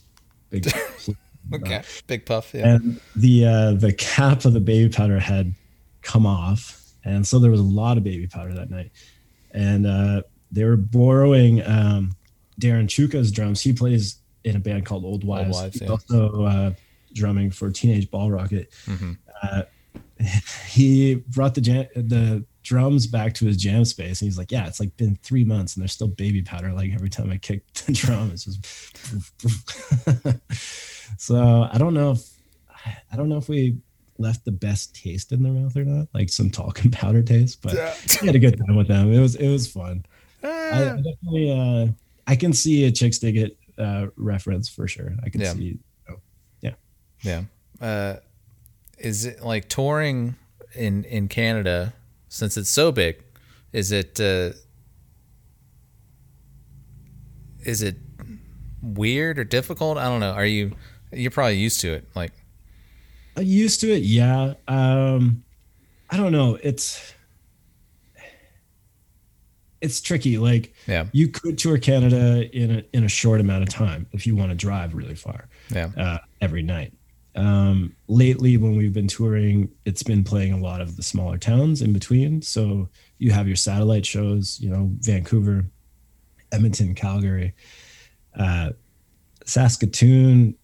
big. 0.51 0.67
Okay. 1.51 1.83
Big 2.07 2.27
puff. 2.27 2.53
Yeah. 2.53 2.75
and 2.75 3.01
the 3.17 3.47
uh, 3.47 3.73
the 3.73 3.95
cap 3.95 4.45
of 4.45 4.53
the 4.53 4.61
baby 4.61 4.91
powder 4.91 5.19
had 5.19 5.55
come 6.03 6.27
off, 6.27 6.83
and 7.05 7.27
so 7.27 7.39
there 7.39 7.51
was 7.51 7.61
a 7.61 7.63
lot 7.63 7.97
of 7.97 8.05
baby 8.05 8.27
powder 8.27 8.53
that 8.53 8.69
night. 8.69 8.91
And 9.53 9.87
uh, 9.87 10.23
they 10.53 10.65
were 10.65 10.77
borrowing 10.77 11.63
um, 11.65 12.13
Darren 12.61 12.85
Chewka's 12.87 13.33
drums. 13.33 13.63
He 13.63 13.73
plays 13.73 14.17
in 14.45 14.57
a 14.57 14.61
band 14.61 14.87
called 14.87 15.05
Old 15.05 15.25
Wives. 15.25 15.57
Wives, 15.57 15.75
He's 15.75 15.83
yeah. 15.83 15.89
also 15.89 16.45
uh, 16.45 16.73
drumming 17.13 17.51
for 17.51 17.71
Teenage 17.71 18.11
Bottlerocket. 18.11 18.69
Mhm. 18.87 19.19
Uh, 19.43 19.63
he 20.69 21.17
brought 21.17 21.55
the 21.55 21.61
jam- 21.61 21.89
the 21.95 22.45
drums 22.63 23.07
back 23.07 23.35
to 23.35 23.47
his 23.47 23.57
jam 23.57 23.85
space, 23.85 24.21
and 24.21 24.27
he's 24.27 24.39
like, 24.39 24.53
"Yeah, 24.53 24.67
it's 24.67 24.81
like 24.81 24.97
been 24.97 25.17
three 25.23 25.45
months, 25.45 25.75
and 25.75 25.83
there's 25.83 25.93
still 25.93 26.09
baby 26.09 26.43
powder. 26.43 26.73
Like 26.73 26.93
every 26.93 27.09
time 27.09 27.31
I 27.31 27.39
kick 27.39 27.63
the 27.87 27.93
drum, 27.93 28.31
it's 28.33 28.45
just." 28.45 28.67
so 31.21 31.69
I 31.73 31.79
don't 31.79 31.95
know 31.95 32.13
if 32.13 32.29
I 33.13 33.17
don't 33.17 33.29
know 33.29 33.39
if 33.39 33.49
we 33.49 33.79
left 34.19 34.45
the 34.45 34.53
best 34.53 34.95
taste 34.95 35.33
in 35.33 35.43
their 35.43 35.53
mouth 35.53 35.77
or 35.77 35.85
not, 35.85 36.09
like 36.13 36.29
some 36.29 36.51
talcum 36.51 36.91
powder 36.91 37.23
taste, 37.23 37.63
but 37.63 37.75
yeah. 37.75 37.95
we 38.21 38.27
had 38.27 38.37
a 38.37 38.41
good 38.41 38.59
time 38.59 38.77
with 38.77 38.89
them. 38.89 39.13
It 39.13 39.21
was 39.21 39.37
it 39.37 39.49
was 39.49 39.71
fun. 39.71 40.05
Uh, 40.43 40.49
I, 40.49 40.93
I 40.93 40.97
definitely 40.97 41.53
uh, 41.53 41.87
I 42.27 42.37
can 42.37 42.53
see 42.53 42.85
a 42.85 42.93
Chixdiggit 42.93 43.57
uh, 43.79 44.07
reference 44.17 44.69
for 44.69 44.87
sure. 44.89 45.13
I 45.25 45.31
can 45.31 45.41
Yeah. 45.41 45.53
see. 45.53 45.79
Yeah. 46.61 46.75
Yeah. 47.23 47.43
Uh, 47.81 48.17
is 48.99 49.25
it 49.25 49.43
like 49.43 49.69
touring 49.69 50.37
in 50.75 51.05
in 51.05 51.29
Canada 51.29 51.95
since 52.29 52.57
it's 52.57 52.69
so 52.71 52.91
big? 52.93 53.23
Is 53.73 53.93
it 53.93 54.21
uh, 54.21 54.51
is 57.65 57.83
it 57.83 57.97
weird 58.83 59.39
or 59.39 59.45
difficult? 59.45 59.99
I 59.99 60.05
don't 60.05 60.21
know. 60.21 60.33
Are 60.33 60.47
you 60.47 60.73
you're 61.13 61.31
probably 61.31 61.59
used 61.59 61.81
to 61.81 61.93
it? 61.93 62.09
Like 62.15 62.33
I'm 63.37 63.45
used 63.45 63.81
to 63.81 63.93
it, 63.93 64.03
yeah. 64.03 64.55
Um, 64.67 65.45
I 66.11 66.17
don't 66.17 66.33
know. 66.33 66.59
It's 66.63 67.15
it's 69.81 70.01
tricky. 70.01 70.39
Like 70.39 70.75
yeah, 70.87 71.07
you 71.13 71.29
could 71.29 71.59
tour 71.59 71.79
Canada 71.79 72.49
in 72.57 72.79
a 72.79 72.85
in 72.93 73.05
a 73.05 73.09
short 73.09 73.41
amount 73.41 73.63
of 73.63 73.69
time 73.69 74.07
if 74.13 74.27
you 74.27 74.37
want 74.37 74.51
to 74.51 74.57
drive 74.57 74.95
really 74.95 75.15
far. 75.15 75.49
yeah, 75.71 75.91
uh, 75.97 76.19
every 76.41 76.63
night. 76.63 76.93
Um, 77.35 77.95
lately, 78.09 78.57
when 78.57 78.77
we've 78.77 78.93
been 78.93 79.07
touring, 79.07 79.71
it's 79.85 80.03
been 80.03 80.25
playing 80.25 80.53
a 80.53 80.59
lot 80.59 80.81
of 80.81 80.97
the 80.97 81.03
smaller 81.03 81.39
towns 81.39 81.83
in 81.83 81.93
between. 81.93 82.43
So 82.43 82.89
you 83.19 83.31
have 83.31 83.47
your 83.47 83.57
satellite 83.57 84.05
shows, 84.05 84.59
you 84.61 84.69
know, 84.69 84.91
Vancouver, 85.01 85.65
Edmonton, 86.51 86.95
Calgary, 86.97 87.55
uh, 88.37 88.71
Saskatoon. 89.45 90.57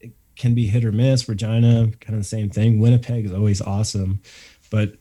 It 0.00 0.12
can 0.34 0.56
be 0.56 0.66
hit 0.66 0.84
or 0.84 0.90
miss. 0.90 1.28
Regina, 1.28 1.92
kind 2.00 2.14
of 2.14 2.20
the 2.20 2.24
same 2.24 2.50
thing. 2.50 2.80
Winnipeg 2.80 3.24
is 3.24 3.32
always 3.32 3.60
awesome, 3.60 4.20
but 4.70 4.94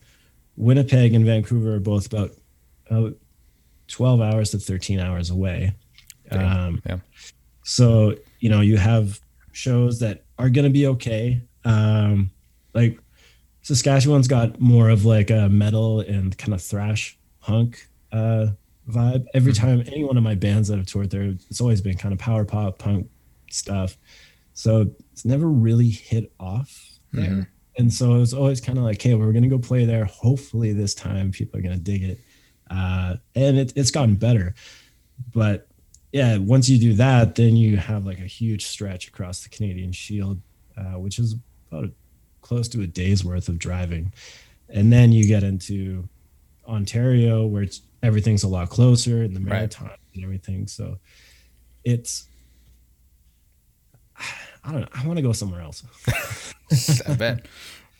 Winnipeg 0.55 1.15
and 1.15 1.25
Vancouver 1.25 1.75
are 1.75 1.79
both 1.79 2.05
about 2.05 2.31
uh, 2.89 3.09
12 3.87 4.21
hours 4.21 4.51
to 4.51 4.59
13 4.59 4.99
hours 4.99 5.29
away. 5.29 5.73
Um, 6.29 6.81
yeah, 6.85 6.97
so, 7.63 8.15
you 8.39 8.49
know, 8.49 8.61
you 8.61 8.77
have 8.77 9.19
shows 9.51 9.99
that 9.99 10.23
are 10.39 10.49
going 10.49 10.63
to 10.63 10.71
be 10.71 10.87
okay. 10.87 11.41
Um, 11.65 12.31
like 12.73 12.99
Saskatchewan's 13.61 14.27
got 14.27 14.59
more 14.61 14.89
of 14.89 15.03
like 15.03 15.29
a 15.29 15.49
metal 15.49 15.99
and 15.99 16.37
kind 16.37 16.53
of 16.53 16.61
thrash 16.61 17.17
punk 17.41 17.85
uh, 18.13 18.47
vibe. 18.89 19.25
Every 19.33 19.51
time 19.51 19.81
any 19.87 20.03
one 20.03 20.15
of 20.15 20.23
my 20.23 20.35
bands 20.35 20.69
that 20.69 20.77
have 20.77 20.85
toured 20.85 21.09
there, 21.09 21.23
it's 21.23 21.59
always 21.59 21.81
been 21.81 21.97
kind 21.97 22.13
of 22.13 22.19
power 22.19 22.45
pop 22.45 22.79
punk 22.79 23.09
stuff. 23.51 23.97
So 24.53 24.89
it's 25.11 25.25
never 25.25 25.47
really 25.49 25.89
hit 25.89 26.31
off 26.39 26.99
there. 27.11 27.51
And 27.77 27.93
so 27.93 28.15
it 28.15 28.19
was 28.19 28.33
always 28.33 28.61
kind 28.61 28.77
of 28.77 28.85
like, 28.85 29.01
hey, 29.01 29.13
we're 29.13 29.33
going 29.33 29.43
to 29.43 29.49
go 29.49 29.59
play 29.59 29.85
there. 29.85 30.05
Hopefully 30.05 30.71
this 30.73 30.95
time 30.95 31.31
people 31.31 31.59
are 31.59 31.61
going 31.61 31.75
to 31.75 31.81
dig 31.83 32.03
it. 32.03 32.19
Uh, 32.69 33.15
and 33.35 33.57
it, 33.57 33.73
it's 33.75 33.91
gotten 33.91 34.15
better. 34.15 34.53
But 35.33 35.67
yeah, 36.11 36.37
once 36.37 36.69
you 36.69 36.77
do 36.79 36.93
that, 36.93 37.35
then 37.35 37.55
you 37.55 37.77
have 37.77 38.05
like 38.05 38.19
a 38.19 38.23
huge 38.27 38.65
stretch 38.65 39.07
across 39.07 39.43
the 39.43 39.49
Canadian 39.49 39.91
Shield, 39.91 40.41
uh, 40.77 40.99
which 40.99 41.19
is 41.19 41.35
about 41.71 41.85
a, 41.85 41.91
close 42.41 42.67
to 42.69 42.81
a 42.81 42.87
day's 42.87 43.25
worth 43.25 43.49
of 43.49 43.59
driving, 43.59 44.13
and 44.69 44.91
then 44.91 45.11
you 45.11 45.27
get 45.27 45.43
into 45.43 46.07
Ontario, 46.67 47.45
where 47.45 47.63
it's 47.63 47.81
everything's 48.03 48.43
a 48.43 48.47
lot 48.47 48.69
closer, 48.69 49.21
and 49.23 49.35
the 49.35 49.39
Right. 49.39 49.49
Maritime 49.49 49.91
and 50.15 50.23
everything. 50.23 50.67
So 50.67 50.97
it's 51.83 52.27
I 54.63 54.71
don't 54.71 54.81
know. 54.81 54.87
I 54.93 55.05
want 55.05 55.17
to 55.17 55.23
go 55.23 55.31
somewhere 55.33 55.61
else. 55.61 55.83
I 57.07 57.13
bet. 57.15 57.45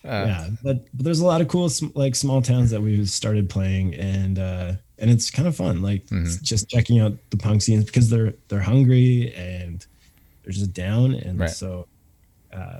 Uh, 0.08 0.26
yeah, 0.28 0.50
but, 0.64 0.86
but 0.94 1.04
there's 1.06 1.20
a 1.20 1.26
lot 1.26 1.42
of 1.42 1.48
cool 1.48 1.70
like 1.96 2.16
small 2.16 2.42
towns 2.42 2.72
that 2.72 2.82
we've 2.82 3.10
started 3.10 3.50
playing, 3.50 3.94
and 3.96 4.40
uh, 4.40 4.74
and 5.00 5.10
it's 5.12 5.30
kind 5.30 5.48
of 5.48 5.56
fun. 5.56 5.82
Like 5.82 6.06
Mm-hmm. 6.08 6.44
just 6.44 6.70
checking 6.70 7.00
out 7.00 7.14
the 7.30 7.38
punk 7.38 7.62
scenes 7.62 7.86
because 7.86 8.10
they're 8.10 8.34
they're 8.48 8.62
hungry 8.62 9.34
and 9.36 9.86
they're 10.44 10.54
just 10.54 10.74
down, 10.74 11.14
and 11.14 11.40
Right. 11.40 11.50
so 11.50 11.88
uh, 12.54 12.80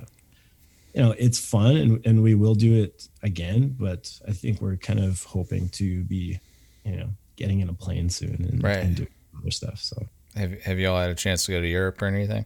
you 0.94 1.02
know 1.02 1.14
it's 1.18 1.38
fun, 1.38 1.76
and 1.76 2.06
and 2.06 2.22
we 2.22 2.34
will 2.34 2.54
do 2.54 2.82
it 2.82 3.08
again. 3.22 3.76
But 3.78 4.10
I 4.26 4.32
think 4.32 4.60
we're 4.60 4.76
kind 4.76 5.00
of 5.00 5.22
hoping 5.24 5.68
to 5.70 6.02
be, 6.04 6.40
you 6.84 6.96
know, 6.96 7.08
getting 7.36 7.60
in 7.60 7.68
a 7.68 7.74
plane 7.74 8.08
soon 8.10 8.46
and, 8.50 8.62
Right. 8.62 8.78
and 8.78 8.96
doing 8.96 9.08
other 9.38 9.50
stuff. 9.50 9.78
So. 9.80 10.06
Have 10.34 10.60
Have 10.62 10.78
you 10.78 10.88
all 10.88 11.00
had 11.00 11.10
a 11.10 11.14
chance 11.14 11.46
to 11.46 11.52
go 11.52 11.60
to 11.60 11.66
Europe 11.66 12.00
or 12.02 12.06
anything? 12.06 12.44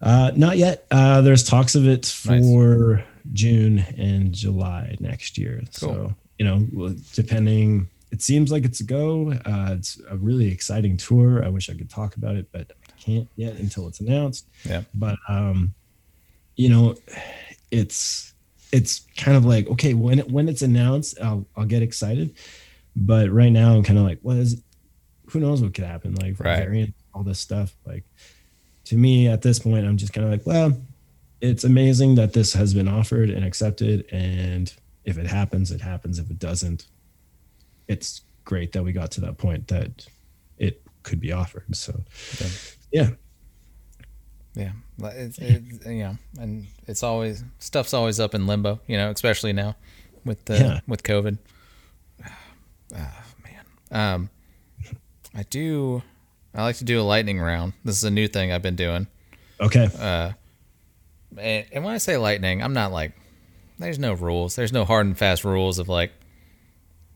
Uh, 0.00 0.30
not 0.34 0.56
yet. 0.56 0.86
Uh, 0.90 1.20
there's 1.20 1.44
talks 1.44 1.74
of 1.74 1.86
it 1.86 2.10
Nice. 2.26 3.04
June 3.32 3.80
and 3.96 4.32
July 4.32 4.96
next 5.00 5.38
year. 5.38 5.60
Cool. 5.78 5.88
So, 5.94 6.14
you 6.38 6.44
know, 6.44 6.94
depending, 7.14 7.88
it 8.10 8.22
seems 8.22 8.50
like 8.50 8.64
it's 8.64 8.80
a 8.80 8.84
go. 8.84 9.32
Uh, 9.32 9.74
it's 9.76 10.00
a 10.08 10.16
really 10.16 10.50
exciting 10.50 10.96
tour. 10.96 11.44
I 11.44 11.48
wish 11.48 11.68
I 11.70 11.74
could 11.74 11.90
talk 11.90 12.16
about 12.16 12.36
it, 12.36 12.48
but 12.52 12.72
I 12.88 12.92
can't 13.00 13.28
yet 13.36 13.54
until 13.56 13.86
it's 13.88 14.00
announced. 14.00 14.46
Yeah. 14.64 14.82
But, 14.94 15.16
um, 15.28 15.74
you 16.56 16.68
know, 16.68 16.96
it's, 17.70 18.32
it's 18.72 19.06
kind 19.16 19.36
of 19.36 19.44
like, 19.44 19.68
okay, 19.68 19.94
when 19.94 20.18
it, 20.20 20.30
when 20.30 20.48
it's 20.48 20.62
announced, 20.62 21.18
I'll, 21.20 21.46
I'll 21.56 21.66
get 21.66 21.82
excited. 21.82 22.34
But 22.96 23.30
right 23.30 23.50
now 23.52 23.74
I'm 23.74 23.82
kind 23.82 23.98
of 23.98 24.04
like, 24.04 24.18
what 24.22 24.36
is, 24.36 24.62
who 25.30 25.40
knows 25.40 25.62
what 25.62 25.74
could 25.74 25.84
happen? 25.84 26.14
Like 26.16 26.40
Right. 26.40 26.58
variant, 26.58 26.94
all 27.14 27.22
this 27.22 27.38
stuff. 27.38 27.74
Like, 27.86 28.04
to 28.86 28.96
me 28.96 29.28
at 29.28 29.40
this 29.42 29.60
point 29.60 29.86
i'm 29.86 29.96
just 29.96 30.12
kind 30.12 30.24
of 30.24 30.32
like 30.32 30.44
well 30.44 30.76
it's 31.40 31.64
amazing 31.64 32.14
that 32.16 32.32
this 32.32 32.52
has 32.52 32.74
been 32.74 32.88
offered 32.88 33.30
and 33.30 33.44
accepted 33.44 34.04
and 34.12 34.74
if 35.04 35.16
it 35.18 35.26
happens 35.26 35.70
it 35.70 35.80
happens 35.80 36.18
if 36.18 36.30
it 36.30 36.38
doesn't 36.38 36.86
it's 37.88 38.20
great 38.44 38.72
that 38.72 38.82
we 38.82 38.92
got 38.92 39.10
to 39.10 39.20
that 39.20 39.38
point 39.38 39.68
that 39.68 40.06
it 40.58 40.82
could 41.02 41.20
be 41.20 41.32
offered 41.32 41.74
so 41.74 42.02
yeah 42.92 43.10
Yeah, 44.54 44.72
Like, 44.98 45.14
it's, 45.14 45.38
it's, 45.38 45.86
yeah, 45.86 46.14
and 46.38 46.66
it's 46.88 47.02
always 47.02 47.44
stuff's 47.60 47.94
always 47.94 48.18
up 48.18 48.34
in 48.34 48.46
limbo, 48.48 48.80
you 48.88 48.96
know, 48.96 49.10
especially 49.10 49.52
now 49.52 49.76
with 50.24 50.44
the 50.46 50.54
Yeah. 50.58 50.80
with 50.88 51.02
COVID. 51.04 51.38
Oh, 52.26 52.28
man, 53.44 53.64
um, 53.92 54.30
I 55.34 55.44
do. 55.44 56.02
I 56.52 56.62
like 56.64 56.76
to 56.78 56.84
do 56.84 57.00
a 57.00 57.04
lightning 57.06 57.38
round. 57.40 57.74
This 57.84 57.96
is 57.96 58.02
a 58.04 58.10
new 58.10 58.26
thing 58.26 58.50
I've 58.50 58.60
been 58.62 58.74
doing. 58.76 59.06
okay 59.60 59.88
And, 61.38 61.66
and 61.72 61.84
when 61.84 61.94
I 61.94 61.98
say 61.98 62.16
lightning, 62.16 62.62
I'm 62.62 62.72
not 62.72 62.92
like 62.92 63.12
there's 63.78 63.98
no 63.98 64.12
rules. 64.14 64.56
There's 64.56 64.72
no 64.72 64.84
hard 64.84 65.06
and 65.06 65.16
fast 65.16 65.44
rules 65.44 65.78
of 65.78 65.88
like, 65.88 66.12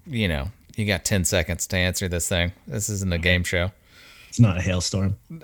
you 0.06 0.28
know, 0.28 0.48
you 0.76 0.86
got 0.86 1.04
ten 1.04 1.24
seconds 1.24 1.66
to 1.68 1.76
answer 1.76 2.08
this 2.08 2.28
thing. 2.28 2.52
This 2.66 2.88
isn't 2.88 3.12
a 3.12 3.18
game 3.18 3.44
show. 3.44 3.70
it's 4.28 4.40
not 4.40 4.56
a 4.58 4.60
hailstorm 4.60 5.16
no, 5.30 5.40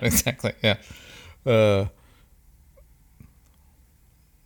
exactly. 0.00 0.52
Yeah. 0.62 0.76
Uh, 1.46 1.86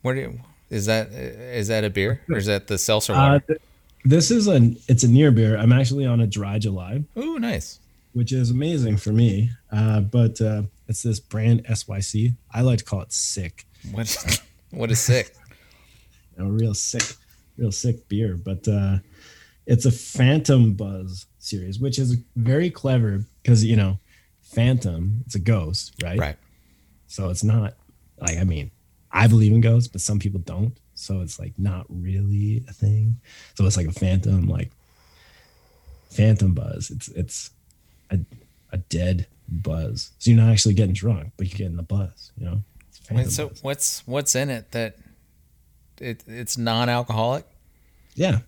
where 0.01 0.15
do 0.15 0.21
you, 0.21 0.39
is 0.69 0.85
that? 0.85 1.11
Is 1.11 1.67
that 1.67 1.83
a 1.83 1.89
beer 1.89 2.21
or 2.29 2.37
is 2.37 2.45
that 2.45 2.67
the 2.67 2.77
seltzer 2.77 3.13
uh, 3.13 3.17
water? 3.33 3.43
th- 3.47 3.59
this 4.05 4.31
is 4.31 4.47
a 4.47 4.73
it's 4.87 5.03
a 5.03 5.09
near 5.09 5.29
beer 5.29 5.57
i'm 5.57 5.73
actually 5.73 6.05
on 6.05 6.21
a 6.21 6.25
dry 6.27 6.57
july 6.57 7.03
Ooh, 7.17 7.37
nice. 7.37 7.79
which 8.13 8.31
is 8.31 8.49
amazing 8.49 8.95
for 8.95 9.11
me 9.11 9.49
uh, 9.73 9.99
but 9.99 10.39
uh, 10.39 10.61
it's 10.89 11.01
this 11.03 11.19
brand 11.21 11.65
syc 11.75 12.33
i 12.51 12.61
like 12.61 12.79
to 12.79 12.85
call 12.85 13.01
it 13.01 13.13
sick 13.13 13.65
What? 13.91 14.41
What 14.71 14.91
is 14.91 14.99
sick? 14.99 15.33
a 16.39 16.45
real 16.45 16.73
sick, 16.73 17.15
real 17.57 17.71
sick 17.71 18.07
beer. 18.07 18.35
But 18.35 18.67
uh, 18.67 18.97
it's 19.65 19.85
a 19.85 19.91
Phantom 19.91 20.73
Buzz 20.73 21.25
series, 21.39 21.79
which 21.79 21.99
is 21.99 22.17
very 22.35 22.69
clever 22.69 23.25
because 23.41 23.63
you 23.63 23.75
know, 23.75 23.99
Phantom, 24.41 25.23
it's 25.25 25.35
a 25.35 25.39
ghost, 25.39 25.93
right? 26.01 26.19
Right. 26.19 26.37
So 27.07 27.29
it's 27.29 27.43
not 27.43 27.73
like 28.19 28.37
I 28.37 28.43
mean, 28.43 28.71
I 29.11 29.27
believe 29.27 29.51
in 29.51 29.61
ghosts, 29.61 29.87
but 29.87 30.01
some 30.01 30.19
people 30.19 30.39
don't. 30.39 30.77
So 30.95 31.21
it's 31.21 31.39
like 31.39 31.53
not 31.57 31.85
really 31.89 32.63
a 32.67 32.73
thing. 32.73 33.19
So 33.55 33.65
it's 33.65 33.77
like 33.77 33.87
a 33.87 33.91
phantom, 33.91 34.47
like 34.47 34.71
Phantom 36.09 36.53
Buzz. 36.53 36.91
It's 36.91 37.07
it's 37.09 37.51
a 38.09 38.19
a 38.71 38.77
dead 38.77 39.27
buzz. 39.51 40.11
So 40.19 40.31
you're 40.31 40.39
not 40.39 40.51
actually 40.51 40.73
getting 40.75 40.93
drunk, 40.93 41.31
but 41.37 41.47
you're 41.47 41.57
getting 41.57 41.77
the 41.77 41.83
buzz. 41.83 42.31
You 42.37 42.45
know. 42.45 42.63
Wait, 43.11 43.31
so 43.31 43.47
Buzz. 43.49 43.63
what's 43.63 44.07
what's 44.07 44.35
in 44.35 44.49
it 44.49 44.71
that 44.71 44.97
it 45.99 46.23
it's 46.27 46.57
non-alcoholic? 46.57 47.45
yeah, 48.15 48.39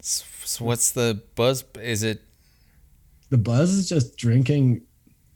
So 0.00 0.64
what's 0.64 0.92
the 0.92 1.20
buzz? 1.34 1.64
Is 1.80 2.02
it? 2.02 2.20
The 3.30 3.38
buzz 3.38 3.70
is 3.72 3.88
just 3.88 4.16
drinking 4.16 4.82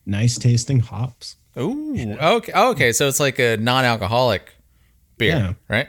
nice 0.04 0.38
tasting 0.38 0.80
hops. 0.80 1.36
Ooh. 1.58 1.96
Okay. 2.20 2.52
oh, 2.54 2.70
Okay. 2.72 2.92
So 2.92 3.08
it's 3.08 3.18
like 3.20 3.38
a 3.38 3.56
non-alcoholic 3.56 4.54
beer, 5.18 5.30
Yeah. 5.36 5.52
right? 5.68 5.88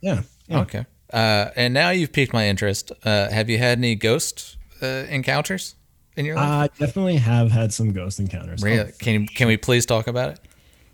Yeah. 0.00 0.22
yeah. 0.48 0.60
Okay. 0.60 0.84
Uh, 1.12 1.50
and 1.56 1.72
now 1.72 1.90
you've 1.90 2.12
piqued 2.12 2.32
my 2.32 2.48
interest. 2.48 2.90
Uh, 3.04 3.30
have 3.30 3.48
you 3.48 3.58
had 3.58 3.78
any 3.78 3.94
ghost 3.94 4.56
uh, 4.82 4.86
encounters 5.08 5.76
in 6.16 6.24
your 6.24 6.36
life? 6.36 6.70
I 6.72 6.78
definitely 6.78 7.16
have 7.16 7.50
had 7.50 7.72
some 7.72 7.92
ghost 7.92 8.18
encounters. 8.20 8.62
Really? 8.62 8.92
Can 8.98 9.26
can 9.26 9.48
we 9.48 9.56
please 9.56 9.86
talk 9.86 10.06
about 10.06 10.30
it? 10.30 10.40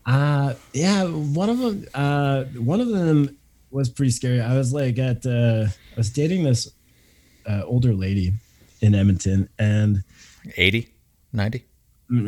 Uh 0.05 0.55
yeah, 0.73 1.05
one 1.05 1.49
of 1.49 1.59
them 1.59 1.87
uh 1.95 2.45
one 2.59 2.81
of 2.81 2.89
them 2.89 3.39
was 3.71 3.89
pretty 3.89 4.11
scary. 4.11 4.41
I 4.41 4.57
was 4.57 4.73
like 4.73 4.99
at 4.99 5.25
uh 5.27 5.67
I 5.69 5.97
was 5.97 6.11
dating 6.11 6.45
this 6.45 6.69
uh, 7.47 7.63
older 7.65 7.93
lady 7.95 8.33
in 8.81 8.95
Edmonton, 8.95 9.49
and 9.59 10.03
80, 10.57 10.93
90. 11.33 11.65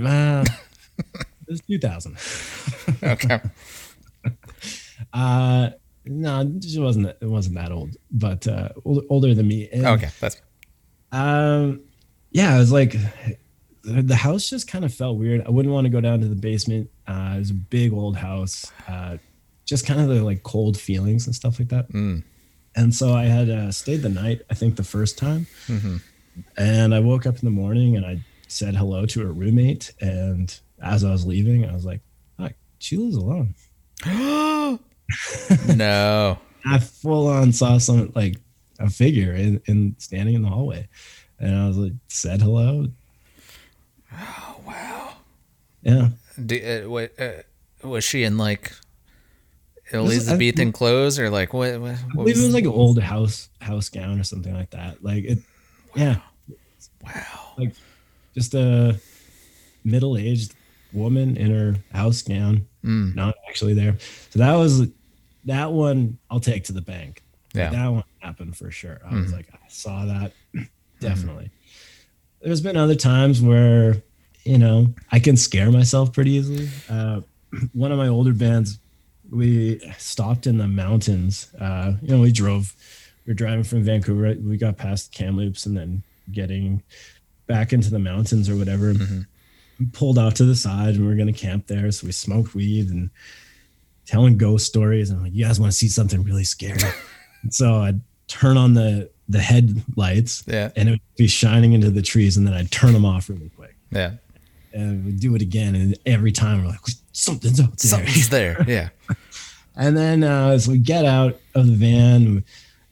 uh, 0.05 0.45
it 0.99 1.27
was 1.49 1.61
2000. 1.63 2.17
Okay. 3.03 3.41
Uh, 5.13 5.71
no, 6.07 6.53
she 6.63 6.79
wasn't. 6.81 7.07
It 7.07 7.23
wasn't 7.23 7.57
that 7.57 7.73
old, 7.73 7.97
but 8.11 8.47
uh, 8.47 8.71
older, 8.85 9.01
older 9.09 9.35
than 9.35 9.49
me. 9.49 9.69
And, 9.73 9.87
okay. 9.87 10.11
That's 10.21 10.41
Um, 11.13 11.81
yeah, 12.35 12.55
I 12.55 12.59
was 12.59 12.71
like 12.71 12.95
the, 13.83 14.15
house 14.17 14.51
just 14.51 14.69
kind 14.69 14.85
of 14.85 14.93
felt 14.93 15.19
weird. 15.19 15.43
I 15.47 15.51
wouldn't 15.51 15.73
want 15.73 15.87
to 15.87 15.91
go 15.91 16.01
down 16.03 16.21
to 16.21 16.29
the 16.29 16.35
basement. 16.35 16.91
Uh, 17.07 17.33
it 17.37 17.39
was 17.39 17.51
a 17.51 17.55
big 17.55 17.93
old 17.93 18.17
house. 18.17 18.71
Uh, 18.87 19.17
just 19.65 19.87
kind 19.87 20.01
of 20.01 20.09
the 20.09 20.23
like 20.23 20.43
cold 20.43 20.77
feelings 20.79 21.27
and 21.27 21.35
stuff 21.35 21.59
like 21.59 21.69
that. 21.69 21.91
Mm. 21.93 22.23
And 22.77 22.95
so 22.95 23.15
I 23.15 23.25
had 23.25 23.49
uh, 23.49 23.71
stayed 23.73 24.03
the 24.03 24.09
night. 24.11 24.43
I 24.51 24.55
think 24.55 24.77
the 24.77 24.85
first 24.85 25.17
time, 25.17 25.47
Mhm. 25.69 26.03
and 26.59 26.95
I 26.95 27.01
woke 27.01 27.25
up 27.25 27.37
in 27.37 27.45
the 27.45 27.51
morning 27.51 27.97
and 27.97 28.05
I 28.05 28.23
said 28.49 28.75
hello 28.75 29.07
to 29.07 29.23
a 29.23 29.27
roommate. 29.27 29.93
And 30.01 30.55
as 30.83 31.05
I 31.05 31.11
was 31.13 31.25
leaving, 31.25 31.65
I 31.67 31.73
was 31.73 31.85
like, 31.87 32.01
"Hi, 32.39 32.55
she 32.79 32.97
lives 32.97 33.17
alone." 33.17 33.55
no. 35.77 36.39
I 36.67 36.79
full 36.79 37.27
on 37.29 37.53
saw 37.53 37.79
some 37.79 38.11
like 38.15 38.37
a 38.79 38.89
figure 38.91 39.33
in, 39.35 39.61
in 39.67 39.95
standing 39.99 40.35
in 40.35 40.43
the 40.43 40.49
hallway, 40.49 40.89
and 41.45 41.55
I 41.57 41.67
was 41.69 41.77
like, 41.77 41.93
said 42.09 42.41
hello. 42.41 42.87
Oh, 44.13 44.61
wow. 44.67 45.13
Yeah, 45.83 46.09
Do, 46.45 46.57
uh, 46.85 46.89
what, 46.89 47.13
uh, 47.21 47.33
was 47.87 48.05
she 48.05 48.23
in 48.25 48.39
like 48.39 48.73
was- 49.93 49.95
Elizabethan 49.95 50.73
clothes 50.73 51.19
or 51.19 51.29
like 51.31 51.53
what? 51.53 51.79
what, 51.81 51.91
I 51.91 51.95
what 52.15 52.25
believe 52.25 52.39
it 52.39 52.43
was 52.43 52.55
like 52.55 52.65
an 52.65 52.71
old 52.71 52.99
house 53.01 53.49
house 53.61 53.89
gown 53.91 54.19
or 54.19 54.25
something 54.25 54.55
like 54.55 54.71
that. 54.71 55.05
Like 55.05 55.25
it, 55.25 55.39
yeah, 55.95 56.21
wow. 57.05 57.53
Like 57.59 57.75
just 58.35 58.55
a 58.55 58.99
middle 59.85 60.17
aged 60.17 60.55
woman 60.93 61.37
in 61.37 61.51
her 61.51 61.77
house 61.93 62.23
gown, 62.23 62.67
Mm. 62.85 63.15
not 63.15 63.35
actually 63.49 63.75
there. 63.75 63.97
So 64.31 64.39
that 64.39 64.55
was 64.55 64.89
that 65.45 65.73
one. 65.73 66.19
I'll 66.31 66.41
take 66.41 66.65
to 66.65 66.73
the 66.73 66.81
bank. 66.83 67.23
Yeah. 67.55 67.71
that 67.71 67.89
one 67.89 68.05
happened 68.21 68.57
for 68.57 68.71
sure. 68.71 69.01
I 69.09 69.15
was 69.15 69.33
like, 69.33 69.49
I 69.53 69.59
saw 69.69 70.07
that 70.07 70.33
definitely. 71.09 71.51
There's 72.41 72.61
been 72.61 72.77
other 72.77 72.95
times 72.95 73.41
where 73.41 74.03
you 74.45 74.59
know 74.59 74.95
I 75.13 75.19
can 75.19 75.37
scare 75.37 75.71
myself 75.71 76.13
pretty 76.13 76.33
easily. 76.33 76.69
Uh, 76.89 77.21
one 77.73 77.93
of 77.93 77.99
my 77.99 78.09
older 78.09 78.33
bands, 78.33 78.79
we 79.31 79.81
stopped 79.99 80.47
in 80.47 80.59
the 80.59 80.69
mountains. 80.69 81.53
Uh, 81.61 81.93
you 82.03 82.15
know, 82.15 82.21
we 82.23 82.33
drove. 82.33 82.75
we 83.27 83.33
are 83.33 83.35
driving 83.35 83.65
from 83.65 83.83
Vancouver. 83.83 84.35
We 84.41 84.57
got 84.57 84.77
past 84.77 85.13
Kamloops 85.13 85.67
and 85.67 85.77
then 85.77 86.03
getting 86.33 86.83
back 87.47 87.73
into 87.73 87.91
the 87.91 87.99
mountains 87.99 88.49
or 88.49 88.57
whatever. 88.57 88.95
We 89.79 89.87
pulled 89.93 90.19
out 90.19 90.37
to 90.37 90.45
the 90.45 90.55
side 90.55 90.95
and 90.95 91.07
we 91.07 91.13
are 91.13 91.17
going 91.17 91.33
to 91.33 91.39
camp 91.39 91.67
there. 91.67 91.91
So 91.91 92.07
we 92.07 92.13
smoked 92.13 92.55
weed 92.55 92.89
and 92.91 93.11
telling 94.07 94.39
ghost 94.39 94.67
stories. 94.67 95.11
And 95.11 95.19
I'm 95.19 95.25
like, 95.25 95.35
you 95.35 95.45
guys 95.45 95.59
want 95.61 95.73
to 95.73 95.77
see 95.79 95.89
something 95.89 96.23
really 96.23 96.45
scary? 96.45 96.81
So 97.51 97.75
I'd 97.75 98.01
turn 98.27 98.57
on 98.57 98.73
the 98.73 99.11
the 99.29 99.41
headlights 99.41 100.43
Yeah. 100.47 100.71
and 100.77 100.89
it 100.89 100.93
would 100.93 101.01
be 101.17 101.27
shining 101.27 101.73
into 101.73 101.91
the 101.91 102.03
trees, 102.03 102.37
and 102.37 102.47
then 102.47 102.55
I'd 102.55 102.71
turn 102.71 102.93
them 102.93 103.05
off 103.05 103.29
really 103.29 103.51
quick. 103.57 103.75
Yeah. 103.91 104.13
And 104.73 105.05
we'd 105.05 105.21
do 105.21 105.35
it 105.35 105.43
again, 105.43 105.75
and 105.75 105.97
every 106.05 106.33
time 106.33 106.61
we're 106.63 106.69
like, 106.71 106.81
something's 107.13 107.61
up 107.61 107.77
there. 107.77 107.91
Something's 107.91 108.29
there. 108.29 108.65
Yeah. 108.69 108.89
And 109.77 109.97
then 109.97 110.23
uh, 110.23 110.49
as 110.51 110.69
we 110.69 110.79
get 110.79 111.05
out 111.05 111.39
of 111.55 111.67
the 111.67 111.73
van, 111.75 112.45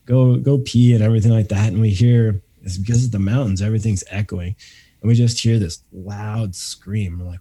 go 0.06 0.36
go 0.36 0.58
pee 0.58 0.94
and 0.94 1.02
everything 1.02 1.30
like 1.30 1.48
that, 1.48 1.68
and 1.72 1.80
we 1.80 1.90
hear 1.90 2.40
it's 2.64 2.76
because 2.78 3.04
of 3.04 3.12
the 3.12 3.18
mountains, 3.20 3.62
everything's 3.62 4.02
echoing, 4.10 4.56
and 5.00 5.08
we 5.08 5.14
just 5.14 5.38
hear 5.40 5.58
this 5.60 5.82
loud 5.92 6.54
scream. 6.56 7.18
We're 7.20 7.26
like, 7.26 7.40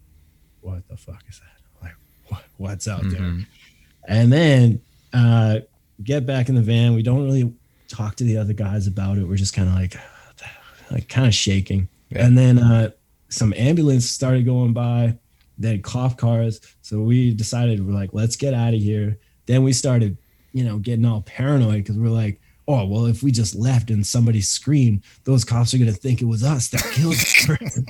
"What 0.62 0.88
the 0.90 0.98
fuck 0.98 1.24
is 1.28 1.40
that? 1.40 1.84
Like, 1.86 1.96
what, 2.28 2.44
what's 2.58 2.88
out 2.88 3.02
there?" 3.04 3.20
Mhm. 3.20 3.46
And 4.08 4.32
then 4.32 4.82
uh, 5.14 5.60
get 6.04 6.26
back 6.28 6.48
in 6.50 6.54
the 6.56 6.62
van. 6.62 6.94
We 6.94 7.02
don't 7.04 7.24
really 7.26 7.52
talk 7.92 8.16
to 8.18 8.24
the 8.24 8.38
other 8.38 8.54
guys 8.54 8.88
about 8.88 9.18
it. 9.18 9.28
We're 9.28 9.36
just 9.36 9.54
kind 9.54 9.68
of 9.68 9.76
like, 9.76 9.96
like 10.90 11.08
kind 11.10 11.28
of 11.28 11.34
shaking. 11.34 11.88
Yeah. 12.10 12.26
And 12.26 12.38
then 12.38 12.60
uh, 12.60 12.92
some 13.30 13.54
ambulance 13.56 14.10
started 14.10 14.46
going 14.46 14.74
by, 14.74 15.18
then 15.58 15.82
cop 15.82 16.18
cars. 16.18 16.60
So 16.82 17.02
we 17.02 17.34
decided 17.34 17.86
we're 17.86 17.94
like, 17.94 18.14
let's 18.14 18.36
get 18.36 18.54
out 18.54 18.74
of 18.74 18.80
here. 18.80 19.18
Then 19.46 19.64
we 19.64 19.74
started, 19.74 20.18
you 20.54 20.64
know, 20.64 20.78
getting 20.78 21.06
all 21.06 21.22
paranoid 21.22 21.84
because 21.84 21.98
we're 21.98 22.10
like, 22.10 22.40
oh 22.68 22.86
well, 22.86 23.06
if 23.06 23.24
we 23.24 23.32
just 23.32 23.56
left 23.56 23.90
and 23.90 24.06
somebody 24.06 24.42
screamed, 24.42 25.04
those 25.24 25.44
cops 25.44 25.74
are 25.74 25.78
gonna 25.78 25.92
think 25.92 26.22
it 26.22 26.26
was 26.26 26.44
us 26.44 26.70
that 26.70 26.84
killed 26.94 27.16
person. 27.46 27.86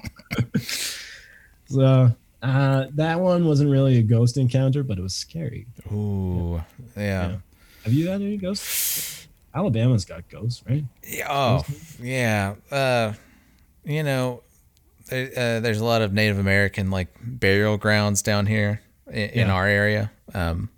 so 1.66 2.16
uh, 2.42 2.86
that 2.94 3.20
one 3.20 3.46
wasn't 3.46 3.70
really 3.70 3.98
a 4.00 4.04
ghost 4.04 4.38
encounter, 4.38 4.84
but 4.84 4.98
it 4.98 5.02
was 5.02 5.14
scary. 5.14 5.68
Ooh. 5.92 6.62
Yeah. 6.96 7.30
Yeah. 7.30 7.36
Have 7.84 7.94
you 7.94 8.10
had 8.10 8.22
any 8.22 8.38
ghosts? 8.38 9.28
Alabama's 9.54 10.06
got 10.06 10.28
ghosts, 10.30 10.64
right? 10.70 10.84
Yeah, 11.08 11.28
Oh, 11.30 11.66
yeah. 12.02 12.56
Uh, 12.72 13.14
you 13.84 14.04
know, 14.04 14.44
there, 15.10 15.28
uh, 15.36 15.60
there's 15.60 15.80
a 15.82 15.86
lot 15.86 16.02
of 16.02 16.14
Native 16.14 16.40
American 16.40 16.90
like 16.92 17.10
burial 17.22 17.78
grounds 17.78 18.22
down 18.22 18.46
here 18.46 18.82
in, 19.08 19.30
in 19.30 19.50
our 19.50 19.68
area, 19.68 20.12
um, 20.34 20.70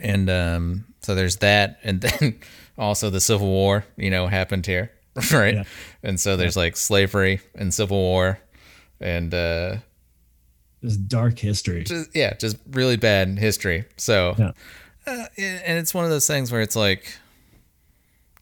and 0.00 0.28
um, 0.30 0.84
so 1.02 1.14
there's 1.14 1.36
that, 1.36 1.78
and 1.82 2.00
then 2.02 2.38
also 2.78 3.10
the 3.10 3.20
Civil 3.20 3.48
War, 3.48 3.84
you 3.96 4.10
know, 4.10 4.26
happened 4.26 4.66
here, 4.66 4.92
right? 5.32 5.54
Yeah. 5.54 5.64
And 6.02 6.20
so 6.20 6.36
there's 6.36 6.56
like 6.56 6.76
slavery 6.76 7.40
and 7.54 7.72
Civil 7.74 7.96
War, 7.98 8.38
and 9.00 9.32
uh, 9.34 9.76
This 10.82 10.96
dark 10.96 11.38
history. 11.38 11.84
just 11.84 12.14
yeah, 12.14 12.34
just 12.34 12.58
really 12.70 12.96
bad 12.96 13.38
history. 13.38 13.86
So, 13.96 14.34
Yeah. 14.38 14.52
uh, 15.06 15.26
and 15.38 15.78
it's 15.78 15.94
one 15.94 16.04
of 16.04 16.10
those 16.10 16.26
things 16.26 16.52
where 16.52 16.60
it's 16.60 16.76
like, 16.76 17.16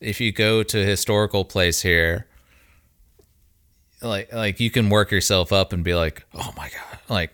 if 0.05 0.21
you 0.21 0.33
go 0.33 0.63
to 0.63 0.83
a 0.83 0.85
historical 0.85 1.45
place 1.45 1.83
here, 1.83 2.27
like 4.03 4.33
like 4.33 4.61
you 4.61 4.71
can 4.71 4.91
work 4.91 5.11
yourself 5.11 5.53
up 5.53 5.73
and 5.73 5.83
be 5.83 5.95
like, 5.95 6.25
oh 6.35 6.53
my 6.57 6.69
god, 6.69 6.99
like 7.09 7.31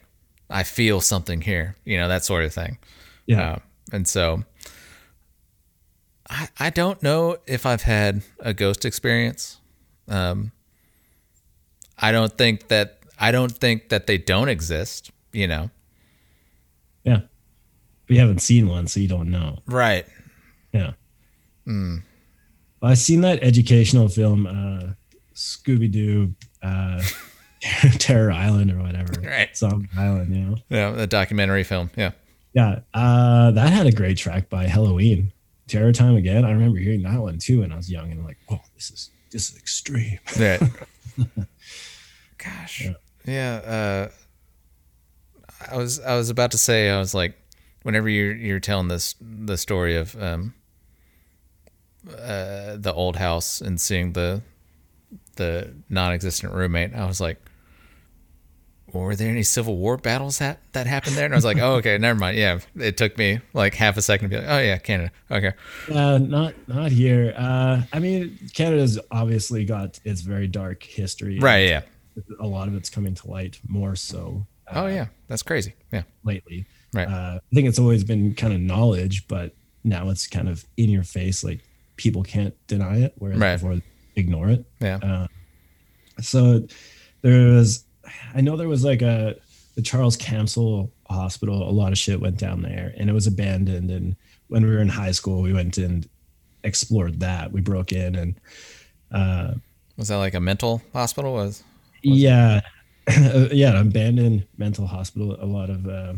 I 0.48 0.62
feel 0.62 1.00
something 1.00 1.40
here, 1.40 1.76
you 1.85 1.98
know, 1.98 2.09
that 2.09 2.24
sort 2.24 2.44
of 2.44 2.54
thing. 2.54 2.78
Yeah. 3.26 3.52
Uh, 3.52 3.59
and 3.92 4.06
so, 4.06 4.44
I 6.28 6.48
I 6.59 6.70
don't 6.70 7.02
know 7.02 7.38
if 7.46 7.66
I've 7.66 7.83
had 7.83 8.22
a 8.38 8.54
ghost 8.54 8.85
experience. 8.85 9.59
Um, 10.09 10.52
I 11.98 12.12
don't 12.12 12.37
think 12.38 12.68
that 12.68 13.00
I 13.18 13.33
don't 13.33 13.52
think 13.52 13.88
that 13.88 14.06
they 14.06 14.16
don't 14.18 14.48
exist. 14.48 15.11
You 15.33 15.48
know, 15.48 15.70
yeah. 17.04 17.20
You 18.09 18.18
haven't 18.18 18.40
seen 18.40 18.68
one, 18.68 18.88
so 18.88 18.98
you 18.98 19.06
don't 19.06 19.30
know. 19.30 19.59
right? 19.66 20.04
Yeah. 20.72 20.92
Well, 22.80 22.92
I've 22.92 22.98
seen 22.98 23.20
that 23.22 23.42
educational 23.42 24.08
film, 24.08 24.46
uh, 24.46 24.94
Scooby 25.34 25.90
Doo, 25.90 26.34
uh, 26.62 27.02
Terror 27.98 28.32
Island 28.32 28.70
or 28.72 28.82
whatever. 28.82 29.12
Right. 29.22 29.54
Some 29.56 29.88
island, 29.98 30.34
you 30.34 30.42
know? 30.42 30.56
Yeah, 30.68 30.90
the 30.92 31.06
documentary 31.06 31.64
film. 31.64 31.90
Yeah. 31.96 32.12
Yeah. 32.54 32.80
Uh, 32.94 33.50
that 33.52 33.72
had 33.72 33.86
a 33.86 33.92
great 33.92 34.16
track 34.16 34.48
by 34.48 34.66
Halloween. 34.66 35.32
Terror 35.68 35.92
Time 35.92 36.16
Again. 36.16 36.44
I 36.44 36.50
remember 36.50 36.78
hearing 36.78 37.02
that 37.02 37.20
one 37.20 37.38
too 37.38 37.60
when 37.60 37.70
I 37.70 37.76
was 37.76 37.90
young 37.90 38.10
and 38.10 38.24
like, 38.24 38.38
whoa, 38.48 38.58
this 38.74 38.90
is 38.90 39.10
this 39.30 39.50
is 39.50 39.56
extreme. 39.56 40.18
Right. 40.38 40.60
Gosh. 42.38 42.88
Yeah. 43.26 43.54
uh, 43.56 44.10
I 45.70 45.76
was 45.76 46.00
I 46.00 46.16
was 46.16 46.30
about 46.30 46.50
to 46.52 46.58
say 46.58 46.90
I 46.90 46.98
was 46.98 47.14
like, 47.14 47.36
whenever 47.82 48.08
you're 48.08 48.34
you're 48.34 48.58
telling 48.60 48.88
this 48.88 49.14
the 49.20 49.56
story 49.56 49.96
of 49.96 50.20
um 50.20 50.54
uh 52.08 52.76
the 52.76 52.92
old 52.94 53.16
house 53.16 53.60
and 53.60 53.80
seeing 53.80 54.12
the 54.12 54.42
the 55.36 55.74
non-existent 55.88 56.52
roommate, 56.52 56.94
I 56.94 57.06
was 57.06 57.20
like. 57.20 57.38
Well, 58.92 59.04
were 59.04 59.14
there 59.14 59.30
any 59.30 59.44
Civil 59.44 59.76
War 59.76 59.96
battles 59.96 60.38
that 60.38 60.59
that 60.72 60.88
happened 60.88 61.14
there? 61.14 61.24
And 61.24 61.32
I 61.32 61.36
was 61.36 61.44
like, 61.44 61.59
oh, 61.59 61.74
okay, 61.74 61.96
never 61.96 62.18
mind. 62.18 62.36
Yeah, 62.36 62.59
it 62.74 62.96
took 62.96 63.16
me 63.16 63.38
like 63.55 63.72
half 63.74 63.96
a 63.96 64.03
second 64.03 64.30
to 64.30 64.36
be 64.36 64.40
like, 64.42 64.51
oh 64.51 64.59
yeah, 64.59 64.78
Canada. 64.78 65.12
Okay, 65.30 65.53
Uh, 65.88 66.18
not 66.18 66.55
not 66.66 66.90
here. 66.90 67.32
Uh, 67.36 67.82
I 67.92 68.01
mean, 68.01 68.36
Canada's 68.53 68.98
obviously 69.12 69.64
got 69.64 70.01
its 70.05 70.22
very 70.22 70.48
dark 70.48 70.82
history. 70.82 71.38
right, 71.38 71.68
yeah. 71.68 71.82
A 72.40 72.46
lot 72.48 72.66
of 72.66 72.74
it's 72.74 72.90
coming 72.90 73.14
to 73.14 73.30
light 73.30 73.61
more 73.68 73.94
so. 73.94 74.44
Uh, 74.66 74.72
Oh 74.82 74.86
yeah, 74.88 75.07
that's 75.28 75.44
crazy. 75.44 75.74
Yeah, 75.92 76.03
lately. 76.24 76.66
Right. 76.92 77.07
Uh, 77.07 77.38
I 77.38 77.55
think 77.55 77.68
it's 77.68 77.78
always 77.78 78.03
been 78.03 78.34
kind 78.34 78.53
of 78.53 78.59
knowledge, 78.61 79.28
but 79.28 79.55
now 79.84 80.09
it's 80.09 80.26
kind 80.26 80.48
of 80.48 80.64
in 80.76 80.90
your 80.90 81.05
face. 81.05 81.44
Like 81.44 81.61
people 82.01 82.22
can't 82.22 82.55
deny 82.66 82.96
it, 83.03 83.12
whereas 83.18 83.38
Right. 83.38 83.57
before 83.57 83.80
ignore 84.16 84.48
it. 84.48 84.64
yeah. 84.80 84.96
Uh, 85.03 85.26
so 86.20 86.66
there 87.22 87.53
was, 87.53 87.84
I 88.34 88.40
know 88.40 88.57
there 88.57 88.68
was 88.68 88.84
like 88.84 89.03
a 89.03 89.36
the 89.76 89.82
Charles 89.82 90.16
Campbell 90.16 90.90
Hospital. 91.09 91.68
A 91.68 91.70
lot 91.70 91.92
of 91.92 91.98
shit 91.98 92.20
went 92.20 92.38
down 92.38 92.62
there, 92.62 92.92
and 92.96 93.09
it 93.09 93.12
was 93.12 93.26
abandoned. 93.26 93.90
And 93.90 94.16
when 94.48 94.64
we 94.64 94.70
were 94.70 94.80
in 94.80 94.88
high 94.88 95.12
school, 95.12 95.42
we 95.42 95.53
went 95.53 95.78
and 95.78 96.09
explored 96.64 97.20
that. 97.20 97.53
We 97.53 97.61
broke 97.61 97.92
in 97.92 98.14
and 98.16 98.34
uh, 99.12 99.55
Was 99.96 100.09
that 100.09 100.16
like 100.16 100.34
a 100.34 100.40
mental 100.40 100.82
hospital? 100.92 101.34
Was 101.34 101.62
yeah, 102.03 102.61
yeah, 103.53 103.70
an 103.70 103.76
abandoned 103.88 104.46
mental 104.59 104.86
hospital. 104.86 105.36
A 105.40 105.46
lot 105.46 105.70
of 105.70 105.86
uh, 105.86 106.14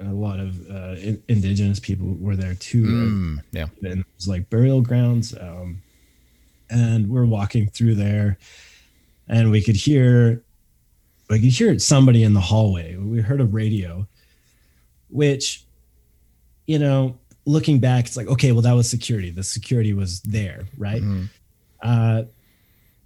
a 0.00 0.12
lot 0.12 0.40
of 0.40 0.70
uh, 0.70 0.94
in- 0.98 1.22
indigenous 1.28 1.78
people 1.80 2.16
were 2.18 2.36
there 2.36 2.54
too. 2.54 2.84
Mm, 2.84 3.42
yeah. 3.52 3.66
and 3.82 4.00
it 4.00 4.06
was 4.16 4.28
like 4.28 4.48
burial 4.50 4.80
grounds. 4.80 5.34
Um, 5.38 5.82
and 6.70 7.08
we're 7.10 7.24
walking 7.24 7.68
through 7.68 7.96
there, 7.96 8.38
and 9.28 9.50
we 9.50 9.60
could 9.60 9.76
hear, 9.76 10.42
we 11.28 11.40
could 11.40 11.50
hear 11.50 11.78
somebody 11.78 12.22
in 12.22 12.32
the 12.34 12.40
hallway. 12.40 12.96
We 12.96 13.20
heard 13.20 13.40
a 13.40 13.44
radio, 13.44 14.06
which, 15.08 15.64
you 16.66 16.78
know, 16.78 17.18
looking 17.44 17.80
back, 17.80 18.06
it's 18.06 18.16
like 18.16 18.28
okay, 18.28 18.52
well 18.52 18.62
that 18.62 18.72
was 18.72 18.88
security. 18.88 19.30
The 19.30 19.42
security 19.42 19.92
was 19.92 20.20
there, 20.22 20.64
right? 20.78 21.02
Mhm. 21.02 21.28
Uh, 21.82 22.22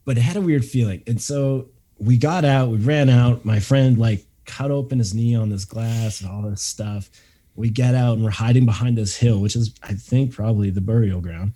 but 0.05 0.19
it 0.19 0.23
had 0.23 0.37
a 0.37 0.41
weird 0.43 0.65
feeling, 0.65 1.03
and 1.07 1.21
so 1.21 1.69
we 1.99 2.19
got 2.19 2.45
out. 2.45 2.69
We 2.69 2.77
ran 2.79 3.09
out. 3.09 3.45
My 3.45 3.61
friend 3.61 3.97
like 3.97 4.27
cut 4.45 4.71
open 4.71 4.99
his 4.99 5.15
knee 5.15 5.35
on 5.35 5.49
this 5.51 5.65
glass 5.65 6.21
and 6.21 6.31
all 6.31 6.43
this 6.43 6.63
stuff 6.63 7.11
we 7.57 7.71
get 7.71 7.95
out 7.95 8.15
and 8.15 8.25
we're 8.25 8.31
hiding 8.31 8.65
behind 8.67 8.99
this 8.99 9.17
hill, 9.17 9.41
which 9.41 9.55
is, 9.55 9.73
I 9.81 9.93
think, 9.95 10.33
probably 10.33 10.71
the 10.71 10.81
burial 10.81 11.21
ground. 11.21 11.53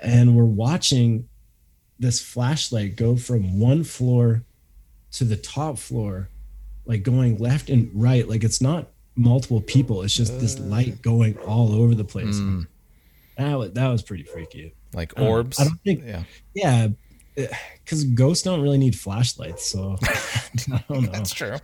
And 0.00 0.36
we're 0.36 0.44
watching 0.44 1.28
this 2.00 2.20
flashlight 2.20 2.96
go 2.96 3.14
from 3.16 3.60
one 3.60 3.84
floor 3.84 4.42
to 5.12 5.24
the 5.24 5.36
top 5.36 5.78
floor, 5.78 6.28
like 6.86 7.04
going 7.04 7.38
left 7.38 7.70
and 7.70 7.88
right. 7.94 8.28
Like 8.28 8.42
it's 8.42 8.60
not 8.60 8.88
multiple 9.14 9.60
people, 9.60 10.02
it's 10.02 10.14
just 10.14 10.40
this 10.40 10.58
light 10.58 11.02
going 11.02 11.38
all 11.38 11.72
over 11.72 11.94
the 11.94 12.04
place. 12.04 12.36
Mm, 12.36 12.66
That, 13.36 13.54
was, 13.58 13.72
that 13.74 13.88
was 13.88 14.02
pretty 14.02 14.24
freaky. 14.24 14.74
like 14.92 15.12
I 15.16 15.20
don't- 15.20 15.30
orbs. 15.30 15.60
I 15.60 15.64
don't 15.66 15.80
think- 15.84 16.02
Yeah. 16.04 16.22
Yeah. 16.54 16.88
Because 17.84 18.04
ghosts 18.04 18.42
don't 18.42 18.60
really 18.60 18.78
need 18.78 18.96
flashlights. 18.98 19.64
So 19.64 19.96
I 20.02 20.84
don't 20.88 21.02
know. 21.04 21.10
That's 21.12 21.32
true. 21.32 21.56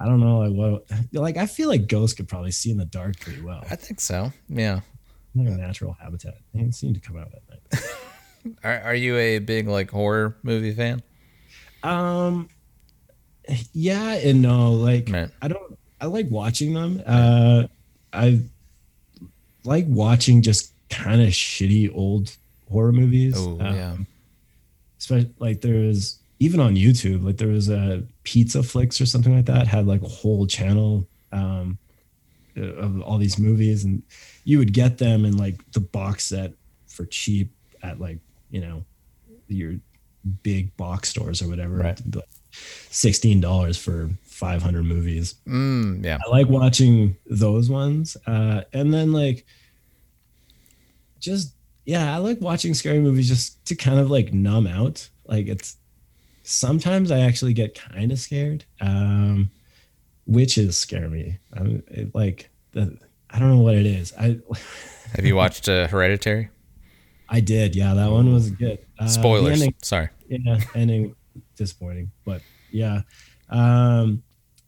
I 0.00 0.06
don't 0.06 0.20
know. 0.20 0.38
Like, 0.40 0.52
what, 0.52 0.86
like, 1.12 1.36
I 1.36 1.46
feel 1.46 1.68
like 1.68 1.86
ghosts 1.86 2.16
could 2.16 2.28
probably 2.28 2.50
see 2.50 2.70
in 2.70 2.78
the 2.78 2.84
dark 2.84 3.20
pretty 3.20 3.40
well. 3.40 3.62
I 3.70 3.76
think 3.76 4.00
so. 4.00 4.32
Yeah. 4.48 4.80
Like 5.36 5.48
a 5.48 5.50
natural 5.50 5.96
habitat. 6.00 6.34
They 6.52 6.70
seem 6.70 6.94
to 6.94 7.00
come 7.00 7.16
out 7.16 7.28
at 7.32 7.42
night. 7.48 7.84
Are, 8.62 8.78
are 8.80 8.94
you 8.94 9.16
a 9.16 9.38
big 9.38 9.68
like 9.68 9.90
horror 9.90 10.36
movie 10.42 10.74
fan? 10.74 11.02
Um, 11.82 12.50
yeah 13.72 14.12
and 14.16 14.42
no. 14.42 14.72
Like 14.72 15.08
Right. 15.10 15.30
I 15.40 15.48
don't. 15.48 15.78
I 16.00 16.06
like 16.06 16.26
watching 16.30 16.74
them. 16.74 17.02
Uh, 17.06 17.64
I 18.12 18.40
like 19.64 19.86
watching 19.88 20.42
just 20.42 20.72
kind 20.90 21.22
of 21.22 21.28
shitty 21.28 21.90
old 21.94 22.36
horror 22.70 22.92
movies. 22.92 23.34
Oh 23.38 23.58
Um, 23.60 23.74
yeah. 23.74 23.96
Like 25.10 25.60
there 25.60 25.80
was 25.80 26.18
even 26.38 26.60
on 26.60 26.76
YouTube. 26.76 27.24
Like 27.24 27.36
there 27.36 27.48
was 27.48 27.68
a 27.68 28.04
Pizza 28.22 28.62
Flicks 28.62 29.00
or 29.00 29.06
something 29.06 29.34
like 29.34 29.46
that 29.46 29.66
had 29.66 29.86
like 29.86 30.02
a 30.02 30.08
whole 30.08 30.46
channel 30.46 31.06
um, 31.32 31.78
of 32.56 33.00
all 33.02 33.18
these 33.18 33.38
movies, 33.38 33.84
and 33.84 34.02
you 34.44 34.58
would 34.58 34.72
get 34.72 34.98
them 34.98 35.24
in 35.24 35.36
like 35.36 35.60
the 35.72 35.80
box 35.80 36.24
set 36.26 36.52
for 36.86 37.06
cheap 37.06 37.50
at 37.82 38.00
like 38.00 38.18
you 38.50 38.60
know 38.60 38.84
your 39.48 39.74
big 40.42 40.76
box 40.76 41.08
stores 41.08 41.42
or 41.42 41.48
whatever. 41.48 41.76
Right. 41.76 42.00
Like 42.14 42.24
Sixteen 42.90 43.40
dollars 43.40 43.76
for 43.76 44.10
five 44.22 44.62
hundred 44.62 44.84
movies. 44.84 45.34
Mm, 45.46 46.04
yeah. 46.04 46.18
I 46.24 46.30
like 46.30 46.48
watching 46.48 47.16
those 47.26 47.68
ones. 47.68 48.16
Uh, 48.26 48.62
and 48.72 48.94
then 48.94 49.12
like 49.12 49.44
just 51.18 51.54
yeah, 51.84 52.14
I 52.14 52.18
like 52.18 52.40
watching 52.40 52.74
scary 52.74 53.00
movies 53.00 53.28
just 53.28 53.64
to 53.66 53.74
kind 53.74 53.98
of 53.98 54.10
like 54.10 54.32
numb 54.32 54.66
out. 54.66 55.08
Like 55.26 55.46
it's 55.46 55.76
sometimes 56.42 57.10
I 57.10 57.20
actually 57.20 57.52
get 57.52 57.74
kind 57.74 58.12
of 58.12 58.18
scared. 58.18 58.64
Um 58.80 59.50
witches 60.26 60.76
scare 60.78 61.08
me. 61.08 61.38
I'm 61.52 61.82
it, 61.88 62.14
like 62.14 62.50
the 62.72 62.96
I 63.30 63.38
don't 63.38 63.50
know 63.50 63.62
what 63.62 63.74
it 63.74 63.86
is. 63.86 64.12
I 64.18 64.38
Have 65.16 65.24
you 65.24 65.36
watched 65.36 65.68
uh, 65.68 65.86
Hereditary? 65.88 66.48
I 67.28 67.40
did. 67.40 67.74
Yeah, 67.76 67.94
that 67.94 68.10
one 68.10 68.32
was 68.32 68.50
good. 68.50 68.78
Uh, 68.98 69.06
Spoilers. 69.06 69.54
ending- 69.60 69.74
Sorry. 69.82 70.08
yeah 70.28 70.58
ending 70.74 71.14
disappointing 71.56 72.10
but 72.24 72.40
yeah 72.70 73.02
um 73.50 74.22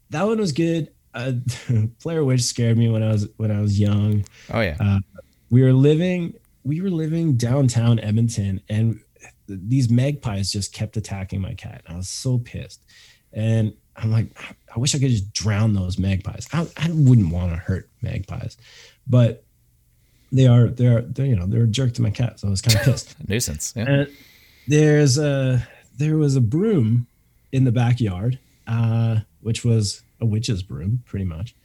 that 0.09 0.23
one 0.23 0.37
was 0.37 0.51
good 0.51 0.89
uh 1.13 1.31
Blair 2.03 2.23
Witch 2.23 2.43
scared 2.43 2.77
me 2.77 2.89
when 2.89 3.01
i 3.03 3.09
was 3.11 3.27
when 3.37 3.51
i 3.51 3.59
was 3.61 3.79
young 3.79 4.23
Oh 4.53 4.61
yeah. 4.61 4.77
Uh, 4.79 4.99
we 5.49 5.63
were 5.63 5.73
living 5.73 6.33
we 6.67 6.81
were 6.81 6.89
living 6.89 7.35
downtown 7.35 7.99
edmonton 7.99 8.61
and 8.69 8.99
these 9.47 9.89
magpies 9.89 10.51
just 10.51 10.73
kept 10.73 10.97
attacking 10.97 11.41
my 11.41 11.53
cat 11.53 11.81
i 11.87 11.95
was 11.95 12.09
so 12.09 12.37
pissed 12.37 12.81
and 13.33 13.73
i'm 13.95 14.11
like 14.11 14.27
i 14.75 14.79
wish 14.79 14.93
i 14.93 14.99
could 14.99 15.09
just 15.09 15.31
drown 15.33 15.73
those 15.73 15.97
magpies 15.97 16.47
i, 16.53 16.67
I 16.77 16.89
wouldn't 16.91 17.31
want 17.31 17.51
to 17.51 17.57
hurt 17.57 17.89
magpies 18.01 18.57
but 19.07 19.43
they 20.31 20.45
are 20.45 20.67
they're, 20.67 21.01
they're 21.01 21.25
you 21.25 21.35
know 21.35 21.45
they're 21.47 21.63
a 21.63 21.67
jerk 21.67 21.93
to 21.93 22.01
my 22.01 22.11
cat 22.11 22.39
so 22.39 22.47
i 22.47 22.51
was 22.51 22.61
kind 22.61 22.77
of 22.77 22.83
pissed 22.83 23.15
Nuisance. 23.29 23.73
Yeah. 23.75 23.85
and 23.87 24.07
there's 24.67 25.17
a 25.17 25.65
there 25.97 26.17
was 26.17 26.35
a 26.35 26.41
broom 26.41 27.07
in 27.51 27.63
the 27.63 27.71
backyard, 27.71 28.37
uh, 28.67 29.19
which 29.41 29.63
was 29.65 30.03
a 30.21 30.25
witch's 30.25 30.61
broom, 30.61 31.03
pretty 31.05 31.25
much. 31.25 31.55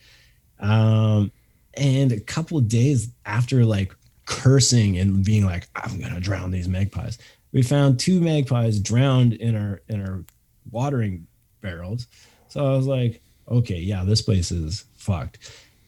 Um, 0.61 1.33
and 1.75 2.13
a 2.13 2.21
couple 2.21 2.59
of 2.59 2.69
days 2.69 3.09
after 3.27 3.65
like 3.65 3.95
cursing 4.27 4.99
and 4.99 5.25
being 5.25 5.45
like, 5.45 5.69
I'm 5.77 6.01
gonna 6.01 6.21
drown 6.21 6.51
these 6.51 6.69
magpies, 6.69 7.19
we 7.53 7.63
found 7.63 8.01
two 8.01 8.21
magpies 8.21 8.81
drowned 8.81 9.35
in 9.35 9.57
our 9.57 9.83
in 9.89 10.01
our 10.01 10.25
watering 10.71 11.27
barrels. 11.61 12.07
So 12.49 12.67
I 12.67 12.77
was 12.77 12.87
like, 12.87 13.23
okay, 13.49 13.79
yeah, 13.79 14.05
this 14.05 14.23
place 14.23 14.51
is 14.51 14.85
fucked. 14.97 15.39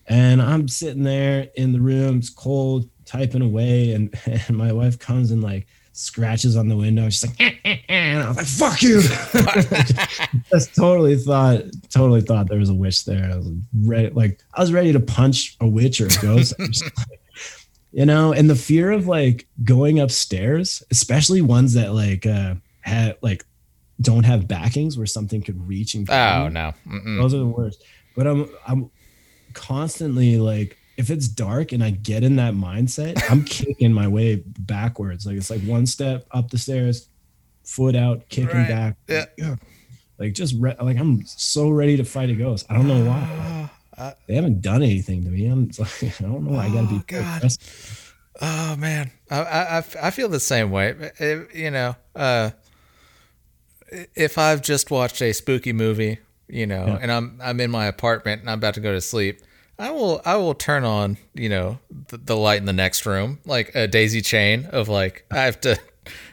And 0.07 0.43
I'm 0.43 0.69
sitting 0.69 1.03
there 1.03 1.49
in 1.57 1.73
the 1.73 1.81
room, 1.81 2.19
it's 2.19 2.31
cold, 2.31 2.89
typing 3.05 3.43
away, 3.43 3.93
and, 3.93 4.15
and 4.27 4.57
my 4.57 4.73
wife 4.73 4.99
comes 4.99 5.31
and 5.31 5.43
like 5.43 5.67
scratches 5.93 6.57
on 6.57 6.69
the 6.69 6.77
window. 6.77 7.09
She's 7.09 7.27
like, 7.27 7.41
eh, 7.41 7.55
eh, 7.65 7.77
eh, 7.89 7.95
and 7.95 8.23
I 8.23 8.29
was 8.29 8.37
like, 8.37 8.47
fuck 8.47 8.83
you. 8.83 9.01
Just 10.51 10.75
totally 10.75 11.17
thought, 11.17 11.63
totally 11.91 12.21
thought 12.21 12.49
there 12.49 12.59
was 12.59 12.71
a 12.71 12.75
witch 12.75 13.05
there. 13.05 13.31
I 13.33 13.37
was 13.37 13.49
ready, 13.83 14.11
like, 14.11 14.41
I 14.55 14.61
was 14.61 14.73
ready 14.73 14.93
to 14.93 15.01
punch 15.01 15.57
a 15.61 15.67
witch 15.69 16.01
or 16.01 16.07
a 16.07 16.21
ghost. 16.21 16.55
Like, 17.11 17.21
you 17.95 18.05
know, 18.05 18.33
and 18.33 18.51
the 18.51 18.57
fear 18.57 18.91
of 18.91 19.07
like 19.07 19.47
going 19.63 20.01
upstairs, 20.01 20.83
especially 20.91 21.41
ones 21.43 21.75
that 21.75 21.95
like 21.95 22.27
uh 22.27 22.55
had 22.81 23.17
like 23.23 23.45
don't 24.01 24.25
have 24.25 24.49
backings 24.49 24.97
where 24.99 25.07
something 25.07 25.41
could 25.41 25.69
reach 25.69 25.95
and 25.95 26.11
Oh 26.11 26.49
no. 26.49 26.73
Mm-mm. 26.87 27.21
Those 27.23 27.33
are 27.35 27.39
the 27.39 27.47
worst. 27.47 27.85
But 28.17 28.27
I'm 28.27 28.51
I'm 28.67 28.91
constantly 29.53 30.39
like 30.39 30.77
if 30.97 31.11
it's 31.11 31.27
dark 31.29 31.73
and 31.73 31.83
I 31.83 31.91
get 31.91 32.23
in 32.25 32.37
that 32.37 32.55
mindset, 32.55 33.21
I'm 33.31 33.45
kicking 33.59 33.93
my 33.93 34.07
way 34.09 34.43
backwards. 34.59 35.27
Like 35.27 35.37
it's 35.37 35.51
like 35.51 35.63
one 35.63 35.87
step 35.87 36.27
up 36.33 36.51
the 36.51 36.59
stairs, 36.59 37.09
foot 37.65 37.97
out, 37.97 38.29
kicking 38.29 38.57
Right. 38.57 38.69
back. 38.69 39.27
Yeah. 39.39 39.57
Like 40.19 40.33
just 40.35 40.55
re- 40.59 40.77
like 40.81 40.99
I'm 40.99 41.25
so 41.27 41.69
ready 41.71 41.97
to 41.97 42.05
fight 42.05 42.31
a 42.31 42.35
ghost. 42.35 42.67
I 42.69 42.75
don't 42.75 42.87
know 42.89 43.05
why. 43.05 43.54
Uh, 43.97 44.13
They 44.27 44.35
haven't 44.35 44.61
done 44.61 44.83
anything 44.83 45.25
to 45.25 45.31
me. 45.31 45.47
I'm 45.47 45.71
like, 45.79 46.03
I 46.03 46.13
don't 46.23 46.45
know. 46.45 46.59
I 46.59 46.69
gotta 46.69 46.87
be 46.89 46.97
Oh, 46.97 47.05
God. 47.07 47.37
aggressive. 47.39 48.15
Oh 48.41 48.75
man, 48.77 49.13
I, 49.31 49.41
I, 49.43 49.85
I 50.03 50.11
feel 50.11 50.29
the 50.29 50.41
same 50.41 50.71
way. 50.73 51.13
If- 51.21 51.55
you 51.55 51.71
know, 51.71 51.95
uh, 52.17 52.51
if 54.15 54.39
I've 54.39 54.63
just 54.63 54.91
watched 54.91 55.23
a 55.23 55.33
spooky 55.33 55.73
movie, 55.73 56.19
you 56.49 56.67
know, 56.67 56.87
Yeah. 56.87 56.99
and 57.01 57.13
I'm 57.13 57.39
I'm 57.43 57.61
in 57.61 57.71
my 57.71 57.87
apartment 57.87 58.41
and 58.41 58.51
I'm 58.51 58.59
about 58.59 58.75
to 58.75 58.81
go 58.81 58.93
to 58.93 59.01
sleep, 59.01 59.41
I 59.79 59.91
will 59.91 60.21
I 60.25 60.37
will 60.37 60.55
turn 60.55 60.85
on 60.85 61.17
you 61.35 61.49
know 61.49 61.79
the, 62.09 62.17
the 62.19 62.37
light 62.37 62.59
in 62.59 62.65
the 62.65 62.73
next 62.73 63.07
room 63.07 63.39
like 63.45 63.75
a 63.75 63.87
daisy 63.87 64.21
chain 64.21 64.67
of 64.67 64.89
like 64.89 65.25
I 65.31 65.43
have 65.43 65.61
to 65.63 65.79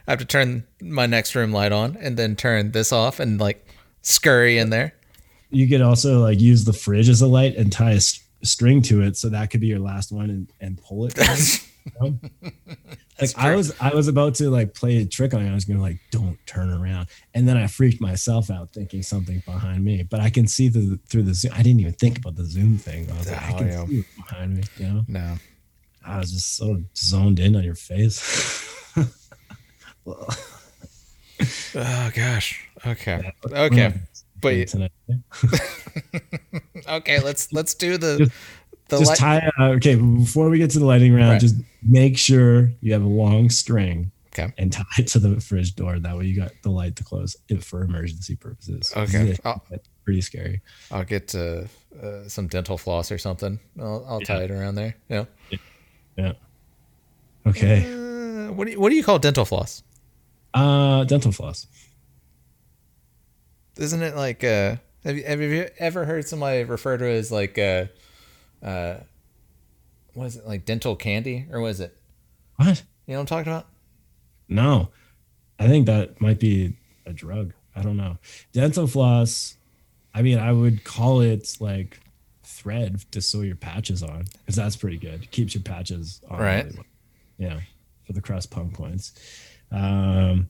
I 0.07 0.11
have 0.11 0.19
to 0.19 0.25
turn 0.25 0.65
my 0.81 1.05
next 1.05 1.35
room 1.35 1.51
light 1.51 1.71
on 1.71 1.97
and 1.97 2.17
then 2.17 2.35
turn 2.35 2.71
this 2.71 2.91
off 2.91 3.19
and 3.19 3.39
like 3.39 3.65
scurry 4.01 4.57
in 4.57 4.69
there. 4.71 4.93
You 5.51 5.67
could 5.67 5.81
also 5.81 6.19
like 6.19 6.39
use 6.39 6.63
the 6.63 6.73
fridge 6.73 7.09
as 7.09 7.21
a 7.21 7.27
light 7.27 7.55
and 7.55 7.71
tie 7.71 7.91
a 7.91 7.95
s- 7.95 8.19
string 8.41 8.81
to 8.83 9.01
it, 9.01 9.17
so 9.17 9.29
that 9.29 9.51
could 9.51 9.61
be 9.61 9.67
your 9.67 9.79
last 9.79 10.11
one 10.11 10.29
and, 10.29 10.51
and 10.61 10.81
pull 10.81 11.05
it. 11.05 11.17
you 11.17 11.91
know? 12.01 12.17
like 13.19 13.29
I 13.37 13.55
was, 13.55 13.73
I 13.81 13.93
was 13.93 14.07
about 14.07 14.35
to 14.35 14.49
like 14.49 14.73
play 14.73 14.97
a 14.97 15.05
trick 15.05 15.33
on 15.33 15.43
you. 15.45 15.51
I 15.51 15.53
was 15.53 15.65
gonna 15.65 15.81
like, 15.81 15.99
don't 16.11 16.37
turn 16.45 16.69
around, 16.71 17.07
and 17.33 17.47
then 17.47 17.57
I 17.57 17.67
freaked 17.67 17.99
myself 18.01 18.49
out 18.49 18.71
thinking 18.71 19.03
something 19.03 19.43
behind 19.45 19.83
me. 19.83 20.03
But 20.03 20.19
I 20.21 20.29
can 20.29 20.47
see 20.47 20.69
the, 20.69 20.99
through 21.09 21.23
the 21.23 21.33
zoom. 21.33 21.51
I 21.53 21.63
didn't 21.63 21.81
even 21.81 21.93
think 21.93 22.17
about 22.19 22.35
the 22.35 22.45
zoom 22.45 22.77
thing. 22.77 23.09
I 23.11 23.17
was 23.17 23.29
like, 23.29 23.41
I 23.41 23.53
Oh, 23.53 23.57
can 23.57 23.67
yeah. 23.67 23.85
see 23.85 24.05
behind 24.17 24.55
me. 24.57 24.63
You 24.77 24.85
know, 24.87 25.05
No, 25.07 25.35
I 26.05 26.17
was 26.19 26.31
just 26.31 26.55
so 26.55 26.81
zoned 26.95 27.39
in 27.39 27.55
on 27.55 27.63
your 27.63 27.75
face. 27.75 28.67
oh 31.75 32.11
gosh, 32.13 32.67
okay, 32.85 33.31
okay, 33.51 33.93
but 34.41 34.67
tonight. 34.67 34.91
okay, 36.87 37.19
let's 37.19 37.51
let's 37.53 37.73
do 37.73 37.97
the 37.97 38.17
Just- 38.19 38.31
the 38.89 38.97
just 38.99 39.09
light. 39.11 39.17
tie 39.17 39.49
uh, 39.59 39.69
okay 39.69 39.95
before 39.95 40.49
we 40.49 40.57
get 40.57 40.69
to 40.71 40.79
the 40.79 40.85
lighting 40.85 41.13
round 41.13 41.31
Right. 41.31 41.39
just 41.41 41.55
make 41.81 42.17
sure 42.17 42.69
you 42.81 42.91
have 42.91 43.03
a 43.03 43.07
long 43.07 43.49
string 43.49 44.11
Okay. 44.33 44.51
and 44.57 44.71
tie 44.71 44.83
it 44.99 45.07
to 45.07 45.19
the 45.19 45.39
fridge 45.41 45.75
door. 45.75 45.97
That 45.99 46.17
way 46.17 46.25
you 46.25 46.35
got 46.35 46.51
the 46.63 46.71
light 46.71 46.95
to 46.97 47.03
close 47.03 47.35
it 47.49 47.63
for 47.63 47.83
emergency 47.83 48.35
purposes. 48.35 48.91
Okay. 48.95 49.35
Yeah, 49.45 49.55
pretty 50.05 50.21
scary. 50.21 50.61
I'll 50.89 51.03
get 51.05 51.33
uh, 51.35 51.63
uh, 52.01 52.27
some 52.27 52.47
dental 52.47 52.77
floss 52.77 53.11
or 53.11 53.17
something. 53.17 53.59
I'll, 53.79 54.05
I'll 54.07 54.19
tie 54.21 54.43
it 54.43 54.51
around 54.51 54.75
there. 54.75 54.95
Yeah. 55.09 55.25
Yeah. 56.17 56.33
Okay. 57.45 57.83
Uh, 58.47 58.51
what 58.53 58.65
do 58.67 58.71
you 58.73 58.79
What 58.79 58.89
do 58.89 58.95
you 58.95 59.03
call 59.03 59.19
dental 59.19 59.45
floss? 59.45 59.83
Uh, 60.53 61.03
dental 61.05 61.31
floss. 61.31 61.67
Isn't 63.77 64.01
it 64.03 64.15
like 64.15 64.43
uh? 64.43 64.75
Have 65.03 65.17
you, 65.17 65.23
have 65.23 65.41
you 65.41 65.67
ever 65.79 66.05
heard 66.05 66.27
somebody 66.27 66.63
refer 66.63 66.95
to 66.97 67.05
it 67.05 67.17
as 67.17 67.31
like 67.31 67.57
uh, 67.57 67.85
uh, 68.63 68.97
what 70.13 70.25
is 70.25 70.35
it 70.37 70.47
like 70.47 70.65
dental 70.65 70.95
candy 70.95 71.47
or 71.51 71.59
was 71.59 71.79
it? 71.79 71.95
What? 72.57 72.83
You 73.07 73.13
know 73.13 73.19
what 73.19 73.21
I'm 73.21 73.25
talking 73.25 73.51
about? 73.51 73.67
No, 74.47 74.89
I 75.57 75.67
think 75.67 75.87
that 75.87 76.21
might 76.21 76.39
be 76.39 76.73
a 77.05 77.13
drug. 77.13 77.53
I 77.75 77.81
don't 77.81 77.97
know. 77.97 78.17
Dental 78.51 78.85
floss. 78.85 79.55
I 80.13 80.21
mean, 80.21 80.37
I 80.37 80.51
would 80.51 80.83
call 80.83 81.21
it 81.21 81.57
like 81.59 81.99
thread 82.43 83.03
to 83.11 83.21
sew 83.21 83.41
your 83.41 83.55
patches 83.55 84.03
on 84.03 84.25
because 84.39 84.55
that's 84.55 84.75
pretty 84.75 84.97
good. 84.97 85.31
Keeps 85.31 85.55
your 85.55 85.63
patches 85.63 86.21
on. 86.29 86.39
Right. 86.39 86.65
really 86.65 86.75
well. 86.77 86.85
Yeah, 87.37 87.59
for 88.05 88.13
the 88.13 88.21
crust 88.21 88.51
punk 88.51 88.73
points. 88.73 89.13
Um, 89.71 90.49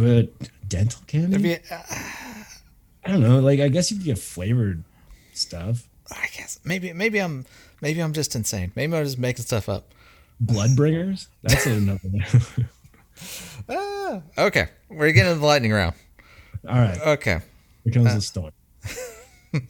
but 0.00 0.50
dental 0.68 1.00
candy. 1.06 1.32
Have 1.32 1.44
you, 1.44 1.58
I 3.04 3.10
don't 3.10 3.20
know. 3.20 3.40
Like, 3.40 3.60
I 3.60 3.68
guess 3.68 3.90
you 3.90 3.96
could 3.98 4.06
get 4.06 4.18
flavored 4.18 4.84
stuff. 5.32 5.88
I 6.10 6.26
guess 6.36 6.58
maybe 6.64 6.92
maybe 6.92 7.18
I'm 7.18 7.46
maybe 7.80 8.00
I'm 8.00 8.12
just 8.12 8.34
insane. 8.34 8.72
Maybe 8.74 8.96
I'm 8.96 9.04
just 9.04 9.18
making 9.18 9.44
stuff 9.44 9.68
up. 9.68 9.94
Blood 10.40 10.74
bringers. 10.74 11.28
That's 11.42 11.66
another. 11.66 12.08
Ah, 13.68 14.22
okay, 14.38 14.68
we're 14.88 15.12
getting 15.12 15.28
into 15.30 15.40
the 15.40 15.46
lightning 15.46 15.72
round. 15.72 15.94
All 16.66 16.78
right. 16.78 16.98
Okay, 17.00 17.40
Here 17.84 17.92
comes 17.92 18.14
the 18.14 18.20
storm. 18.22 18.52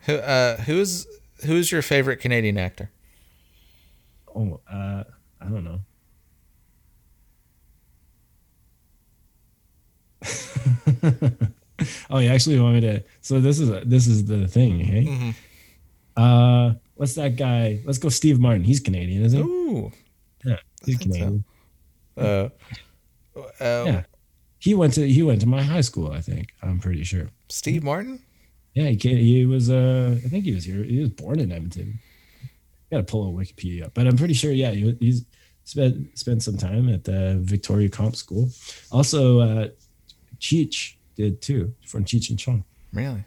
who 0.00 0.16
uh, 0.16 0.58
who's 0.58 1.06
who's 1.46 1.72
your 1.72 1.80
favorite 1.80 2.18
Canadian 2.18 2.58
actor? 2.58 2.90
Oh, 4.34 4.60
uh, 4.70 5.04
I 5.40 5.44
don't 5.46 5.64
know. 5.64 5.80
oh, 12.10 12.18
you 12.18 12.30
actually 12.30 12.58
want 12.60 12.74
me 12.74 12.80
to? 12.82 13.02
So 13.20 13.40
this 13.40 13.58
is 13.60 13.70
this 13.84 14.06
is 14.06 14.24
the 14.24 14.46
thing, 14.48 14.80
hey? 14.80 15.04
Mm-hmm. 15.04 15.30
Uh, 16.16 16.74
what's 16.94 17.14
that 17.14 17.36
guy? 17.36 17.80
Let's 17.84 17.98
go, 17.98 18.08
Steve 18.08 18.38
Martin. 18.40 18.64
He's 18.64 18.80
Canadian, 18.80 19.24
isn't 19.24 19.42
he? 19.42 19.44
Ooh, 19.44 19.92
Yeah, 20.44 20.56
he's 20.84 20.98
think 20.98 21.14
so. 21.14 21.18
Canadian. 21.18 21.44
uh, 22.16 22.48
uh, 23.60 23.84
Yeah, 23.86 24.02
he 24.58 24.74
went 24.74 24.94
to 24.94 25.06
he 25.08 25.22
went 25.22 25.40
to 25.40 25.46
my 25.48 25.62
high 25.62 25.80
school. 25.80 26.12
I 26.12 26.20
think 26.20 26.54
I'm 26.62 26.78
pretty 26.78 27.04
sure. 27.04 27.28
Steve 27.48 27.82
Martin. 27.82 28.20
Yeah, 28.74 28.88
he 28.88 28.96
came, 28.96 29.16
he 29.18 29.46
was. 29.46 29.70
Uh, 29.70 30.18
I 30.24 30.28
think 30.28 30.44
he 30.44 30.52
was 30.54 30.64
here. 30.64 30.82
He 30.82 31.00
was 31.00 31.10
born 31.10 31.38
in 31.40 31.52
Edmonton. 31.52 31.98
Got 32.90 32.98
to 32.98 33.02
pull 33.04 33.28
a 33.28 33.32
Wikipedia 33.32 33.84
up, 33.84 33.94
but 33.94 34.06
I'm 34.06 34.16
pretty 34.16 34.34
sure. 34.34 34.52
Yeah, 34.52 34.70
he, 34.70 34.96
he's 35.00 35.24
spent 35.64 36.16
spent 36.18 36.42
some 36.42 36.56
time 36.56 36.88
at 36.88 37.04
the 37.04 37.38
Victoria 37.40 37.88
Comp 37.88 38.16
School. 38.16 38.48
Also, 38.92 39.40
uh, 39.40 39.68
Cheech 40.44 40.96
did 41.16 41.40
too 41.40 41.74
from 41.86 42.04
Cheech 42.04 42.28
and 42.28 42.38
Chong. 42.38 42.64
Really? 42.92 43.24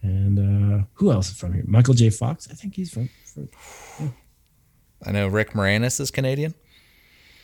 And 0.00 0.38
uh, 0.38 0.84
who 0.94 1.10
else 1.12 1.28
is 1.30 1.36
from 1.36 1.52
here? 1.52 1.64
Michael 1.66 1.92
J. 1.92 2.08
Fox. 2.08 2.48
I 2.50 2.54
think 2.54 2.74
he's 2.74 2.90
from. 2.90 3.10
from 3.34 4.14
I 5.04 5.12
know 5.12 5.28
Rick 5.28 5.50
Moranis 5.52 6.00
is 6.00 6.10
Canadian. 6.10 6.54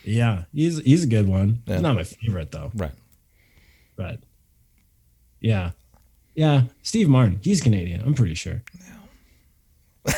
yeah, 0.03 0.45
he's 0.53 0.79
he's 0.79 1.03
a 1.03 1.07
good 1.07 1.27
one. 1.27 1.61
Yeah. 1.67 1.73
He's 1.75 1.81
not 1.83 1.95
my 1.95 2.03
favorite 2.03 2.51
though, 2.51 2.71
Right. 2.75 2.91
but 3.95 4.19
yeah, 5.39 5.71
yeah. 6.33 6.63
Steve 6.81 7.07
Martin. 7.09 7.39
He's 7.43 7.61
Canadian. 7.61 8.01
I'm 8.01 8.13
pretty 8.15 8.33
sure. 8.35 8.63
Yeah. 10.07 10.13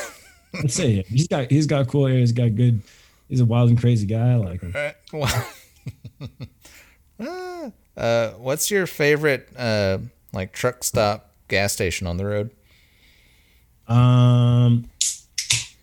Let's 0.54 0.74
say 0.76 1.04
he's 1.10 1.28
got 1.28 1.52
he's 1.52 1.68
got 1.68 1.88
cool 1.90 2.08
hair. 2.08 2.18
He's 2.20 2.32
got 2.32 2.56
good. 2.56 2.82
He's 3.28 3.42
a 3.42 3.46
wild 3.46 3.70
and 3.70 3.78
crazy 3.80 4.06
guy. 4.08 4.32
I 4.32 4.36
like 4.36 4.62
him. 4.62 4.74
Well, 5.14 5.48
Ah, 7.20 7.72
uh, 7.98 8.30
what's 8.38 8.70
your 8.72 8.88
favorite 8.88 9.50
uh, 9.58 9.98
like 10.34 10.54
truck 10.54 10.84
stop 10.84 11.34
gas 11.48 11.74
station 11.74 12.08
on 12.08 12.18
the 12.18 12.26
road? 12.26 12.52
Um, 13.88 14.90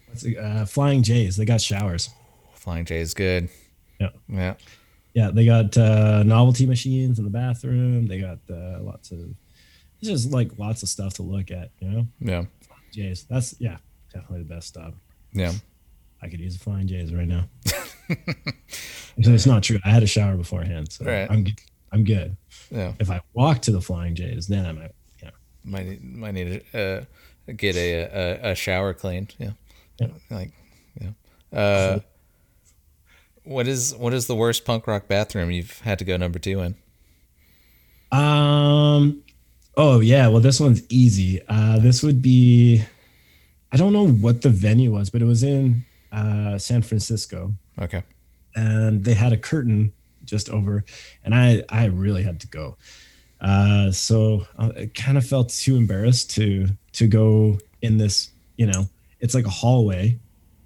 what's 0.09 0.25
it, 0.25 0.37
uh, 0.39 0.65
Flying 0.67 1.03
J's. 1.03 1.37
They 1.37 1.45
got 1.45 1.61
showers. 1.61 2.11
Flying 2.55 2.85
J 2.85 2.99
is 3.01 3.15
good. 3.15 3.49
Yeah. 4.01 4.11
Yeah. 4.29 4.55
Yeah, 5.15 5.31
they 5.31 5.47
got 5.47 5.77
uh, 5.79 6.23
novelty 6.25 6.67
machines 6.67 7.19
in 7.19 7.25
the 7.25 7.31
bathroom. 7.31 8.07
They 8.07 8.19
got 8.21 8.39
uh, 8.51 8.81
lots 8.83 9.13
of, 9.13 9.21
it's 10.01 10.09
just 10.09 10.33
like 10.33 10.59
lots 10.59 10.83
of 10.83 10.89
stuff 10.89 11.15
to 11.15 11.23
look 11.23 11.51
at. 11.53 11.71
You 11.81 11.89
know, 11.91 12.07
Yeah. 12.21 12.45
J's. 12.93 13.25
That's 13.25 13.55
yeah, 13.61 13.77
definitely 14.13 14.41
the 14.41 14.55
best 14.55 14.69
stop. 14.69 14.95
Yeah. 15.33 15.53
I 16.21 16.29
could 16.29 16.41
use 16.41 16.57
a 16.57 16.59
Flying 16.59 16.87
J's 16.89 17.13
right 17.15 17.29
now. 17.29 17.45
It's 19.17 19.47
not 19.47 19.63
true. 19.63 19.79
I 19.85 19.91
had 19.91 20.03
a 20.03 20.07
shower 20.09 20.37
beforehand, 20.37 20.91
so 20.91 21.05
Right. 21.05 21.31
I'm. 21.31 21.47
I'm 21.95 22.03
good. 22.05 22.37
Yeah. 22.71 22.93
If 22.99 23.09
I 23.11 23.21
walk 23.33 23.61
to 23.63 23.71
the 23.71 23.81
Flying 23.81 24.15
J's, 24.17 24.49
then 24.49 24.67
I 24.67 24.73
might. 24.73 24.91
You 25.23 25.27
know, 25.29 25.33
Might 25.65 25.87
need, 25.87 26.05
might 26.05 26.35
need 26.35 26.65
to 26.73 26.79
uh, 26.79 27.53
get 27.57 27.77
a, 27.77 28.03
a 28.03 28.51
a 28.51 28.55
shower 28.57 28.93
cleaned. 28.93 29.35
Yeah. 29.39 29.53
Yeah. 30.01 30.09
Like, 30.29 30.51
yeah. 31.01 31.59
Uh, 31.59 32.01
what 33.45 33.69
is 33.69 33.95
what 33.95 34.13
is 34.13 34.27
the 34.27 34.35
worst 34.35 34.65
punk 34.65 34.87
rock 34.89 35.07
bathroom 35.07 35.51
you've 35.53 35.79
had 35.81 35.99
to 36.01 36.05
go 36.05 36.17
number 36.17 36.39
two 36.41 36.61
in? 36.61 36.75
Um. 38.13 39.23
Oh 39.77 40.01
yeah. 40.01 40.29
Well, 40.29 40.41
this 40.41 40.61
one's 40.61 40.83
easy. 40.89 41.43
Uh, 41.49 41.79
this 41.79 42.03
would 42.03 42.23
be. 42.23 42.83
I 43.73 43.77
don't 43.77 43.93
know 43.93 44.07
what 44.09 44.43
the 44.43 44.51
venue 44.51 44.93
was, 44.93 45.11
but 45.11 45.21
it 45.23 45.25
was 45.25 45.43
in 45.43 45.85
uh, 46.13 46.59
San 46.59 46.83
Francisco, 46.83 47.53
Okay. 47.81 48.05
and 48.55 49.05
they 49.05 49.15
had 49.15 49.33
a 49.33 49.37
curtain 49.37 49.93
just 50.25 50.49
over, 50.51 50.85
and 51.25 51.35
I 51.35 51.63
I 51.69 51.87
really 51.87 52.23
had 52.23 52.41
to 52.41 52.47
go. 52.47 52.77
Uh, 53.41 53.91
so 53.91 54.47
I 54.59 54.91
kind 54.95 55.19
of 55.19 55.27
felt 55.27 55.51
too 55.51 55.77
embarrassed 55.77 56.31
to 56.33 56.69
to 56.93 57.07
go 57.07 57.59
in 57.83 57.99
this. 57.99 58.31
You 58.57 58.67
know, 58.67 58.89
it's 59.21 59.35
like 59.35 59.47
a 59.47 59.51
hallway, 59.51 60.19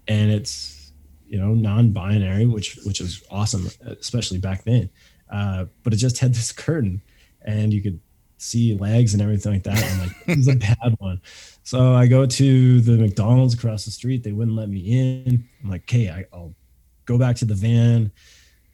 and 0.06 0.30
it's 0.30 0.92
you 1.26 1.38
know 1.38 1.54
non-binary, 1.54 2.46
which 2.46 2.78
which 2.84 3.00
is 3.00 3.22
awesome, 3.30 3.68
especially 4.00 4.38
back 4.38 4.64
then. 4.64 4.90
Uh, 5.30 5.66
but 5.82 5.92
it 5.92 5.96
just 5.96 6.18
had 6.18 6.34
this 6.34 6.52
curtain, 6.52 7.02
and 7.42 7.72
you 7.72 7.82
could 7.82 8.00
see 8.38 8.74
legs 8.74 9.14
and 9.14 9.22
everything 9.22 9.52
like 9.52 9.64
that. 9.64 9.82
I'm 9.82 9.98
like, 9.98 10.24
this 10.26 10.38
is 10.38 10.48
a 10.48 10.56
bad 10.56 10.96
one. 10.98 11.20
So 11.64 11.94
I 11.94 12.06
go 12.06 12.24
to 12.24 12.80
the 12.80 12.92
McDonald's 12.92 13.54
across 13.54 13.84
the 13.84 13.90
street. 13.90 14.22
They 14.22 14.32
wouldn't 14.32 14.56
let 14.56 14.68
me 14.68 14.78
in. 14.78 15.48
I'm 15.62 15.70
like, 15.70 15.82
okay, 15.82 16.08
I, 16.08 16.24
I'll 16.32 16.54
go 17.04 17.18
back 17.18 17.36
to 17.36 17.44
the 17.44 17.54
van, 17.54 18.12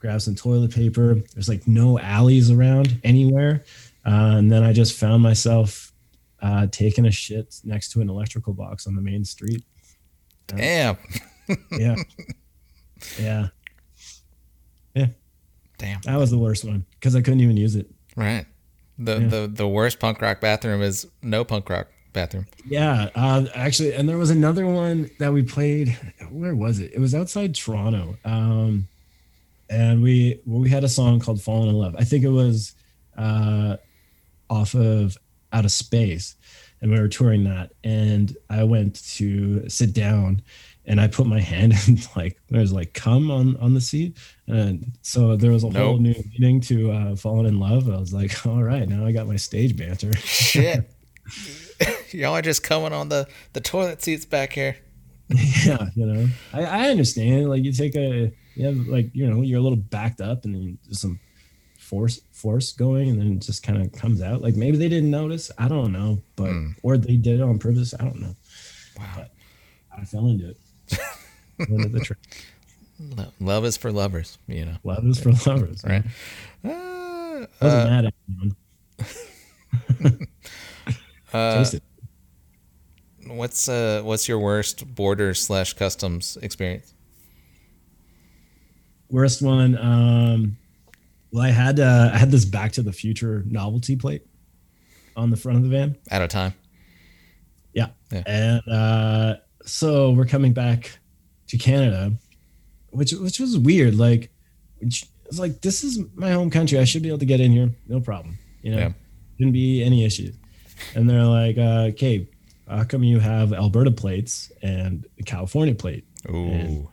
grab 0.05 0.21
some 0.21 0.35
toilet 0.35 0.71
paper. 0.71 1.15
There's 1.33 1.49
like 1.49 1.67
no 1.67 1.99
alleys 1.99 2.51
around 2.51 3.01
anywhere. 3.05 3.65
Uh, 4.05 4.37
and 4.37 4.53
then 4.53 4.63
I 4.63 4.75
just 4.75 4.99
found 4.99 5.23
myself 5.23 5.95
uh, 6.43 6.67
taking 6.71 7.07
a 7.07 7.11
shit 7.11 7.59
next 7.65 7.91
to 7.93 8.03
an 8.03 8.11
electrical 8.11 8.53
box 8.53 8.87
on 8.87 8.95
the 8.97 9.01
main 9.01 9.25
street. 9.25 9.65
Damn. 10.47 10.99
Yeah. 11.73 11.97
Yeah. 13.21 13.49
yeah. 14.95 15.07
Damn. 15.77 16.01
That 16.03 16.17
was 16.17 16.31
the 16.31 16.39
worst 16.39 16.65
one 16.65 16.87
because 16.99 17.15
I 17.15 17.21
couldn't 17.21 17.41
even 17.41 17.57
use 17.59 17.77
it. 17.77 17.87
Right. 18.17 18.47
The 18.99 19.21
Yeah. 19.21 19.29
the 19.29 19.47
the 19.53 19.69
worst 19.69 19.99
punk 19.99 20.23
rock 20.23 20.41
bathroom 20.41 20.81
is 20.81 21.07
no 21.23 21.45
punk 21.45 21.69
rock 21.69 21.89
bathroom. 22.15 22.47
Yeah, 22.67 23.11
uh, 23.15 23.45
actually, 23.55 23.93
and 23.93 24.09
there 24.09 24.17
was 24.17 24.31
another 24.31 24.67
one 24.67 25.11
that 25.19 25.35
we 25.35 25.43
played. 25.43 25.99
Where 26.31 26.55
was 26.55 26.79
it? 26.79 26.93
It 26.95 26.99
was 26.99 27.15
outside 27.15 27.55
Toronto, 27.55 28.17
um, 28.25 28.89
and 29.69 30.03
we 30.03 30.41
we 30.47 30.69
had 30.69 30.85
a 30.85 30.89
song 30.89 31.21
called 31.21 31.41
"Falling 31.41 31.69
in 31.69 31.75
Love." 31.75 31.97
I 31.99 32.05
think 32.05 32.25
it 32.25 32.31
was 32.31 32.75
uh, 33.17 33.77
off 34.51 34.75
of 34.75 35.17
Out 35.53 35.65
of 35.65 35.73
Space, 35.73 36.37
and 36.81 36.91
we 36.91 37.01
were 37.01 37.09
touring 37.09 37.45
that. 37.45 37.73
And 37.83 38.37
I 38.51 38.65
went 38.65 39.03
to 39.17 39.69
sit 39.69 39.95
down, 39.95 40.43
and 40.85 41.01
I 41.01 41.09
put 41.09 41.27
my 41.27 41.41
hand 41.41 41.75
in 41.89 41.99
like 42.17 42.41
there's 42.49 42.73
like 42.73 42.93
"come" 42.95 43.31
on 43.31 43.57
on 43.59 43.75
the 43.75 43.81
seat, 43.81 44.17
and 44.47 44.93
so 45.03 45.37
there 45.37 45.53
was 45.53 45.65
a 45.65 45.71
whole 45.71 45.99
new 45.99 46.15
meaning 46.39 46.61
to 46.63 46.91
uh, 46.93 47.17
"Falling 47.17 47.47
in 47.47 47.59
Love." 47.59 47.89
I 47.89 47.99
was 47.99 48.13
like, 48.13 48.47
all 48.47 48.63
right, 48.63 48.89
now 48.89 49.07
I 49.07 49.13
got 49.13 49.27
my 49.27 49.37
stage 49.37 49.77
banter. 49.77 50.15
Shit. 50.17 50.91
Y'all 52.11 52.35
are 52.35 52.43
just 52.43 52.63
coming 52.63 52.93
on 52.93 53.09
the 53.09 53.27
the 53.55 53.61
toilet 53.61 54.03
seats 54.03 54.25
back 54.25 54.53
here. 54.53 54.77
yeah 55.65 55.89
you 55.95 56.05
know 56.05 56.29
I, 56.53 56.65
I 56.65 56.89
understand 56.91 57.49
like 57.49 57.65
you 57.65 57.73
take 57.73 57.97
a 57.97 58.31
you 58.57 58.67
have 58.67 58.77
like 58.89 59.11
you 59.15 59.29
know 59.29 59.43
you're 59.43 59.59
a 59.59 59.63
little 59.63 59.77
backed 59.77 60.21
up 60.21 60.45
and 60.45 60.55
then 60.55 60.79
there's 60.85 61.01
some 61.01 61.19
force 61.79 62.21
force 62.33 62.73
going 62.73 63.11
and 63.11 63.21
then 63.21 63.33
it 63.33 63.41
just 63.41 63.63
kind 63.63 63.81
of 63.83 63.93
comes 63.93 64.23
out 64.23 64.41
like 64.41 64.55
maybe 64.57 64.77
they 64.77 64.89
didn't 64.89 65.11
notice 65.11 65.51
i 65.59 65.69
don't 65.69 65.93
know 65.93 66.19
but 66.37 66.51
Hmm. 66.51 66.71
or 66.83 66.97
they 66.97 67.17
did 67.17 67.41
it 67.41 67.43
on 67.43 67.59
purpose 67.59 67.93
i 67.99 68.03
don't 68.05 68.21
know 68.21 68.35
Wow. 68.97 69.27
i 69.97 70.05
fell 70.05 70.27
into 70.29 70.51
it 70.51 70.59
into 71.69 71.89
the. 71.89 72.17
Love 73.41 73.65
is 73.65 73.77
for 73.77 73.91
lovers, 73.91 74.39
you 74.47 74.65
know. 74.65 74.77
Love 74.85 75.05
is 75.05 75.19
for 75.21 75.33
lovers, 75.51 75.83
Right. 75.85 76.05
man. 76.63 76.73
Uh, 76.73 77.47
Wasn't 77.61 77.83
uh, 77.83 77.85
mad 77.91 78.05
at 78.07 78.15
anyone. 78.29 78.57
uh, 81.33 81.65
what's 83.27 83.69
uh 83.69 84.01
what's 84.05 84.29
your 84.29 84.39
worst 84.39 84.95
border 84.95 85.35
slash 85.35 85.73
customs 85.75 86.39
experience? 86.41 86.94
Worst 89.15 89.43
one. 89.43 89.79
Um, 89.79 90.57
well, 91.31 91.45
I 91.45 91.51
had 91.51 91.79
uh, 91.79 92.11
I 92.13 92.19
had 92.19 92.33
this 92.33 92.45
Back 92.45 92.73
to 92.73 92.83
the 92.83 92.93
Future 92.93 93.45
novelty 93.47 93.95
plate 93.95 94.27
on 95.17 95.31
the 95.31 95.37
front 95.37 95.57
of 95.59 95.63
the 95.63 95.69
van. 95.71 95.97
Out 96.11 96.21
of 96.23 96.31
time. 96.31 96.53
Yeah. 97.73 97.91
Yeah. 98.11 98.23
And 98.27 98.69
uh, 98.69 99.37
so 99.65 100.11
we're 100.11 100.25
coming 100.27 100.53
back 100.53 100.99
to 101.47 101.57
Canada, 101.57 102.13
which 102.91 103.13
which 103.13 103.39
was 103.39 103.57
weird. 103.57 103.95
Like, 103.95 104.31
which, 104.81 105.05
it's 105.27 105.39
like 105.39 105.61
this 105.61 105.85
is 105.85 106.01
my 106.17 106.33
home 106.33 106.51
country. 106.51 106.81
I 106.81 106.85
should 106.85 107.03
be 107.03 107.09
able 107.09 107.19
to 107.21 107.25
get 107.27 107.39
in 107.41 107.53
here, 107.53 107.71
no 107.87 108.01
problem. 108.01 108.37
You 108.63 108.73
know, 108.73 108.79
Yeah. 108.79 108.93
shouldn't 109.39 109.53
be 109.53 109.85
any 109.85 110.05
issues. 110.05 110.35
And 110.97 111.09
they're 111.09 111.23
like, 111.25 111.57
uh, 111.57 111.91
"Okay, 111.93 112.27
how 112.67 112.83
come 112.83 113.05
you 113.05 113.21
have 113.21 113.53
Alberta 113.53 113.93
plates 113.93 114.51
and 114.61 115.07
a 115.21 115.23
California 115.23 115.75
plate?" 115.77 116.05
Ooh. 116.29 116.47
And- 116.49 116.87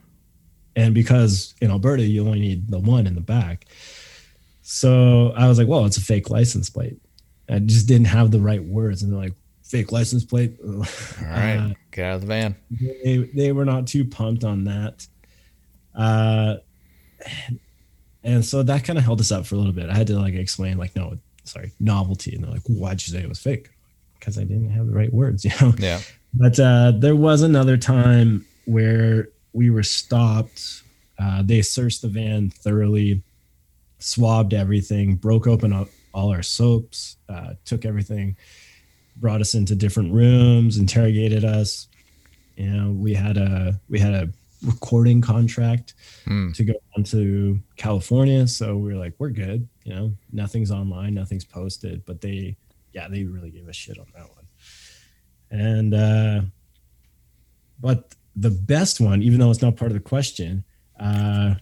and 0.76 0.93
because 0.93 1.53
in 1.61 1.72
Alberta 1.72 2.03
you 2.03 2.26
only 2.26 2.39
need 2.39 2.69
the 2.69 2.80
one 2.80 3.07
in 3.07 3.15
the 3.15 3.22
back. 3.22 3.65
So 4.61 5.34
I 5.36 5.47
was 5.47 5.57
like, 5.57 5.67
well, 5.67 5.86
it's 5.86 5.97
a 5.97 6.01
fake 6.01 6.30
license 6.30 6.69
plate. 6.69 6.97
I 7.49 7.59
just 7.59 7.88
didn't 7.88 8.07
have 8.07 8.32
the 8.32 8.39
right 8.39 8.63
words, 8.63 9.03
and 9.03 9.11
they're 9.11 9.19
like, 9.19 9.34
fake 9.63 9.91
license 9.91 10.24
plate. 10.24 10.57
All 10.65 10.80
right. 11.19 11.57
Uh, 11.57 11.74
Get 11.91 12.05
out 12.05 12.15
of 12.15 12.22
the 12.22 12.28
van. 12.28 12.55
they 13.03 13.30
they 13.34 13.51
were 13.51 13.65
not 13.65 13.88
too 13.88 14.05
pumped 14.05 14.43
on 14.43 14.63
that. 14.65 15.05
Uh, 15.93 16.55
and 18.24 18.45
so 18.45 18.63
that 18.63 18.84
kind 18.84 18.97
of 18.97 19.05
held 19.05 19.19
us 19.19 19.32
up 19.32 19.45
for 19.45 19.55
a 19.55 19.57
little 19.57 19.74
bit. 19.74 19.89
I 19.89 19.95
had 19.95 20.07
to 20.07 20.19
like 20.19 20.36
explain, 20.36 20.78
like, 20.78 20.95
no, 20.95 21.17
sorry, 21.43 21.72
novelty, 21.80 22.36
and 22.36 22.43
they're 22.43 22.51
like, 22.51 22.63
why'd 22.67 23.05
you 23.05 23.11
say 23.13 23.19
it 23.19 23.30
was 23.30 23.39
fake? 23.39 23.69
Because 24.19 24.38
I 24.38 24.43
didn't 24.43 24.69
have 24.69 24.88
the 24.88 24.93
right 24.93 25.11
words, 25.13 25.43
you 25.45 25.51
know. 25.59 25.74
Yeah. 25.78 25.99
But 26.34 26.59
uh, 26.59 26.93
there 26.95 27.15
was 27.15 27.41
another 27.41 27.78
time 27.78 28.45
where 28.65 29.28
we 29.54 29.70
were 29.70 29.84
stopped. 29.84 30.84
Uh, 31.20 31.43
they 31.43 31.62
searched 31.62 32.02
the 32.02 32.08
van 32.08 32.49
thoroughly, 32.49 33.22
swabbed 33.99 34.54
everything, 34.54 35.16
broke 35.16 35.47
open 35.47 35.72
all, 35.74 35.88
all 36.14 36.30
our 36.32 36.41
soaps, 36.43 37.18
uh, 37.30 37.54
took 37.66 37.86
everything, 37.86 38.36
brought 39.18 39.41
us 39.41 39.54
into 39.54 39.76
different 39.76 40.12
rooms, 40.14 40.78
interrogated 40.78 41.45
us. 41.45 41.88
You 42.56 42.70
know, 42.70 42.91
we 42.91 43.14
had 43.14 43.38
a 43.38 43.80
we 43.89 43.99
had 43.99 44.14
a 44.14 44.30
recording 44.64 45.22
contract 45.22 45.95
Hmm. 46.26 46.52
to 46.52 46.64
go 46.64 46.74
on 46.95 47.04
to 47.06 47.60
California, 47.78 48.47
so 48.47 48.78
we 48.78 48.93
were 48.93 48.99
like, 48.99 49.14
we're 49.20 49.30
good. 49.30 49.68
You 49.84 49.93
know, 49.95 50.14
nothing's 50.32 50.70
online, 50.72 51.14
nothing's 51.16 51.45
posted, 51.45 52.06
but 52.06 52.22
they, 52.22 52.56
yeah, 52.93 53.08
they 53.08 53.24
really 53.24 53.49
gave 53.49 53.68
a 53.68 53.74
shit 53.74 53.97
on 53.97 54.06
that 54.14 54.30
one. 54.30 54.45
And 55.49 55.93
uh, 55.93 56.41
but 57.80 58.14
the 58.36 58.49
best 58.49 58.99
one, 58.99 59.21
even 59.21 59.39
though 59.39 59.51
it's 59.51 59.61
not 59.61 59.75
part 59.75 59.91
of 59.91 59.95
the 59.95 59.99
question, 60.03 60.63
uh, 60.99 61.55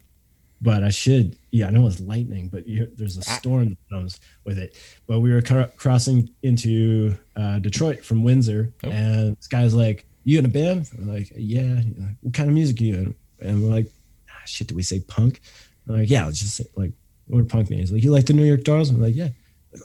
but 0.61 0.84
I 0.84 0.89
should, 0.89 1.38
yeah, 1.51 1.67
I 1.67 1.70
know 1.70 1.88
it's 1.88 2.01
lightning, 2.01 2.49
but 2.49 2.67
you, 2.67 2.91
there's 2.95 3.15
a 3.17 3.22
storm 3.22 3.70
that 3.70 3.78
comes 3.89 4.20
with 4.43 4.57
it. 4.59 4.76
But 5.07 5.22
we 5.22 5.32
were 5.32 5.41
cr- 5.41 5.72
crossing 5.78 6.30
into 6.43 7.15
uh, 7.38 7.59
Detroit 7.59 8.03
from 8.03 8.24
Windsor, 8.24 8.74
Oh. 8.84 8.89
and 8.89 9.38
this 9.38 9.47
guy's 9.47 9.74
like, 9.74 10.05
"You 10.26 10.38
in 10.39 10.45
a 10.45 10.49
band?" 10.49 10.89
We're 10.97 11.13
like, 11.13 11.32
"Yeah." 11.36 11.76
Like, 11.97 12.15
what 12.22 12.34
kind 12.34 12.49
of 12.49 12.53
music 12.55 12.82
are 12.82 12.84
you 12.84 12.95
in? 12.95 13.15
And 13.41 13.63
we're 13.63 13.70
like, 13.70 13.88
ah, 14.30 14.41
"Shit, 14.45 14.67
do 14.67 14.76
we 14.76 14.84
say 14.84 14.99
punk?" 14.99 15.39
I'm 15.88 15.97
like, 15.99 16.09
"Yeah, 16.09 16.26
let's 16.26 16.39
just 16.39 16.55
say 16.57 16.65
like 16.76 16.91
what 17.28 17.39
are 17.39 17.45
punk 17.45 17.70
names." 17.70 17.91
Like, 17.91 18.03
"You 18.03 18.11
like 18.11 18.26
the 18.26 18.34
New 18.34 18.43
York 18.45 18.63
Dolls?" 18.65 18.89
I'm 18.89 19.01
like, 19.01 19.15
"Yeah." 19.15 19.30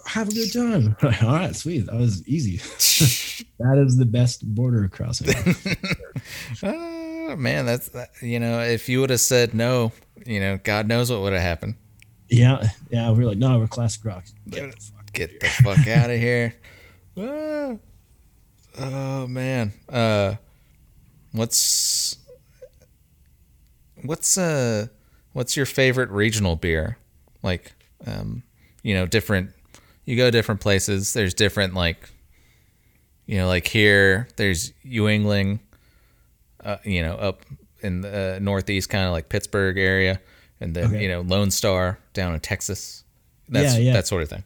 Have 0.07 0.29
a 0.29 0.33
good 0.33 0.53
time. 0.53 0.97
Like, 1.03 1.23
All 1.23 1.35
right, 1.35 1.55
sweet. 1.55 1.87
That 1.87 1.97
was 1.97 2.27
easy. 2.27 2.57
that 3.59 3.79
is 3.79 3.97
the 3.97 4.07
best 4.07 4.45
border 4.55 4.89
crossing. 4.89 5.29
Ah, 6.63 7.35
man, 7.37 7.65
that's 7.67 7.91
you 8.23 8.39
know, 8.39 8.61
if 8.61 8.89
you 8.89 9.01
would 9.01 9.11
have 9.11 9.21
said 9.21 9.55
no, 9.55 9.93
you 10.27 10.41
know, 10.41 10.59
God 10.63 10.87
knows 10.87 11.11
what 11.11 11.21
would 11.23 11.33
have 11.33 11.43
happened. 11.43 11.75
yeah, 12.29 12.69
yeah. 12.91 13.11
We 13.11 13.25
are 13.25 13.27
like, 13.27 13.39
no, 13.39 13.59
we're 13.59 13.67
classic 13.67 14.05
rock. 14.05 14.25
Get 14.49 14.71
the 14.71 14.81
fuck 14.81 15.13
Get 15.13 15.41
the 15.41 15.47
fuck 15.49 15.87
out 15.89 16.11
of 16.11 16.19
here. 16.19 16.55
Ah. 17.17 17.77
Oh 18.79 19.27
man. 19.27 19.73
Uh 19.89 20.35
what's 21.33 22.17
what's 24.03 24.37
uh 24.39 24.87
what's 25.33 25.57
your 25.57 25.67
favorite 25.67 26.11
regional 26.11 26.57
beer? 26.57 26.99
Like 27.43 27.73
um 28.07 28.43
you 28.83 28.95
know, 28.95 29.07
different 29.07 29.51
you 30.05 30.17
go 30.17 30.31
different 30.31 30.61
places, 30.61 31.13
there's 31.13 31.35
different 31.35 31.75
like 31.75 32.09
you 33.27 33.39
know, 33.39 33.47
like 33.47 33.67
here 33.67 34.29
there's 34.37 34.73
Yuengling 34.85 35.61
uh, 36.65 36.77
you 36.85 37.03
know, 37.03 37.15
up 37.15 37.43
in 37.83 38.01
the 38.01 38.37
uh, 38.37 38.39
northeast 38.41 38.89
kind 38.91 39.05
of 39.07 39.13
like 39.13 39.29
Pittsburgh 39.29 39.77
area 39.79 40.21
and 40.61 40.75
then 40.75 40.87
Okay. 40.87 41.03
you 41.03 41.09
know, 41.09 41.21
Lone 41.23 41.51
Star 41.51 41.99
down 42.15 42.35
in 42.35 42.41
Texas. 42.41 43.05
That's 43.49 43.75
Yeah, 43.75 43.81
yeah. 43.81 43.93
that 43.95 44.07
sort 44.07 44.23
of 44.23 44.29
thing. 44.31 44.45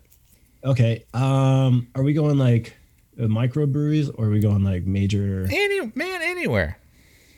Okay. 0.65 1.05
Um, 1.15 1.89
are 1.95 2.03
we 2.03 2.13
going 2.13 2.39
like 2.39 2.77
uh, 3.19 3.25
microbreweries 3.25 4.11
or 4.17 4.27
are 4.27 4.31
we 4.31 4.41
going 4.41 4.65
like 4.65 4.85
major? 4.85 5.47
Any 5.51 5.93
man, 5.95 6.23
anywhere. 6.23 6.79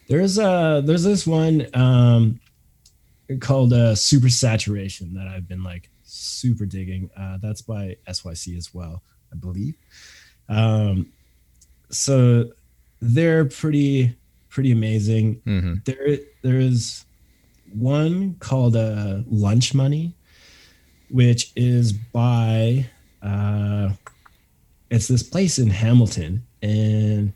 There's 0.09 0.39
uh 0.39 0.81
there's 0.85 1.05
this 1.05 1.27
one 1.27 1.67
um 1.75 2.41
called 3.41 3.73
uh 3.73 3.95
Super 3.95 4.29
Saturation 4.31 5.15
that 5.15 5.29
I've 5.29 5.47
been 5.47 5.63
like 5.63 5.89
super 6.13 6.67
digging. 6.67 7.11
Uh 7.17 7.39
that's 7.41 7.63
by 7.63 7.97
SYC 8.11 8.57
as 8.57 8.71
well, 8.75 9.03
I 9.33 9.37
believe. 9.37 9.75
Um 10.49 11.13
so 11.91 12.51
they're 13.01 13.45
pretty 13.45 14.17
pretty 14.49 14.73
amazing. 14.73 15.41
hmm 15.45 15.75
There 15.85 16.19
there 16.43 16.59
is 16.59 17.05
one 17.73 18.35
called 18.41 18.77
uh 18.77 19.21
Lunch 19.31 19.75
Money, 19.75 20.15
which 21.11 21.53
is 21.57 21.93
by 21.93 22.87
uh 23.23 23.91
it's 24.91 25.07
this 25.09 25.23
place 25.23 25.59
in 25.59 25.71
Hamilton 25.71 26.45
and 26.63 27.33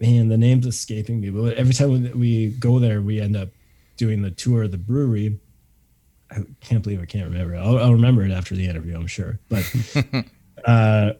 man 0.00 0.28
the 0.28 0.38
name's 0.38 0.66
escaping 0.66 1.20
me 1.20 1.28
but 1.30 1.54
every 1.54 1.74
time 1.74 2.10
we 2.18 2.48
go 2.52 2.78
there 2.78 3.02
we 3.02 3.20
end 3.20 3.36
up 3.36 3.48
doing 3.98 4.22
the 4.22 4.30
tour 4.30 4.62
of 4.62 4.70
the 4.70 4.78
brewery 4.78 5.38
i 6.30 6.38
can't 6.60 6.82
believe 6.82 7.00
i 7.00 7.04
can't 7.06 7.24
remember 7.30 7.56
i'll, 7.56 7.78
I'll 7.78 7.92
remember 7.92 8.24
it 8.24 8.30
after 8.30 8.54
the 8.54 8.66
interview 8.66 8.96
i'm 8.96 9.06
sure 9.06 9.38
but 9.48 9.64
uh 10.64 11.12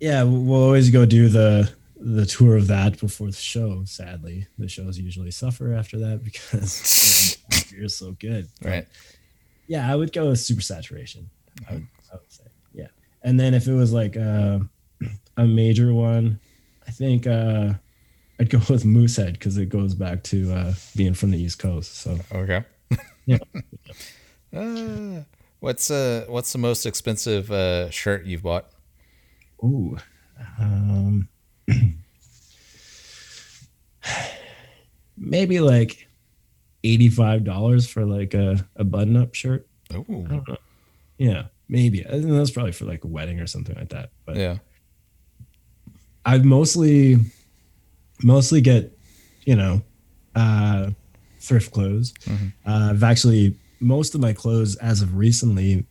yeah 0.00 0.22
we'll 0.22 0.62
always 0.62 0.90
go 0.90 1.04
do 1.06 1.28
the 1.28 1.72
the 1.96 2.24
tour 2.26 2.56
of 2.56 2.66
that 2.68 2.98
before 2.98 3.26
the 3.28 3.32
show 3.34 3.82
sadly 3.84 4.46
the 4.58 4.68
shows 4.68 4.98
usually 4.98 5.30
suffer 5.30 5.74
after 5.74 5.98
that 5.98 6.24
because 6.24 7.36
you 7.72 7.84
are 7.84 7.88
so 7.88 8.12
good 8.12 8.48
Right. 8.64 8.86
yeah, 9.66 9.90
I 9.90 9.94
would 9.96 10.12
go 10.12 10.28
with 10.30 10.40
super 10.40 10.62
saturation. 10.62 11.30
I 11.68 11.74
would, 11.74 11.86
I 12.12 12.16
would 12.16 12.32
say, 12.32 12.44
yeah. 12.72 12.88
And 13.22 13.38
then 13.38 13.54
if 13.54 13.66
it 13.68 13.72
was 13.74 13.92
like 13.92 14.16
uh, 14.16 14.58
a 15.36 15.44
major 15.46 15.92
one, 15.94 16.40
I 16.88 16.90
think 16.90 17.26
uh, 17.26 17.74
I'd 18.40 18.50
go 18.50 18.58
with 18.68 18.84
Moosehead 18.84 19.34
because 19.34 19.56
it 19.58 19.68
goes 19.68 19.94
back 19.94 20.24
to 20.24 20.52
uh, 20.52 20.72
being 20.96 21.14
from 21.14 21.30
the 21.30 21.38
East 21.38 21.58
Coast. 21.58 21.96
So 21.98 22.18
Okay. 22.32 22.64
Yeah. 23.26 23.38
Uh, 24.54 25.22
what's 25.60 25.90
uh 25.90 26.24
what's 26.28 26.52
the 26.52 26.58
most 26.58 26.86
expensive 26.86 27.50
uh 27.52 27.88
shirt 27.90 28.24
you've 28.26 28.42
bought? 28.42 28.66
Ooh. 29.62 29.96
Um, 30.58 31.28
maybe 35.16 35.60
like 35.60 36.08
eighty-five 36.84 37.44
dollars 37.44 37.86
for 37.88 38.04
like 38.06 38.34
a, 38.34 38.66
a 38.76 38.84
button-up 38.84 39.34
shirt. 39.34 39.66
Oh. 39.94 40.42
Yeah, 41.18 41.44
maybe. 41.68 42.06
I 42.06 42.10
think 42.12 42.30
that's 42.30 42.50
probably 42.50 42.72
for 42.72 42.86
like 42.86 43.04
a 43.04 43.08
wedding 43.08 43.38
or 43.40 43.46
something 43.46 43.76
like 43.76 43.90
that. 43.90 44.10
But 44.24 44.36
Yeah. 44.36 44.58
I 46.24 46.38
mostly 46.38 47.18
mostly 48.22 48.60
get, 48.60 48.96
you 49.44 49.56
know, 49.56 49.82
uh, 50.34 50.90
thrift 51.40 51.72
clothes. 51.72 52.12
Mhm. 52.24 52.52
Uh, 52.66 52.90
I've 52.92 53.02
actually 53.02 53.56
most 53.80 54.14
of 54.14 54.20
my 54.20 54.32
clothes 54.32 54.76
as 54.76 55.02
of 55.02 55.16
recently. 55.16 55.86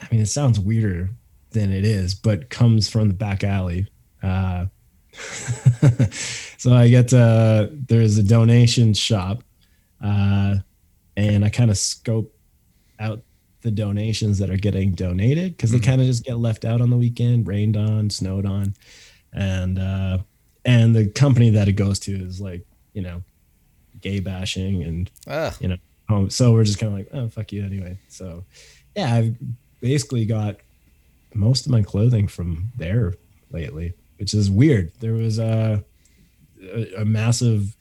I 0.00 0.08
mean, 0.10 0.20
it 0.20 0.26
sounds 0.26 0.58
weirder 0.58 1.10
than 1.50 1.72
it 1.72 1.84
is, 1.84 2.14
but 2.14 2.50
comes 2.50 2.88
from 2.88 3.08
the 3.08 3.14
back 3.14 3.44
alley. 3.44 3.88
Uh, 4.22 4.66
so 6.58 6.74
I 6.74 6.88
get 6.88 7.08
to, 7.08 7.70
there's 7.72 8.18
a 8.18 8.22
donation 8.22 8.92
shop, 8.92 9.42
uh, 10.04 10.56
and 11.16 11.44
I 11.44 11.48
kind 11.48 11.70
of 11.70 11.78
scope 11.78 12.34
out 12.98 13.22
the 13.62 13.70
donations 13.70 14.38
that 14.38 14.50
are 14.50 14.56
getting 14.56 14.92
donated 14.92 15.56
because 15.56 15.72
they 15.72 15.80
kind 15.80 16.00
of 16.00 16.06
just 16.06 16.24
get 16.24 16.38
left 16.38 16.64
out 16.64 16.80
on 16.80 16.90
the 16.90 16.96
weekend, 16.96 17.48
rained 17.48 17.76
on, 17.76 18.10
snowed 18.10 18.46
on, 18.46 18.74
and 19.32 19.78
uh, 19.78 20.18
and 20.64 20.94
the 20.94 21.08
company 21.08 21.50
that 21.50 21.66
it 21.66 21.72
goes 21.72 21.98
to 22.00 22.12
is 22.12 22.40
like 22.40 22.64
you 22.92 23.02
know 23.02 23.22
gay 24.00 24.20
bashing 24.20 24.82
and 24.82 25.10
Ugh. 25.26 25.54
you 25.60 25.68
know 25.68 25.76
home. 26.08 26.30
So 26.30 26.52
we're 26.52 26.64
just 26.64 26.78
kind 26.78 26.92
of 26.92 26.98
like, 26.98 27.08
oh 27.12 27.28
fuck 27.28 27.52
you 27.52 27.64
anyway. 27.64 27.98
So 28.08 28.44
yeah, 28.94 29.14
I've 29.14 29.36
basically 29.80 30.24
got 30.24 30.56
most 31.34 31.66
of 31.66 31.72
my 31.72 31.82
clothing 31.82 32.28
from 32.28 32.72
there 32.76 33.14
lately, 33.50 33.92
which 34.18 34.34
is 34.34 34.50
weird. 34.50 34.92
There 35.00 35.12
was 35.14 35.38
a 35.38 35.84
a, 36.62 36.94
a 37.02 37.04
massive 37.04 37.76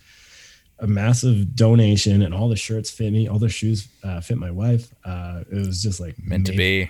a 0.80 0.88
massive 0.88 1.56
donation 1.56 2.22
and 2.22 2.34
all 2.34 2.50
the 2.50 2.56
shirts 2.56 2.92
fit 2.92 3.12
me 3.12 3.28
all 3.30 3.40
the 3.40 3.48
shoes 3.48 3.88
uh, 4.04 4.20
fit 4.20 4.38
my 4.38 4.52
wife 4.52 4.94
uh 5.06 5.42
it 5.50 5.56
was 5.56 5.82
just 5.82 6.02
like 6.02 6.16
meant 6.22 6.46
to 6.46 6.52
be. 6.52 6.90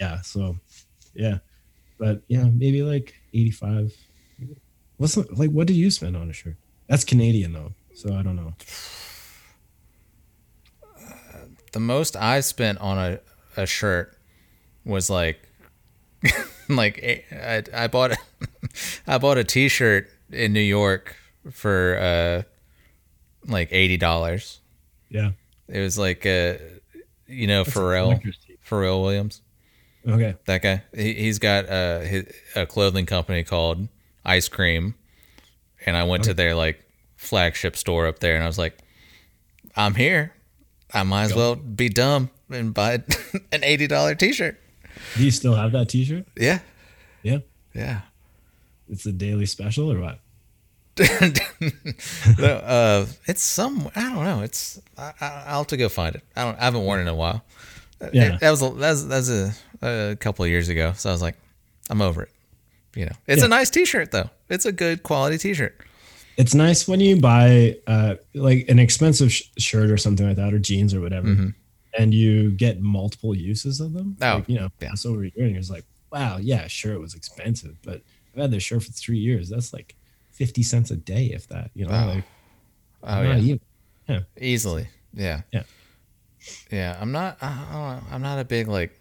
yeah 0.00 0.20
so 0.22 0.56
yeah 1.14 1.38
but 1.98 2.22
yeah 2.28 2.44
maybe 2.44 2.82
like 2.82 3.14
85 3.34 3.92
what's 4.96 5.16
like 5.16 5.50
what 5.50 5.66
do 5.66 5.74
you 5.74 5.90
spend 5.90 6.16
on 6.16 6.30
a 6.30 6.32
shirt 6.32 6.56
that's 6.88 7.04
canadian 7.04 7.52
though 7.52 7.72
so 7.94 8.14
i 8.14 8.22
don't 8.22 8.36
know 8.36 8.54
The 11.76 11.80
most 11.80 12.16
I 12.16 12.40
spent 12.40 12.78
on 12.78 12.96
a, 12.96 13.20
a 13.54 13.66
shirt 13.66 14.16
was 14.86 15.10
like 15.10 15.46
like 16.70 16.98
eh, 17.02 17.20
I, 17.30 17.84
I 17.84 17.86
bought 17.86 18.12
a, 18.12 18.16
I 19.06 19.18
bought 19.18 19.36
a 19.36 19.44
t-shirt 19.44 20.08
in 20.32 20.54
New 20.54 20.60
York 20.60 21.14
for 21.50 21.98
uh 21.98 22.42
like 23.46 23.68
eighty 23.72 23.98
dollars. 23.98 24.60
yeah 25.10 25.32
It 25.68 25.80
was 25.80 25.98
like 25.98 26.24
uh 26.24 26.54
you 27.26 27.46
know 27.46 27.60
a 27.60 27.64
Pharrell. 27.66 28.22
Pharrell 28.66 29.02
Williams. 29.02 29.42
okay 30.08 30.34
That 30.46 30.62
guy. 30.62 30.82
He, 30.94 31.12
he's 31.12 31.38
got 31.38 31.68
uh, 31.68 32.00
his, 32.00 32.24
a 32.54 32.64
clothing 32.64 33.04
company 33.04 33.44
called 33.44 33.86
Ice 34.24 34.48
Cream, 34.48 34.94
and 35.84 35.94
I 35.94 36.04
went 36.04 36.24
to 36.24 36.32
their 36.32 36.54
like 36.54 36.82
flagship 37.16 37.76
store 37.76 38.06
up 38.06 38.20
there, 38.20 38.34
and 38.34 38.42
I 38.42 38.46
was 38.46 38.56
like, 38.56 38.78
"I'm 39.76 39.94
here. 39.94 40.32
I 40.94 41.02
might 41.02 41.24
as 41.24 41.34
well 41.34 41.56
be 41.56 41.88
dumb 41.88 42.30
and 42.50 42.72
buy 42.74 43.02
an 43.52 43.64
eighty 43.64 43.86
dollar 43.86 44.14
T-shirt." 44.14 44.60
do 45.16 45.24
you 45.24 45.30
still 45.30 45.54
have 45.54 45.72
that 45.72 45.88
t-shirt 45.90 46.24
Yeah, 46.36 46.60
yeah 47.22 47.38
yeah. 47.74 48.00
it's 48.88 49.04
a 49.04 49.12
daily 49.12 49.44
special 49.44 49.92
or 49.92 50.00
what 50.00 50.18
No, 52.38 52.46
uh, 52.46 53.06
it's 53.26 53.42
some. 53.42 53.90
I 53.94 54.02
don't 54.14 54.24
know. 54.24 54.40
It's. 54.40 54.80
I, 54.96 55.12
I, 55.20 55.44
I'll 55.48 55.58
have 55.58 55.66
to 55.68 55.76
go 55.76 55.88
find 55.90 56.14
it. 56.16 56.22
I 56.34 56.44
don't. 56.44 56.58
I 56.58 56.64
haven't 56.64 56.84
worn 56.84 57.00
it 57.00 57.02
in 57.02 57.08
a 57.08 57.14
while. 57.14 57.44
Yeah. 58.12 58.34
It- 58.36 58.40
that 58.40 58.50
was 58.50 58.62
a, 58.62 58.70
that 58.70 58.90
was, 58.90 59.08
that 59.08 59.16
was 59.16 59.30
a, 59.30 59.52
a 60.12 60.16
couple 60.16 60.44
of 60.46 60.50
years 60.50 60.68
ago. 60.70 60.92
So 60.96 61.10
I 61.10 61.12
was 61.12 61.20
like, 61.20 61.36
I'm 61.90 62.00
over 62.00 62.22
it. 62.22 62.30
You 62.94 63.04
know, 63.06 63.12
it's 63.26 63.40
Yeah. 63.40 63.46
a 63.46 63.48
nice 63.48 63.68
T-shirt 63.68 64.10
though. 64.10 64.30
It's 64.48 64.64
a 64.64 64.72
good 64.72 65.02
quality 65.02 65.36
T-shirt. 65.36 65.78
It's 66.36 66.54
nice 66.54 66.86
when 66.86 67.00
you 67.00 67.20
buy 67.20 67.76
uh 67.86 68.14
like 68.34 68.68
an 68.68 68.78
expensive 68.78 69.32
sh- 69.32 69.44
shirt 69.58 69.90
or 69.90 69.96
something 69.96 70.26
like 70.26 70.36
that 70.36 70.52
or 70.54 70.58
jeans 70.58 70.92
or 70.94 71.00
whatever 71.00 71.52
and 71.98 72.12
you 72.12 72.50
get 72.50 72.80
multiple 72.82 73.34
uses 73.34 73.80
of 73.80 73.92
them 73.94 74.16
Oh, 74.20 74.34
like, 74.36 74.48
you 74.48 74.56
know 74.56 74.68
yeah. 74.80 74.88
pass 74.90 75.06
over 75.06 75.24
a 75.24 75.30
year 75.34 75.46
and 75.46 75.54
you're 75.54 75.62
like 75.74 75.84
wow 76.12 76.36
yeah 76.38 76.66
sure 76.66 76.92
it 76.92 77.00
was 77.00 77.14
expensive 77.14 77.76
but 77.82 78.02
i've 78.34 78.42
had 78.42 78.50
this 78.50 78.62
shirt 78.62 78.82
for 78.82 78.92
three 78.92 79.18
years 79.18 79.48
that's 79.48 79.72
like 79.72 79.94
50 80.32 80.62
cents 80.62 80.90
a 80.90 80.96
day 80.96 81.26
if 81.26 81.48
that 81.48 81.70
you 81.74 81.84
know 81.86 81.92
Wow. 81.92 82.08
like 82.14 82.24
Oh 83.02 83.22
yeah. 83.22 83.36
even. 83.38 84.26
easily 84.40 84.88
yeah 85.14 85.42
Yeah. 85.52 85.62
yeah 86.70 86.98
i'm 87.00 87.12
not 87.12 87.38
I 87.42 88.00
i'm 88.10 88.20
not 88.22 88.38
a 88.38 88.44
big 88.44 88.68
like 88.68 88.92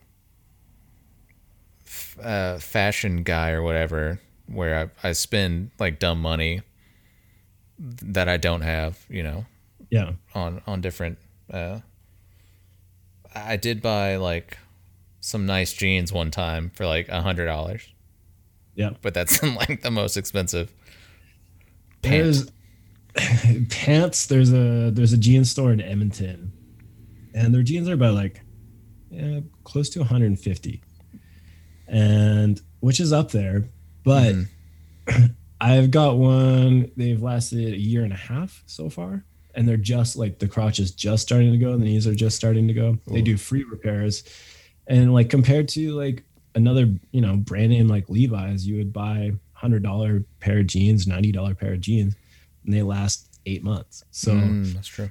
f- 1.85 2.17
uh, 2.23 2.57
fashion 2.59 3.23
guy 3.23 3.51
or 3.51 3.61
whatever 3.61 4.19
where 4.47 4.89
I, 5.03 5.09
I 5.09 5.11
spend 5.13 5.71
like 5.79 5.99
dumb 5.99 6.21
money 6.21 6.61
that 7.77 8.29
i 8.29 8.37
don't 8.37 8.61
have 8.61 9.05
you 9.09 9.21
know 9.21 9.45
yeah. 9.89 10.13
on 10.33 10.61
on 10.65 10.81
different 10.81 11.17
uh 11.51 11.79
i 13.33 13.57
did 13.57 13.81
buy 13.81 14.15
like 14.15 14.57
some 15.25 15.47
nice 15.47 15.73
jeans 15.73 16.13
one 16.13 16.29
time 16.29 16.69
for 16.75 16.85
like 16.85 17.09
a 17.09 17.19
hundred 17.19 17.47
dollars. 17.47 17.91
Yeah. 18.75 18.91
But 19.01 19.15
that's 19.15 19.41
like 19.43 19.81
the 19.81 19.89
most 19.89 20.17
expensive 20.17 20.71
pants 22.03 22.51
there's 23.15 23.67
pants. 23.69 24.27
there's 24.27 24.53
a 24.53 24.91
there's 24.91 25.13
a 25.13 25.17
jeans 25.17 25.49
store 25.49 25.71
in 25.71 25.81
edmonton 25.81 26.51
and 27.33 27.51
their 27.55 27.63
jeans 27.63 27.89
are 27.89 27.93
about 27.93 28.13
like 28.13 28.41
yeah, 29.09 29.39
close 29.63 29.89
to 29.89 29.99
150 29.99 30.83
and 31.87 32.61
which 32.81 32.99
is 32.99 33.11
up 33.11 33.31
there 33.31 33.63
but 34.03 34.35
i've 35.61 35.89
got 35.91 36.17
one 36.17 36.91
they've 36.97 37.21
lasted 37.21 37.73
a 37.73 37.77
year 37.77 38.03
and 38.03 38.13
a 38.13 38.17
half 38.17 38.63
so 38.65 38.89
far 38.89 39.23
and 39.53 39.67
they're 39.67 39.77
just 39.77 40.15
like 40.17 40.39
the 40.39 40.47
crotch 40.47 40.79
is 40.79 40.91
just 40.91 41.23
starting 41.23 41.51
to 41.51 41.57
go 41.57 41.71
and 41.71 41.81
the 41.81 41.85
knees 41.85 42.05
are 42.07 42.13
just 42.13 42.35
starting 42.35 42.67
to 42.67 42.73
go. 42.73 42.97
They 43.07 43.21
do 43.21 43.37
free 43.37 43.63
repairs. 43.63 44.25
And 44.85 45.13
like 45.13 45.29
compared 45.29 45.69
to 45.69 45.93
like 45.93 46.25
another 46.55 46.93
you 47.11 47.21
know 47.21 47.37
brand 47.37 47.69
name 47.69 47.87
like 47.87 48.09
levi's 48.09 48.67
you 48.67 48.75
would 48.75 48.91
buy 48.91 49.31
hundred 49.53 49.81
dollar 49.81 50.25
pair 50.41 50.59
of 50.59 50.67
jeans 50.67 51.07
ninety 51.07 51.31
dollar 51.31 51.55
pair 51.55 51.71
of 51.71 51.79
jeans 51.79 52.15
and 52.65 52.73
they 52.73 52.81
last 52.83 53.39
eight 53.45 53.63
months. 53.63 54.03
So 54.11 54.33
Mm, 54.33 54.73
that's 54.73 54.87
true. 54.89 55.09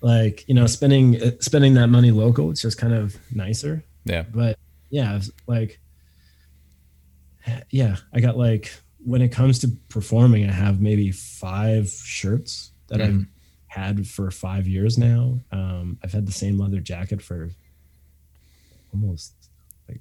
like 0.00 0.48
you 0.48 0.54
know 0.54 0.66
spending 0.66 1.22
uh, 1.22 1.32
spending 1.40 1.74
that 1.74 1.88
money 1.88 2.10
local 2.12 2.50
it's 2.50 2.62
just 2.62 2.78
kind 2.78 2.94
of 2.94 3.14
nicer. 3.30 3.84
Yeah. 4.06 4.22
But 4.22 4.58
yeah 4.88 5.20
like 5.46 5.80
yeah 7.70 7.96
i 8.14 8.20
got 8.20 8.38
like 8.38 8.72
when 9.06 9.22
it 9.22 9.28
comes 9.30 9.58
to 9.60 9.68
performing 9.88 10.48
i 10.48 10.52
have 10.52 10.80
maybe 10.80 11.10
five 11.12 11.88
shirts 11.88 12.72
that 12.88 12.98
Mhm. 12.98 13.20
i've 13.20 13.26
had 13.68 14.06
for 14.06 14.30
five 14.30 14.66
years 14.66 14.98
now 14.98 15.38
um 15.52 15.98
i've 16.02 16.12
had 16.12 16.26
the 16.26 16.32
same 16.32 16.58
leather 16.58 16.80
jacket 16.80 17.22
for 17.22 17.50
almost 18.92 19.34
like 19.88 20.00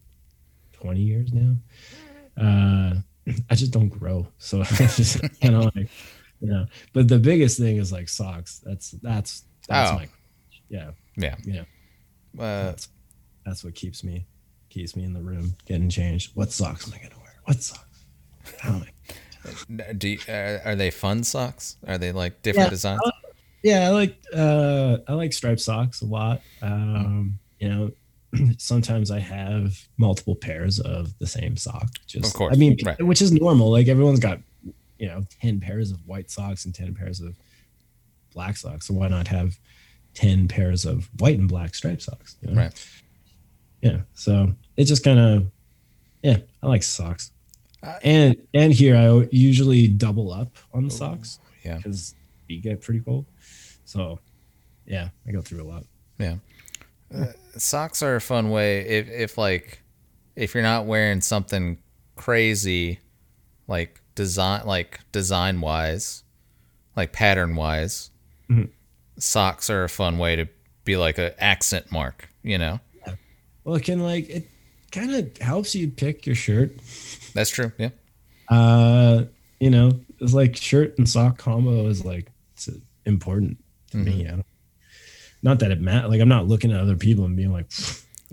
20 0.74 1.02
years 1.02 1.30
now 1.34 1.56
uh 2.42 2.96
i 3.50 3.56
just 3.56 3.72
don't 3.72 3.90
grow 3.90 4.28
so 4.38 4.62
i 4.80 4.88
just 4.88 5.22
kind 5.42 5.56
of 5.56 5.66
like 5.76 5.90
you 6.42 6.50
know 6.50 6.66
but 6.94 7.08
the 7.08 7.20
biggest 7.20 7.60
thing 7.60 7.78
is 7.78 7.92
like 7.92 8.10
socks 8.10 8.62
that's 8.66 8.92
that's 9.02 9.44
that's 9.68 9.92
Oh. 9.92 9.96
my 9.96 10.08
yeah 10.70 10.92
yeah 11.18 11.36
yeah 11.46 11.62
uh, 12.40 12.66
that's 12.72 12.88
that's 13.46 13.64
what 13.64 13.76
keeps 13.76 14.04
me 14.04 14.26
keeps 14.70 14.96
me 14.96 15.04
in 15.04 15.14
the 15.14 15.22
room 15.22 15.56
getting 15.66 15.90
changed. 15.90 16.32
What 16.36 16.52
socks 16.52 16.86
am 16.88 16.94
I 16.94 16.98
gonna 17.04 17.22
wear? 17.22 17.34
What 17.46 17.62
socks? 17.64 18.04
How 18.60 18.74
am 18.76 18.82
I? 18.84 18.90
Do 19.98 20.10
you, 20.10 20.20
uh, 20.28 20.60
are 20.66 20.76
they 20.76 20.92
fun 20.92 21.24
socks? 21.24 21.78
Are 21.88 21.98
they 21.98 22.12
like 22.12 22.42
different 22.42 22.68
Yeah, 22.68 22.70
designs? 22.72 23.02
Yeah, 23.64 23.88
I 23.88 23.90
like 23.90 24.18
uh 24.34 24.98
I 25.08 25.14
like 25.14 25.34
striped 25.34 25.62
socks 25.62 26.02
a 26.02 26.06
lot. 26.06 26.42
Um, 26.62 27.40
you 27.60 27.70
know, 27.70 27.92
sometimes 28.58 29.10
I 29.12 29.20
have 29.20 29.76
multiple 29.98 30.36
pairs 30.36 30.80
of 30.80 31.18
the 31.20 31.28
same 31.28 31.58
sock. 31.58 31.90
Just 32.06 32.28
Of 32.28 32.34
course, 32.34 32.54
I 32.56 32.58
mean, 32.58 32.78
right. 32.84 33.02
which 33.04 33.22
is 33.22 33.32
normal. 33.32 33.72
Like 33.72 33.88
everyone's 33.88 34.20
got, 34.20 34.40
you 35.00 35.08
know, 35.08 35.26
ten 35.42 35.60
pairs 35.60 35.92
of 35.92 36.06
white 36.06 36.30
socks 36.30 36.66
and 36.66 36.76
ten 36.76 36.94
pairs 36.94 37.22
of 37.22 37.36
black 38.34 38.58
socks. 38.58 38.88
So 38.88 38.94
why 38.94 39.08
not 39.08 39.28
have 39.30 39.58
ten 40.14 40.48
pairs 40.48 40.86
of 40.86 41.10
white 41.20 41.40
and 41.40 41.48
black 41.50 41.74
striped 41.76 42.04
socks? 42.04 42.36
you 42.42 42.52
know? 42.52 42.62
Right. 42.62 42.88
yeah 43.82 43.98
so 44.14 44.54
it 44.78 44.86
just 44.86 45.04
kind 45.04 45.20
of 45.20 45.52
yeah 46.24 46.38
i 46.64 46.68
like 46.68 46.82
socks 46.84 47.32
and 48.04 48.36
and 48.54 48.74
here 48.74 48.96
i 48.96 49.28
usually 49.32 49.88
double 49.88 50.32
up 50.32 50.56
on 50.74 50.84
the 50.86 50.92
socks 50.92 51.40
yeah. 51.64 51.78
because 51.78 52.16
feet 52.48 52.62
get 52.64 52.82
pretty 52.82 53.00
cold 53.00 53.26
so 53.86 54.20
yeah 54.86 55.10
i 55.28 55.32
go 55.32 55.42
through 55.42 55.64
a 55.64 55.68
lot 55.68 55.84
Yeah. 56.20 56.36
Uh, 57.14 57.28
socks 57.58 58.02
are 58.02 58.16
a 58.16 58.22
fun 58.22 58.50
way 58.50 58.80
if 58.88 59.10
if 59.10 59.38
like 59.38 59.82
if 60.36 60.54
you're 60.54 60.64
not 60.64 60.86
wearing 60.86 61.22
something 61.22 61.78
crazy 62.16 63.00
like 63.68 64.02
design 64.16 64.66
like 64.66 65.00
design 65.12 65.62
wise, 65.62 66.24
like 66.96 67.12
pattern 67.14 67.56
wise. 67.56 68.10
Mhm. 68.50 68.70
Socks 69.18 69.70
are 69.70 69.84
a 69.84 69.90
fun 69.90 70.18
way 70.18 70.36
to 70.36 70.48
be 70.84 70.98
like 70.98 71.18
a 71.18 71.42
accent 71.42 71.92
mark, 71.92 72.30
you 72.44 72.58
know. 72.58 72.80
well 73.64 73.76
it 73.76 73.84
can 73.84 74.00
like 74.00 74.30
it 74.30 74.50
kind 74.96 75.14
of 75.14 75.38
helps 75.38 75.76
you 75.76 75.90
pick 75.90 76.26
your 76.26 76.36
shirt 76.36 76.72
That's 77.34 77.50
true. 77.50 77.72
Yeah. 77.78 77.90
uh 78.50 79.26
you 79.60 79.70
know 79.70 79.92
it's 80.20 80.34
like 80.34 80.56
shirt 80.56 80.98
and 80.98 81.08
sock 81.08 81.38
combo 81.38 81.88
is 81.88 82.04
like 82.06 82.32
it's 82.54 82.70
important 83.06 83.58
to 83.92 83.98
me 83.98 84.26
I 84.28 84.32
don't, 84.32 84.46
not 85.44 85.60
that 85.60 85.72
it 85.72 85.80
matters 85.82 86.10
like 86.10 86.22
i'm 86.22 86.30
not 86.30 86.48
looking 86.48 86.72
at 86.72 86.80
other 86.80 86.96
people 86.96 87.26
and 87.26 87.36
being 87.36 87.52
like 87.52 87.68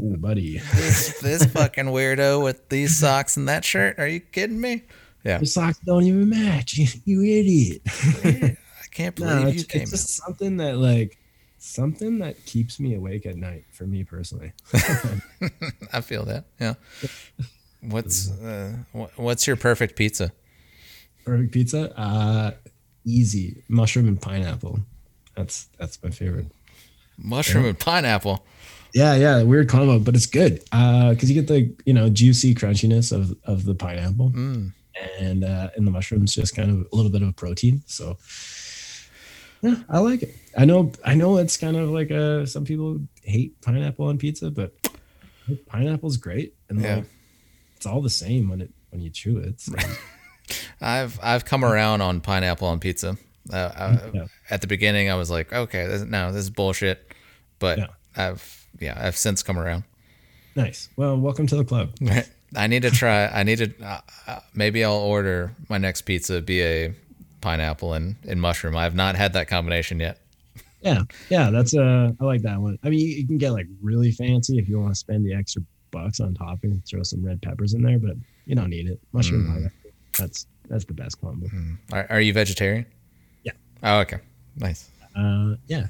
oh 0.01 0.17
buddy 0.17 0.59
This 0.75 1.21
this 1.21 1.45
fucking 1.47 1.87
weirdo 1.87 2.43
with 2.43 2.69
these 2.69 2.97
socks 2.97 3.37
and 3.37 3.49
that 3.49 3.65
shirt. 3.65 3.99
Are 3.99 4.09
you 4.09 4.21
kidding 4.21 4.61
me? 4.61 4.83
Yeah. 5.25 5.39
your 5.39 5.47
socks 5.47 5.79
don't 5.85 6.05
even 6.05 6.29
match 6.31 6.77
you, 6.79 6.87
you 7.05 7.23
idiot 7.23 7.83
I 8.25 8.57
can't 8.91 9.15
believe 9.17 9.31
No, 9.43 9.43
you 9.49 9.49
it's, 9.49 9.65
came. 9.65 9.83
it's 9.83 9.91
just 9.93 10.17
something 10.17 10.57
that 10.59 10.79
like 10.79 11.19
something 11.63 12.19
that 12.19 12.45
keeps 12.47 12.81
me 12.81 12.95
awake 12.95 13.25
at 13.27 13.37
night 13.37 13.65
for 13.73 13.85
me 13.85 14.05
personally. 14.05 14.53
I 15.93 16.01
feel 16.01 16.25
that. 16.25 16.45
Yeah. 16.61 16.75
What's 17.85 18.31
uh, 18.31 18.77
what's 19.17 19.49
your 19.49 19.57
perfect 19.57 19.97
pizza? 19.97 20.31
Perfect 21.25 21.51
pizza, 21.53 21.93
uh, 21.99 22.53
easy 23.05 23.61
mushroom 23.69 24.07
and 24.07 24.23
pineapple. 24.23 24.79
That's 25.37 25.67
that's 25.81 26.01
my 26.01 26.11
favorite. 26.11 26.47
Mushroom 27.19 27.65
and 27.65 27.77
pineapple. 27.77 28.45
Yeah, 28.95 29.17
yeah, 29.17 29.43
weird 29.43 29.69
combo, 29.69 29.99
but 29.99 30.15
it's 30.15 30.27
good 30.27 30.63
because 30.71 31.29
you 31.29 31.35
get 31.35 31.49
the 31.49 31.75
you 31.85 31.93
know 31.93 32.09
juicy 32.09 32.55
crunchiness 32.55 33.11
of 33.11 33.37
of 33.45 33.65
the 33.65 33.75
pineapple, 33.75 34.31
Mm. 34.31 34.73
and 35.19 35.43
uh, 35.43 35.71
and 35.75 35.85
the 35.85 35.91
mushrooms 35.91 36.33
just 36.37 36.55
kind 36.55 36.71
of 36.71 36.87
a 36.93 36.95
little 36.95 37.11
bit 37.11 37.23
of 37.23 37.29
a 37.31 37.33
protein. 37.33 37.83
So 37.87 38.17
yeah, 39.63 39.77
I 39.89 39.99
like 40.01 40.23
it. 40.23 40.35
I 40.57 40.65
know 40.65 40.93
I 41.05 41.15
know 41.15 41.39
it's 41.39 41.57
kind 41.57 41.77
of 41.77 41.89
like 41.91 42.11
uh 42.11 42.45
some 42.47 42.65
people 42.65 43.01
hate 43.23 43.61
pineapple 43.63 44.07
on 44.07 44.19
pizza, 44.19 44.51
but 44.51 44.73
pineapple's 45.67 46.17
great, 46.17 46.55
and 46.69 46.81
Yeah. 46.81 46.97
like, 46.97 47.05
it's 47.77 47.87
all 47.87 48.03
the 48.03 48.11
same 48.11 48.49
when 48.49 48.61
it 48.61 48.71
when 48.91 49.01
you 49.01 49.11
chew 49.11 49.39
it. 49.39 49.61
So, 49.61 49.75
I've 50.81 51.19
I've 51.23 51.45
come 51.45 51.65
around 51.65 52.01
on 52.01 52.21
pineapple 52.21 52.69
on 52.69 52.79
pizza. 52.81 53.17
Uh, 53.53 53.71
I, 53.75 54.11
Yeah. 54.15 54.25
At 54.51 54.61
the 54.61 54.67
beginning, 54.67 55.11
I 55.11 55.15
was 55.17 55.31
like, 55.31 55.53
okay, 55.53 55.87
this, 55.87 56.03
no, 56.03 56.31
this 56.33 56.43
is 56.43 56.51
bullshit. 56.51 57.13
But 57.59 57.79
Yeah. 57.79 57.87
I've 58.17 58.67
yeah, 58.81 58.99
I've 59.01 59.17
since 59.17 59.43
come 59.43 59.59
around. 59.59 59.85
nice. 60.57 60.89
Well, 60.97 61.17
welcome 61.19 61.47
to 61.49 61.57
the 61.57 61.65
club. 61.65 61.95
I 62.57 62.67
need 62.67 62.83
to 62.83 62.91
try. 62.91 63.27
I 63.29 63.43
need 63.45 63.59
to. 63.59 63.73
Uh, 63.83 64.01
uh, 64.27 64.41
maybe 64.55 64.85
I'll 64.85 64.93
order 64.93 65.55
my 65.71 65.79
next 65.79 66.03
pizza 66.03 66.43
be 66.43 66.61
a 66.63 66.95
pineapple 67.43 67.93
and, 67.93 68.17
and 68.27 68.41
mushroom. 68.41 68.77
I 68.77 68.85
have 68.85 68.95
not 68.95 69.17
had 69.17 69.35
that 69.35 69.49
combination 69.49 70.01
yet. 70.01 70.19
Yeah, 70.81 71.03
yeah, 71.29 71.51
that's 71.51 71.77
uh, 71.77 72.13
I 72.19 72.25
like 72.25 72.43
that 72.43 72.61
one. 72.61 72.79
I 72.83 72.89
mean, 72.89 73.01
you, 73.01 73.27
can 73.27 73.39
get 73.39 73.53
like 73.53 73.67
really 73.81 74.11
fancy 74.11 74.59
if 74.59 74.69
you 74.69 74.81
want 74.81 74.93
to 74.93 74.99
spend 74.99 75.25
the 75.25 75.35
extra 75.35 75.63
bucks 75.93 76.19
on 76.19 76.35
topping 76.35 76.73
and 76.73 76.85
throw 76.85 77.03
some 77.03 77.25
red 77.25 77.41
peppers 77.41 77.75
in 77.75 77.83
there, 77.83 77.99
but 77.99 78.17
you 78.47 78.57
don't 78.57 78.71
need 78.71 78.89
it. 78.89 78.99
Mushroom 79.13 79.47
Mm. 79.47 79.71
that's 80.19 80.47
that's 80.69 80.85
the 80.85 80.95
best 80.95 81.21
combo. 81.21 81.47
Are, 81.93 82.07
are 82.11 82.21
you 82.21 82.33
vegetarian? 82.33 82.87
Yeah. 83.45 83.53
Oh, 83.83 83.99
okay. 84.01 84.19
Nice. 84.57 84.91
Uh, 85.15 85.55
yeah, 85.67 85.87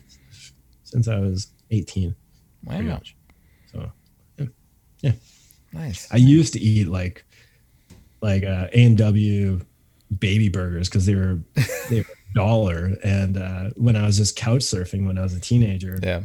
since 0.84 1.08
I 1.08 1.18
was 1.18 1.52
18, 1.70 2.14
pretty 2.66 2.88
Wow. 2.88 3.00
So 3.72 3.90
Nice. 5.72 6.06
I 6.12 6.16
used 6.16 6.52
to 6.52 6.60
eat 6.60 6.88
like 6.88 7.24
like 8.20 8.44
uh, 8.44 8.68
A 8.72 8.84
and 8.84 8.98
W 8.98 9.60
baby 10.18 10.48
burgers 10.48 10.88
because 10.88 11.06
they 11.06 11.14
were 11.14 11.40
they 11.90 12.00
were 12.00 12.06
dollar, 12.34 12.96
and 13.04 13.36
uh, 13.36 13.70
when 13.76 13.96
I 13.96 14.06
was 14.06 14.16
just 14.16 14.36
couch 14.36 14.62
surfing 14.62 15.06
when 15.06 15.18
I 15.18 15.22
was 15.22 15.34
a 15.34 15.40
teenager, 15.40 15.98
yeah. 16.02 16.22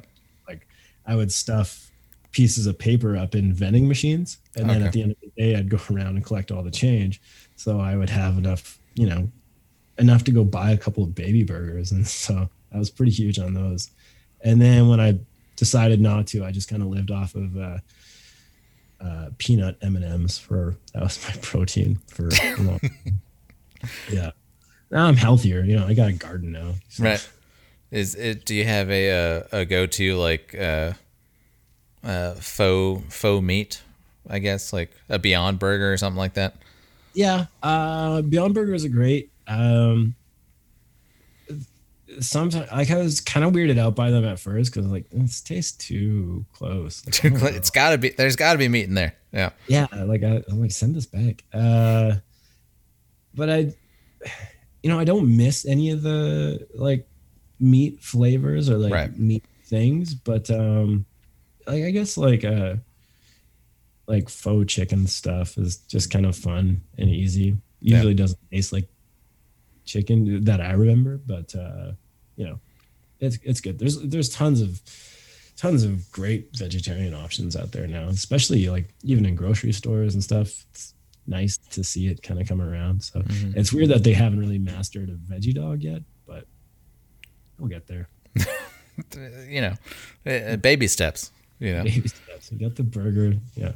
like 0.48 0.68
I 1.06 1.16
would 1.16 1.32
stuff 1.32 1.92
pieces 2.32 2.68
of 2.68 2.78
paper 2.78 3.18
up 3.18 3.36
in 3.36 3.54
vending 3.54 3.88
machines, 3.88 4.38
and 4.56 4.70
then 4.70 4.78
Okay. 4.78 4.86
at 4.88 4.94
the 4.94 5.02
end 5.04 5.12
of 5.12 5.18
the 5.22 5.32
day, 5.42 5.56
I'd 5.56 5.70
go 5.70 5.80
around 5.92 6.16
and 6.16 6.26
collect 6.26 6.52
all 6.52 6.64
the 6.64 6.72
change. 6.72 7.22
So 7.56 7.80
I 7.80 7.96
would 7.98 8.10
have 8.10 8.38
enough, 8.38 8.80
you 8.96 9.08
know, 9.08 9.30
enough 9.98 10.24
to 10.26 10.32
go 10.32 10.44
buy 10.44 10.72
a 10.72 10.78
couple 10.78 11.04
of 11.04 11.16
baby 11.16 11.44
burgers, 11.44 11.92
and 11.92 12.06
so 12.08 12.50
I 12.74 12.78
was 12.78 12.90
pretty 12.90 13.12
huge 13.12 13.40
on 13.40 13.54
those. 13.54 13.90
And 14.42 14.62
then 14.62 14.88
when 14.88 15.00
I 15.00 15.20
decided 15.56 16.00
not 16.00 16.28
to, 16.28 16.46
I 16.46 16.52
just 16.52 16.70
kind 16.70 16.84
of 16.84 16.90
lived 16.90 17.10
off 17.12 17.34
of 17.36 17.58
uh, 17.58 17.78
uh, 19.02 19.30
peanut 19.38 19.78
M 19.82 19.96
and 19.96 20.06
M's 20.06 20.38
for 20.38 20.76
that 20.94 21.04
was 21.04 21.20
my 21.28 21.36
protein 21.42 22.00
for 22.08 22.28
a 22.30 22.62
long. 22.62 22.80
yeah. 24.12 24.32
Now 24.92 25.08
I'm 25.08 25.16
healthier. 25.18 25.64
You 25.64 25.78
know, 25.78 25.86
I 25.88 25.94
got 25.94 26.10
a 26.10 26.14
garden 26.14 26.52
now. 26.52 26.76
so- 26.90 27.04
Right. 27.04 27.30
Is 27.92 28.16
it? 28.16 28.46
Do 28.46 28.54
you 28.54 28.66
have 28.66 28.90
a 28.92 29.12
uh, 29.12 29.60
a 29.60 29.66
go 29.66 29.86
to 29.86 30.16
like 30.18 30.54
uh, 30.60 30.92
uh, 32.04 32.34
faux 32.36 33.02
faux 33.16 33.42
meat? 33.42 33.82
I 34.30 34.40
guess 34.40 34.74
like 34.74 34.92
a 35.08 35.18
Beyond 35.18 35.58
Burger 35.60 35.94
or 35.94 35.96
something 35.98 36.18
like 36.18 36.34
that. 36.34 36.56
Yeah, 37.14 37.46
uh, 37.64 38.22
Beyond 38.24 38.54
Burgers 38.54 38.84
are 38.84 38.90
great. 38.90 39.32
Um, 39.48 40.16
sometimes 42.20 42.70
like 42.72 42.92
I 42.92 42.98
was 42.98 43.22
kind 43.22 43.46
of 43.46 43.54
weirded 43.54 43.78
out 43.80 43.96
by 43.96 44.12
them 44.12 44.26
at 44.26 44.40
first 44.40 44.74
because 44.74 44.88
like 44.90 45.06
this 45.10 45.42
tastes 45.42 45.72
too 45.78 46.46
close. 46.54 47.06
Like, 47.24 47.56
it's 47.56 47.70
got 47.70 47.92
to 47.92 47.98
be. 47.98 48.10
There's 48.10 48.36
got 48.36 48.52
to 48.54 48.58
be 48.60 48.68
meat 48.68 48.84
in 48.88 48.94
there. 48.96 49.16
Yeah. 49.32 49.52
yeah, 49.68 49.88
like 50.06 50.24
I, 50.24 50.42
I'm 50.50 50.60
like 50.62 50.72
send 50.72 50.96
this 50.96 51.06
back. 51.06 51.44
Uh, 51.54 52.16
but 53.38 53.50
I, 53.50 53.72
you 54.84 54.90
know, 54.90 55.00
I 55.00 55.04
don't 55.06 55.38
miss 55.38 55.66
any 55.66 55.92
of 55.92 56.02
the 56.02 56.68
like 56.76 57.08
meat 57.60 58.02
flavors 58.02 58.70
or 58.70 58.78
like 58.78 58.92
Right. 58.94 59.18
meat 59.18 59.44
things, 59.66 60.14
but 60.14 60.50
um, 60.52 61.06
like 61.66 61.84
I 61.84 61.92
guess 61.92 62.18
like 62.18 62.44
uh, 62.44 62.76
like 64.08 64.30
faux 64.30 64.74
chicken 64.74 65.08
stuff 65.08 65.58
is 65.58 65.78
just 65.78 66.12
kind 66.12 66.26
of 66.26 66.36
fun 66.36 66.82
and 66.98 67.10
easy. 67.10 67.56
Yeah. 67.80 67.98
Usually 67.98 68.14
doesn't 68.14 68.40
taste 68.52 68.74
like 68.74 68.88
chicken 69.86 70.44
that 70.46 70.62
I 70.62 70.72
remember, 70.72 71.18
but 71.26 71.54
uh, 71.56 71.92
you 72.36 72.46
know, 72.46 72.60
it's 73.20 73.38
it's 73.44 73.62
good. 73.62 73.78
There's 73.80 74.00
there's 74.02 74.30
tons 74.30 74.62
of 74.62 74.82
tons 75.58 75.84
of 75.84 76.12
great 76.12 76.56
vegetarian 76.56 77.14
options 77.14 77.56
out 77.56 77.72
there 77.72 77.88
now, 77.88 78.08
especially 78.08 78.70
like 78.70 78.94
even 79.04 79.26
in 79.26 79.36
grocery 79.36 79.72
stores 79.74 80.14
and 80.14 80.24
stuff. 80.24 80.66
It's 80.72 80.94
nice 81.28 81.58
to 81.72 81.84
see 81.84 82.08
it 82.08 82.24
kind 82.24 82.40
of 82.42 82.48
come 82.48 82.62
around. 82.62 83.04
So 83.04 83.20
Mm-hmm. 83.22 83.58
it's 83.60 83.72
weird 83.74 83.90
that 83.90 84.04
they 84.04 84.14
haven't 84.14 84.40
really 84.40 84.58
mastered 84.60 85.10
a 85.10 85.14
veggie 85.14 85.54
dog 85.54 85.84
yet, 85.84 86.02
but 86.26 86.46
we'll 87.60 87.70
get 87.70 87.88
there. 87.88 88.08
You 89.48 89.62
know, 89.62 89.74
uh, 90.26 90.56
baby 90.56 90.88
steps. 90.88 91.32
You 91.60 91.76
know. 91.76 91.84
Baby 91.84 92.08
steps. 92.08 92.52
You 92.52 92.58
got 92.58 92.76
the 92.76 92.82
burger. 92.84 93.36
Yeah. 93.56 93.74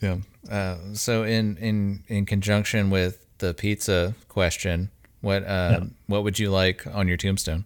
Yeah. 0.00 0.16
Uh, 0.50 0.76
so 0.94 1.22
in 1.22 1.56
in 1.58 2.02
in 2.08 2.26
conjunction 2.26 2.90
with 2.90 3.24
the 3.38 3.54
pizza 3.54 4.16
question, 4.28 4.90
what 5.20 5.44
uh, 5.44 5.78
Yeah. 5.78 5.84
what 6.08 6.24
would 6.24 6.40
you 6.40 6.50
like 6.50 6.84
on 6.88 7.06
your 7.06 7.16
tombstone? 7.16 7.64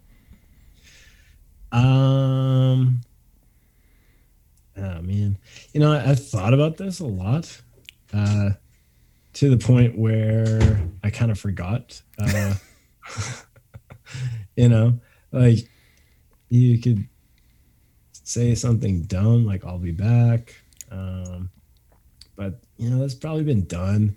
Um. 1.72 3.00
Oh 4.76 5.00
man, 5.00 5.38
you 5.72 5.80
know 5.80 5.92
I, 5.92 6.10
I've 6.10 6.28
thought 6.28 6.52
about 6.52 6.76
this 6.76 7.00
a 7.00 7.06
lot, 7.06 7.62
uh, 8.12 8.50
to 9.34 9.50
the 9.50 9.58
point 9.58 9.96
where 9.98 10.80
I 11.02 11.10
kind 11.10 11.30
of 11.30 11.38
forgot. 11.38 12.00
Uh, 12.18 12.54
you 14.56 14.68
know, 14.68 14.98
like 15.32 15.58
you 16.48 16.78
could 16.78 17.06
say 18.12 18.54
something 18.54 19.02
dumb 19.02 19.44
like 19.46 19.64
"I'll 19.64 19.78
be 19.78 19.92
back," 19.92 20.54
um, 20.90 21.50
but 22.36 22.60
you 22.76 22.90
know 22.90 22.98
that's 22.98 23.14
probably 23.14 23.44
been 23.44 23.64
done. 23.66 24.16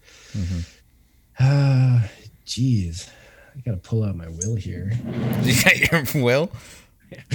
Ah, 1.39 2.09
jeez, 2.45 3.09
I 3.55 3.59
gotta 3.61 3.77
pull 3.77 4.03
out 4.03 4.15
my 4.15 4.27
will 4.27 4.55
here. 4.55 4.91
You 5.43 5.63
got 5.63 6.15
your 6.15 6.23
will? 6.23 6.51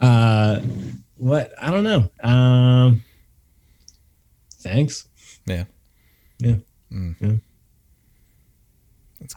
Uh, 0.00 0.60
what? 1.18 1.52
I 1.60 1.70
don't 1.70 1.84
know. 1.84 2.10
Um, 2.26 3.02
thanks. 4.60 5.06
Yeah. 5.44 5.64
Yeah. 6.40 6.56
Mm. 6.92 7.14
Yeah. 7.20 7.32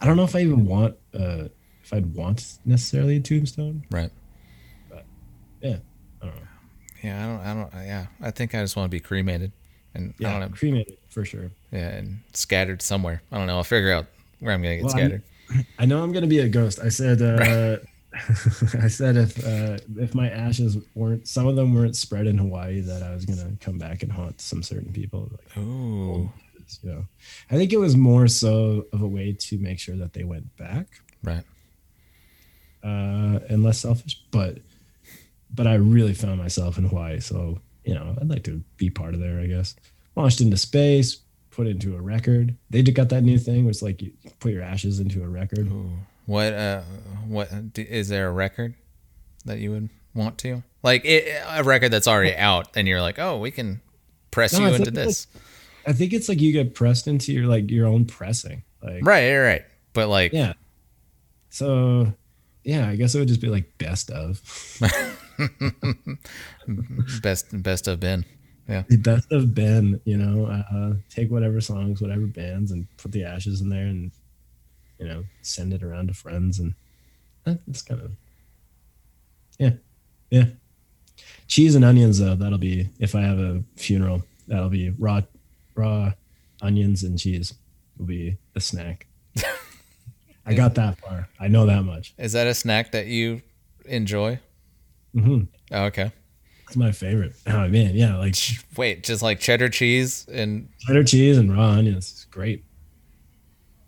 I 0.00 0.06
don't 0.06 0.16
know 0.16 0.24
if 0.24 0.34
I 0.34 0.40
even 0.40 0.66
want. 0.66 0.96
Uh, 1.12 1.48
if 1.82 1.92
I'd 1.92 2.14
want 2.14 2.58
necessarily 2.64 3.16
a 3.16 3.20
tombstone. 3.20 3.84
Right. 3.90 4.10
Yeah. 5.60 5.76
I 6.22 6.26
don't 6.26 6.34
know. 6.36 6.42
Yeah. 7.02 7.22
I 7.22 7.26
don't. 7.26 7.40
I 7.40 7.54
don't. 7.78 7.86
Yeah. 7.86 8.06
I 8.20 8.30
think 8.30 8.54
I 8.54 8.60
just 8.62 8.76
want 8.76 8.86
to 8.90 8.94
be 8.94 9.00
cremated, 9.00 9.52
and 9.94 10.10
I 10.10 10.14
Yeah, 10.18 10.30
don't 10.38 10.50
know. 10.50 10.56
cremated 10.56 10.96
for 11.10 11.24
sure. 11.24 11.50
Yeah, 11.70 11.88
and 11.90 12.20
scattered 12.32 12.80
somewhere. 12.82 13.22
I 13.30 13.36
don't 13.38 13.46
know. 13.46 13.56
I'll 13.56 13.64
figure 13.64 13.92
out 13.92 14.06
where 14.40 14.54
I'm 14.54 14.62
gonna 14.62 14.76
get 14.76 14.84
Well, 14.84 14.96
I'm- 14.96 14.98
scattered. 15.50 15.66
I 15.78 15.84
know 15.84 16.02
I'm 16.02 16.12
gonna 16.12 16.26
be 16.26 16.38
a 16.40 16.48
ghost. 16.48 16.80
I 16.82 16.88
said. 16.88 17.20
Uh, 17.20 17.78
I 18.80 18.86
said 18.88 19.16
if 19.16 19.44
uh, 19.44 19.76
if 19.98 20.14
my 20.14 20.30
ashes 20.30 20.78
weren't 20.94 21.26
some 21.26 21.48
of 21.48 21.56
them 21.56 21.74
weren't 21.74 21.96
spread 21.96 22.28
in 22.28 22.38
Hawaii 22.38 22.80
that 22.80 23.02
I 23.02 23.12
was 23.12 23.24
gonna 23.26 23.52
come 23.60 23.76
back 23.76 24.02
and 24.04 24.12
haunt 24.12 24.40
some 24.40 24.62
certain 24.62 24.92
people. 24.92 25.28
Like, 25.56 26.36
Ooh. 26.84 26.88
you 26.88 26.94
know, 26.94 27.04
I 27.50 27.56
think 27.56 27.72
it 27.72 27.78
was 27.78 27.96
more 27.96 28.28
so 28.28 28.86
of 28.92 29.02
a 29.02 29.06
way 29.06 29.32
to 29.32 29.58
make 29.58 29.78
sure 29.78 29.96
that 29.96 30.12
they 30.12 30.24
went 30.24 30.56
back. 30.56 30.86
Right. 31.22 31.44
uh, 32.82 33.40
and 33.48 33.62
less 33.62 33.78
selfish. 33.78 34.22
But 34.30 34.58
but 35.54 35.66
I 35.66 35.74
really 35.74 36.14
found 36.14 36.38
myself 36.38 36.78
in 36.78 36.84
Hawaii, 36.84 37.20
so 37.20 37.60
you 37.84 37.94
know 37.94 38.14
I'd 38.20 38.28
like 38.28 38.44
to 38.44 38.62
be 38.76 38.90
part 38.90 39.14
of 39.14 39.20
there. 39.20 39.40
I 39.40 39.46
guess 39.46 39.74
launched 40.16 40.40
into 40.40 40.56
space, 40.56 41.16
put 41.50 41.66
into 41.66 41.96
a 41.96 42.00
record. 42.00 42.56
They 42.70 42.82
just 42.82 42.96
got 42.96 43.08
that 43.10 43.22
new 43.22 43.38
thing 43.38 43.64
where 43.64 43.70
it's 43.70 43.82
like 43.82 44.02
you 44.02 44.12
put 44.40 44.52
your 44.52 44.62
ashes 44.62 45.00
into 45.00 45.22
a 45.22 45.28
record. 45.28 45.66
Ooh. 45.68 45.92
What? 46.26 46.52
Uh. 46.52 46.82
What? 47.26 47.48
Is 47.76 48.08
there 48.08 48.28
a 48.28 48.32
record 48.32 48.74
that 49.44 49.58
you 49.58 49.70
would 49.70 49.88
want 50.14 50.38
to 50.38 50.62
like 50.82 51.04
it, 51.04 51.42
a 51.48 51.64
record 51.64 51.90
that's 51.90 52.06
already 52.06 52.36
out, 52.36 52.68
and 52.76 52.86
you're 52.86 53.00
like, 53.00 53.18
oh, 53.18 53.38
we 53.38 53.50
can 53.50 53.80
press 54.30 54.52
No, 54.52 54.68
you 54.68 54.74
into 54.74 54.90
this. 54.90 55.26
I 55.86 55.92
think 55.92 56.12
it's 56.12 56.28
like 56.28 56.40
you 56.40 56.52
get 56.52 56.74
pressed 56.74 57.06
into 57.06 57.32
your 57.32 57.46
like 57.46 57.70
your 57.70 57.86
own 57.86 58.04
pressing. 58.06 58.62
Like 58.82 59.04
Right. 59.04 59.30
Right. 59.32 59.38
Right. 59.38 59.62
But 59.92 60.08
like, 60.08 60.32
yeah. 60.32 60.54
So 61.50 62.12
yeah, 62.64 62.88
I 62.88 62.96
guess 62.96 63.14
it 63.14 63.18
would 63.18 63.28
just 63.28 63.40
be 63.40 63.48
like 63.48 63.76
best 63.78 64.10
of 64.10 64.40
best 67.22 67.62
best 67.62 67.88
of 67.88 68.00
Ben. 68.00 68.24
Yeah. 68.68 68.82
the 68.88 68.96
best 68.96 69.30
of 69.32 69.54
Ben. 69.54 70.00
You 70.04 70.16
know, 70.16 70.46
uh, 70.46 70.94
take 71.10 71.30
whatever 71.30 71.60
songs, 71.60 72.00
whatever 72.00 72.26
bands, 72.26 72.70
and 72.72 72.86
put 72.96 73.12
the 73.12 73.24
ashes 73.24 73.60
in 73.60 73.68
there, 73.68 73.86
and 73.86 74.10
you 74.98 75.06
know, 75.06 75.24
send 75.42 75.72
it 75.72 75.82
around 75.82 76.08
to 76.08 76.14
friends, 76.14 76.58
and 76.58 76.74
that- 77.44 77.60
that's 77.66 77.82
kind 77.82 78.00
of 78.00 78.12
Yeah, 79.58 79.72
yeah. 80.30 80.46
Cheese 81.46 81.74
and 81.74 81.84
onions 81.84 82.18
though. 82.18 82.34
That'll 82.34 82.58
be 82.58 82.88
if 82.98 83.14
I 83.14 83.22
have 83.22 83.38
a 83.38 83.62
funeral. 83.76 84.24
That'll 84.48 84.70
be 84.70 84.90
raw, 84.90 85.22
raw 85.74 86.12
onions 86.62 87.02
and 87.02 87.18
cheese 87.18 87.54
will 87.98 88.06
be 88.06 88.36
the 88.52 88.60
snack. 88.60 89.06
I 90.46 90.54
got 90.54 90.74
that 90.74 90.98
far. 90.98 91.28
I 91.40 91.48
know 91.48 91.66
that 91.66 91.82
much. 91.84 92.14
Is 92.18 92.32
that 92.32 92.46
a 92.46 92.54
snack 92.54 92.92
that 92.92 93.06
you 93.06 93.42
enjoy? 93.86 94.38
Mm-hmm. 95.14 95.44
Oh, 95.72 95.84
okay. 95.84 96.12
It's 96.66 96.76
my 96.76 96.92
favorite. 96.92 97.34
Oh 97.46 97.68
man, 97.68 97.94
yeah, 97.94 98.16
like 98.16 98.34
Wait, 98.76 99.04
just 99.04 99.22
like 99.22 99.38
cheddar 99.40 99.68
cheese 99.68 100.26
and 100.30 100.68
cheddar 100.80 101.04
cheese 101.04 101.38
and 101.38 101.54
raw 101.54 101.70
onions. 101.70 102.10
It's 102.10 102.24
great. 102.24 102.64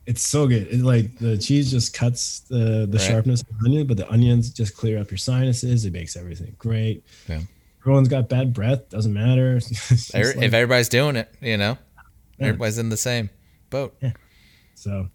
It's 0.06 0.22
so 0.22 0.46
good. 0.46 0.68
It, 0.68 0.80
like 0.82 1.18
the 1.18 1.36
cheese 1.36 1.70
just 1.70 1.92
cuts 1.94 2.40
the 2.40 2.86
the 2.88 2.98
Right. 2.98 3.00
sharpness 3.00 3.40
of 3.42 3.48
the 3.48 3.64
onion, 3.66 3.86
but 3.86 3.96
the 3.96 4.08
onions 4.10 4.50
just 4.50 4.76
clear 4.76 4.98
up 4.98 5.10
your 5.10 5.18
sinuses. 5.18 5.84
It 5.84 5.92
makes 5.92 6.16
everything 6.16 6.54
great. 6.58 7.02
Yeah. 7.28 7.40
Everyone's 7.86 8.08
got 8.08 8.28
bad 8.28 8.52
breath. 8.52 8.88
Doesn't 8.88 9.12
matter. 9.14 9.56
It's 9.62 10.12
Every- 10.12 10.34
like- 10.34 10.44
if 10.46 10.54
everybody's 10.54 10.88
doing 10.88 11.14
it, 11.14 11.32
you 11.40 11.56
know, 11.56 11.78
Yeah. 12.38 12.46
everybody's 12.48 12.78
in 12.78 12.88
the 12.88 12.96
same 12.96 13.30
boat. 13.70 13.96
so, 14.74 15.08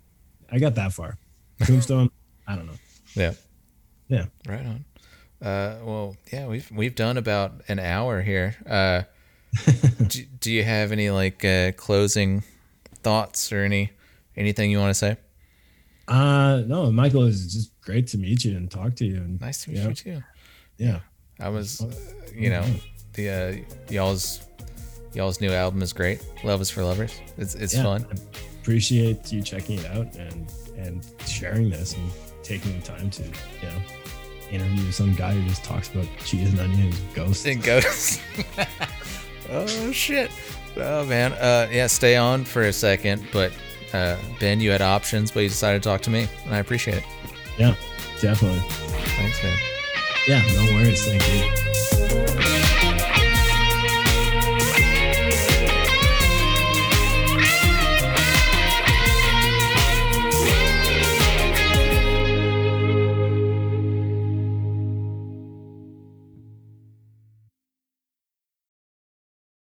I 0.50 0.58
got 0.58 0.76
that 0.76 0.94
far. 0.94 1.18
Tombstone. 1.66 2.10
I 2.48 2.56
don't 2.56 2.68
know. 2.68 2.80
Yeah. 3.14 3.34
Yeah. 4.08 4.26
Right 4.48 4.66
on. 4.66 4.86
Uh, 5.42 5.80
well, 5.84 6.16
yeah, 6.32 6.48
we've 6.48 6.70
we've 6.72 6.96
done 6.96 7.18
about 7.18 7.62
an 7.68 7.80
hour 7.80 8.22
here. 8.22 8.56
Uh, 8.66 9.04
do, 10.08 10.24
do 10.40 10.52
you 10.52 10.64
have 10.64 10.92
any 10.94 11.10
like 11.10 11.44
uh, 11.44 11.74
closing 11.74 12.44
thoughts 13.04 13.52
or 13.52 13.64
any 13.64 13.92
anything 14.38 14.72
you 14.72 14.80
want 14.80 14.92
to 14.92 14.94
say? 14.94 15.18
Uh 16.08 16.62
no, 16.68 16.90
Michael 16.92 17.24
is 17.24 17.52
just 17.54 17.80
great 17.82 18.08
to 18.08 18.18
meet 18.18 18.46
you 18.46 18.56
and 18.56 18.70
talk 18.72 18.96
to 18.96 19.06
you. 19.06 19.18
And 19.18 19.42
Nice 19.42 19.64
to 19.66 19.72
meet 19.72 19.80
Yeah. 19.80 19.88
you 19.90 19.94
too. 19.96 20.22
yeah, 20.78 21.00
I 21.42 21.50
was, 21.50 21.86
you 22.34 22.50
know, 22.50 22.66
the 23.14 23.30
uh, 23.30 23.92
y'all's 23.92 24.42
y'all's 25.14 25.42
new 25.42 25.52
album 25.52 25.82
is 25.82 25.94
great. 25.94 26.26
Love 26.44 26.62
is 26.62 26.70
for 26.70 26.84
lovers. 26.84 27.20
It's 27.38 27.56
it's 27.56 27.76
yeah. 27.76 27.84
fun. 27.84 28.06
I 28.12 28.16
appreciate 28.62 29.32
you 29.32 29.42
checking 29.42 29.80
it 29.80 29.86
out 29.88 30.16
and 30.16 30.52
and 30.78 31.06
sharing 31.26 31.70
this 31.70 31.96
and 31.96 32.12
taking 32.44 32.80
the 32.80 32.86
time 32.86 33.10
to 33.10 33.24
you 33.24 33.30
know 33.64 33.82
interview 34.52 34.92
some 34.92 35.16
guy 35.16 35.34
who 35.34 35.48
just 35.48 35.64
talks 35.64 35.90
about 35.90 36.08
cheese 36.26 36.52
and 36.52 36.60
onions, 36.60 37.00
ghosts 37.14 37.46
and 37.46 37.64
ghosts. 37.64 38.20
Oh 39.52 39.92
shit. 39.92 40.32
Oh 40.78 41.06
man. 41.06 41.34
Uh, 41.34 41.68
yeah. 41.72 41.88
Stay 41.88 42.16
on 42.16 42.46
for 42.46 42.64
a 42.64 42.74
second, 42.74 43.28
but 43.34 43.52
uh, 43.94 44.16
Ben, 44.40 44.62
you 44.62 44.72
had 44.72 44.82
options, 44.82 45.32
but 45.32 45.42
you 45.42 45.50
decided 45.50 45.84
to 45.84 45.90
talk 45.90 46.02
to 46.02 46.10
me, 46.10 46.28
and 46.46 46.56
I 46.56 46.60
appreciate 46.60 47.00
it. 47.00 47.04
Yeah, 47.58 47.76
definitely. 48.22 48.60
Thanks, 48.60 49.44
man. 49.44 49.58
Yeah, 50.28 50.44
no 50.54 50.66
worries. 50.74 51.04
Thank 51.06 51.28
you. 51.34 51.91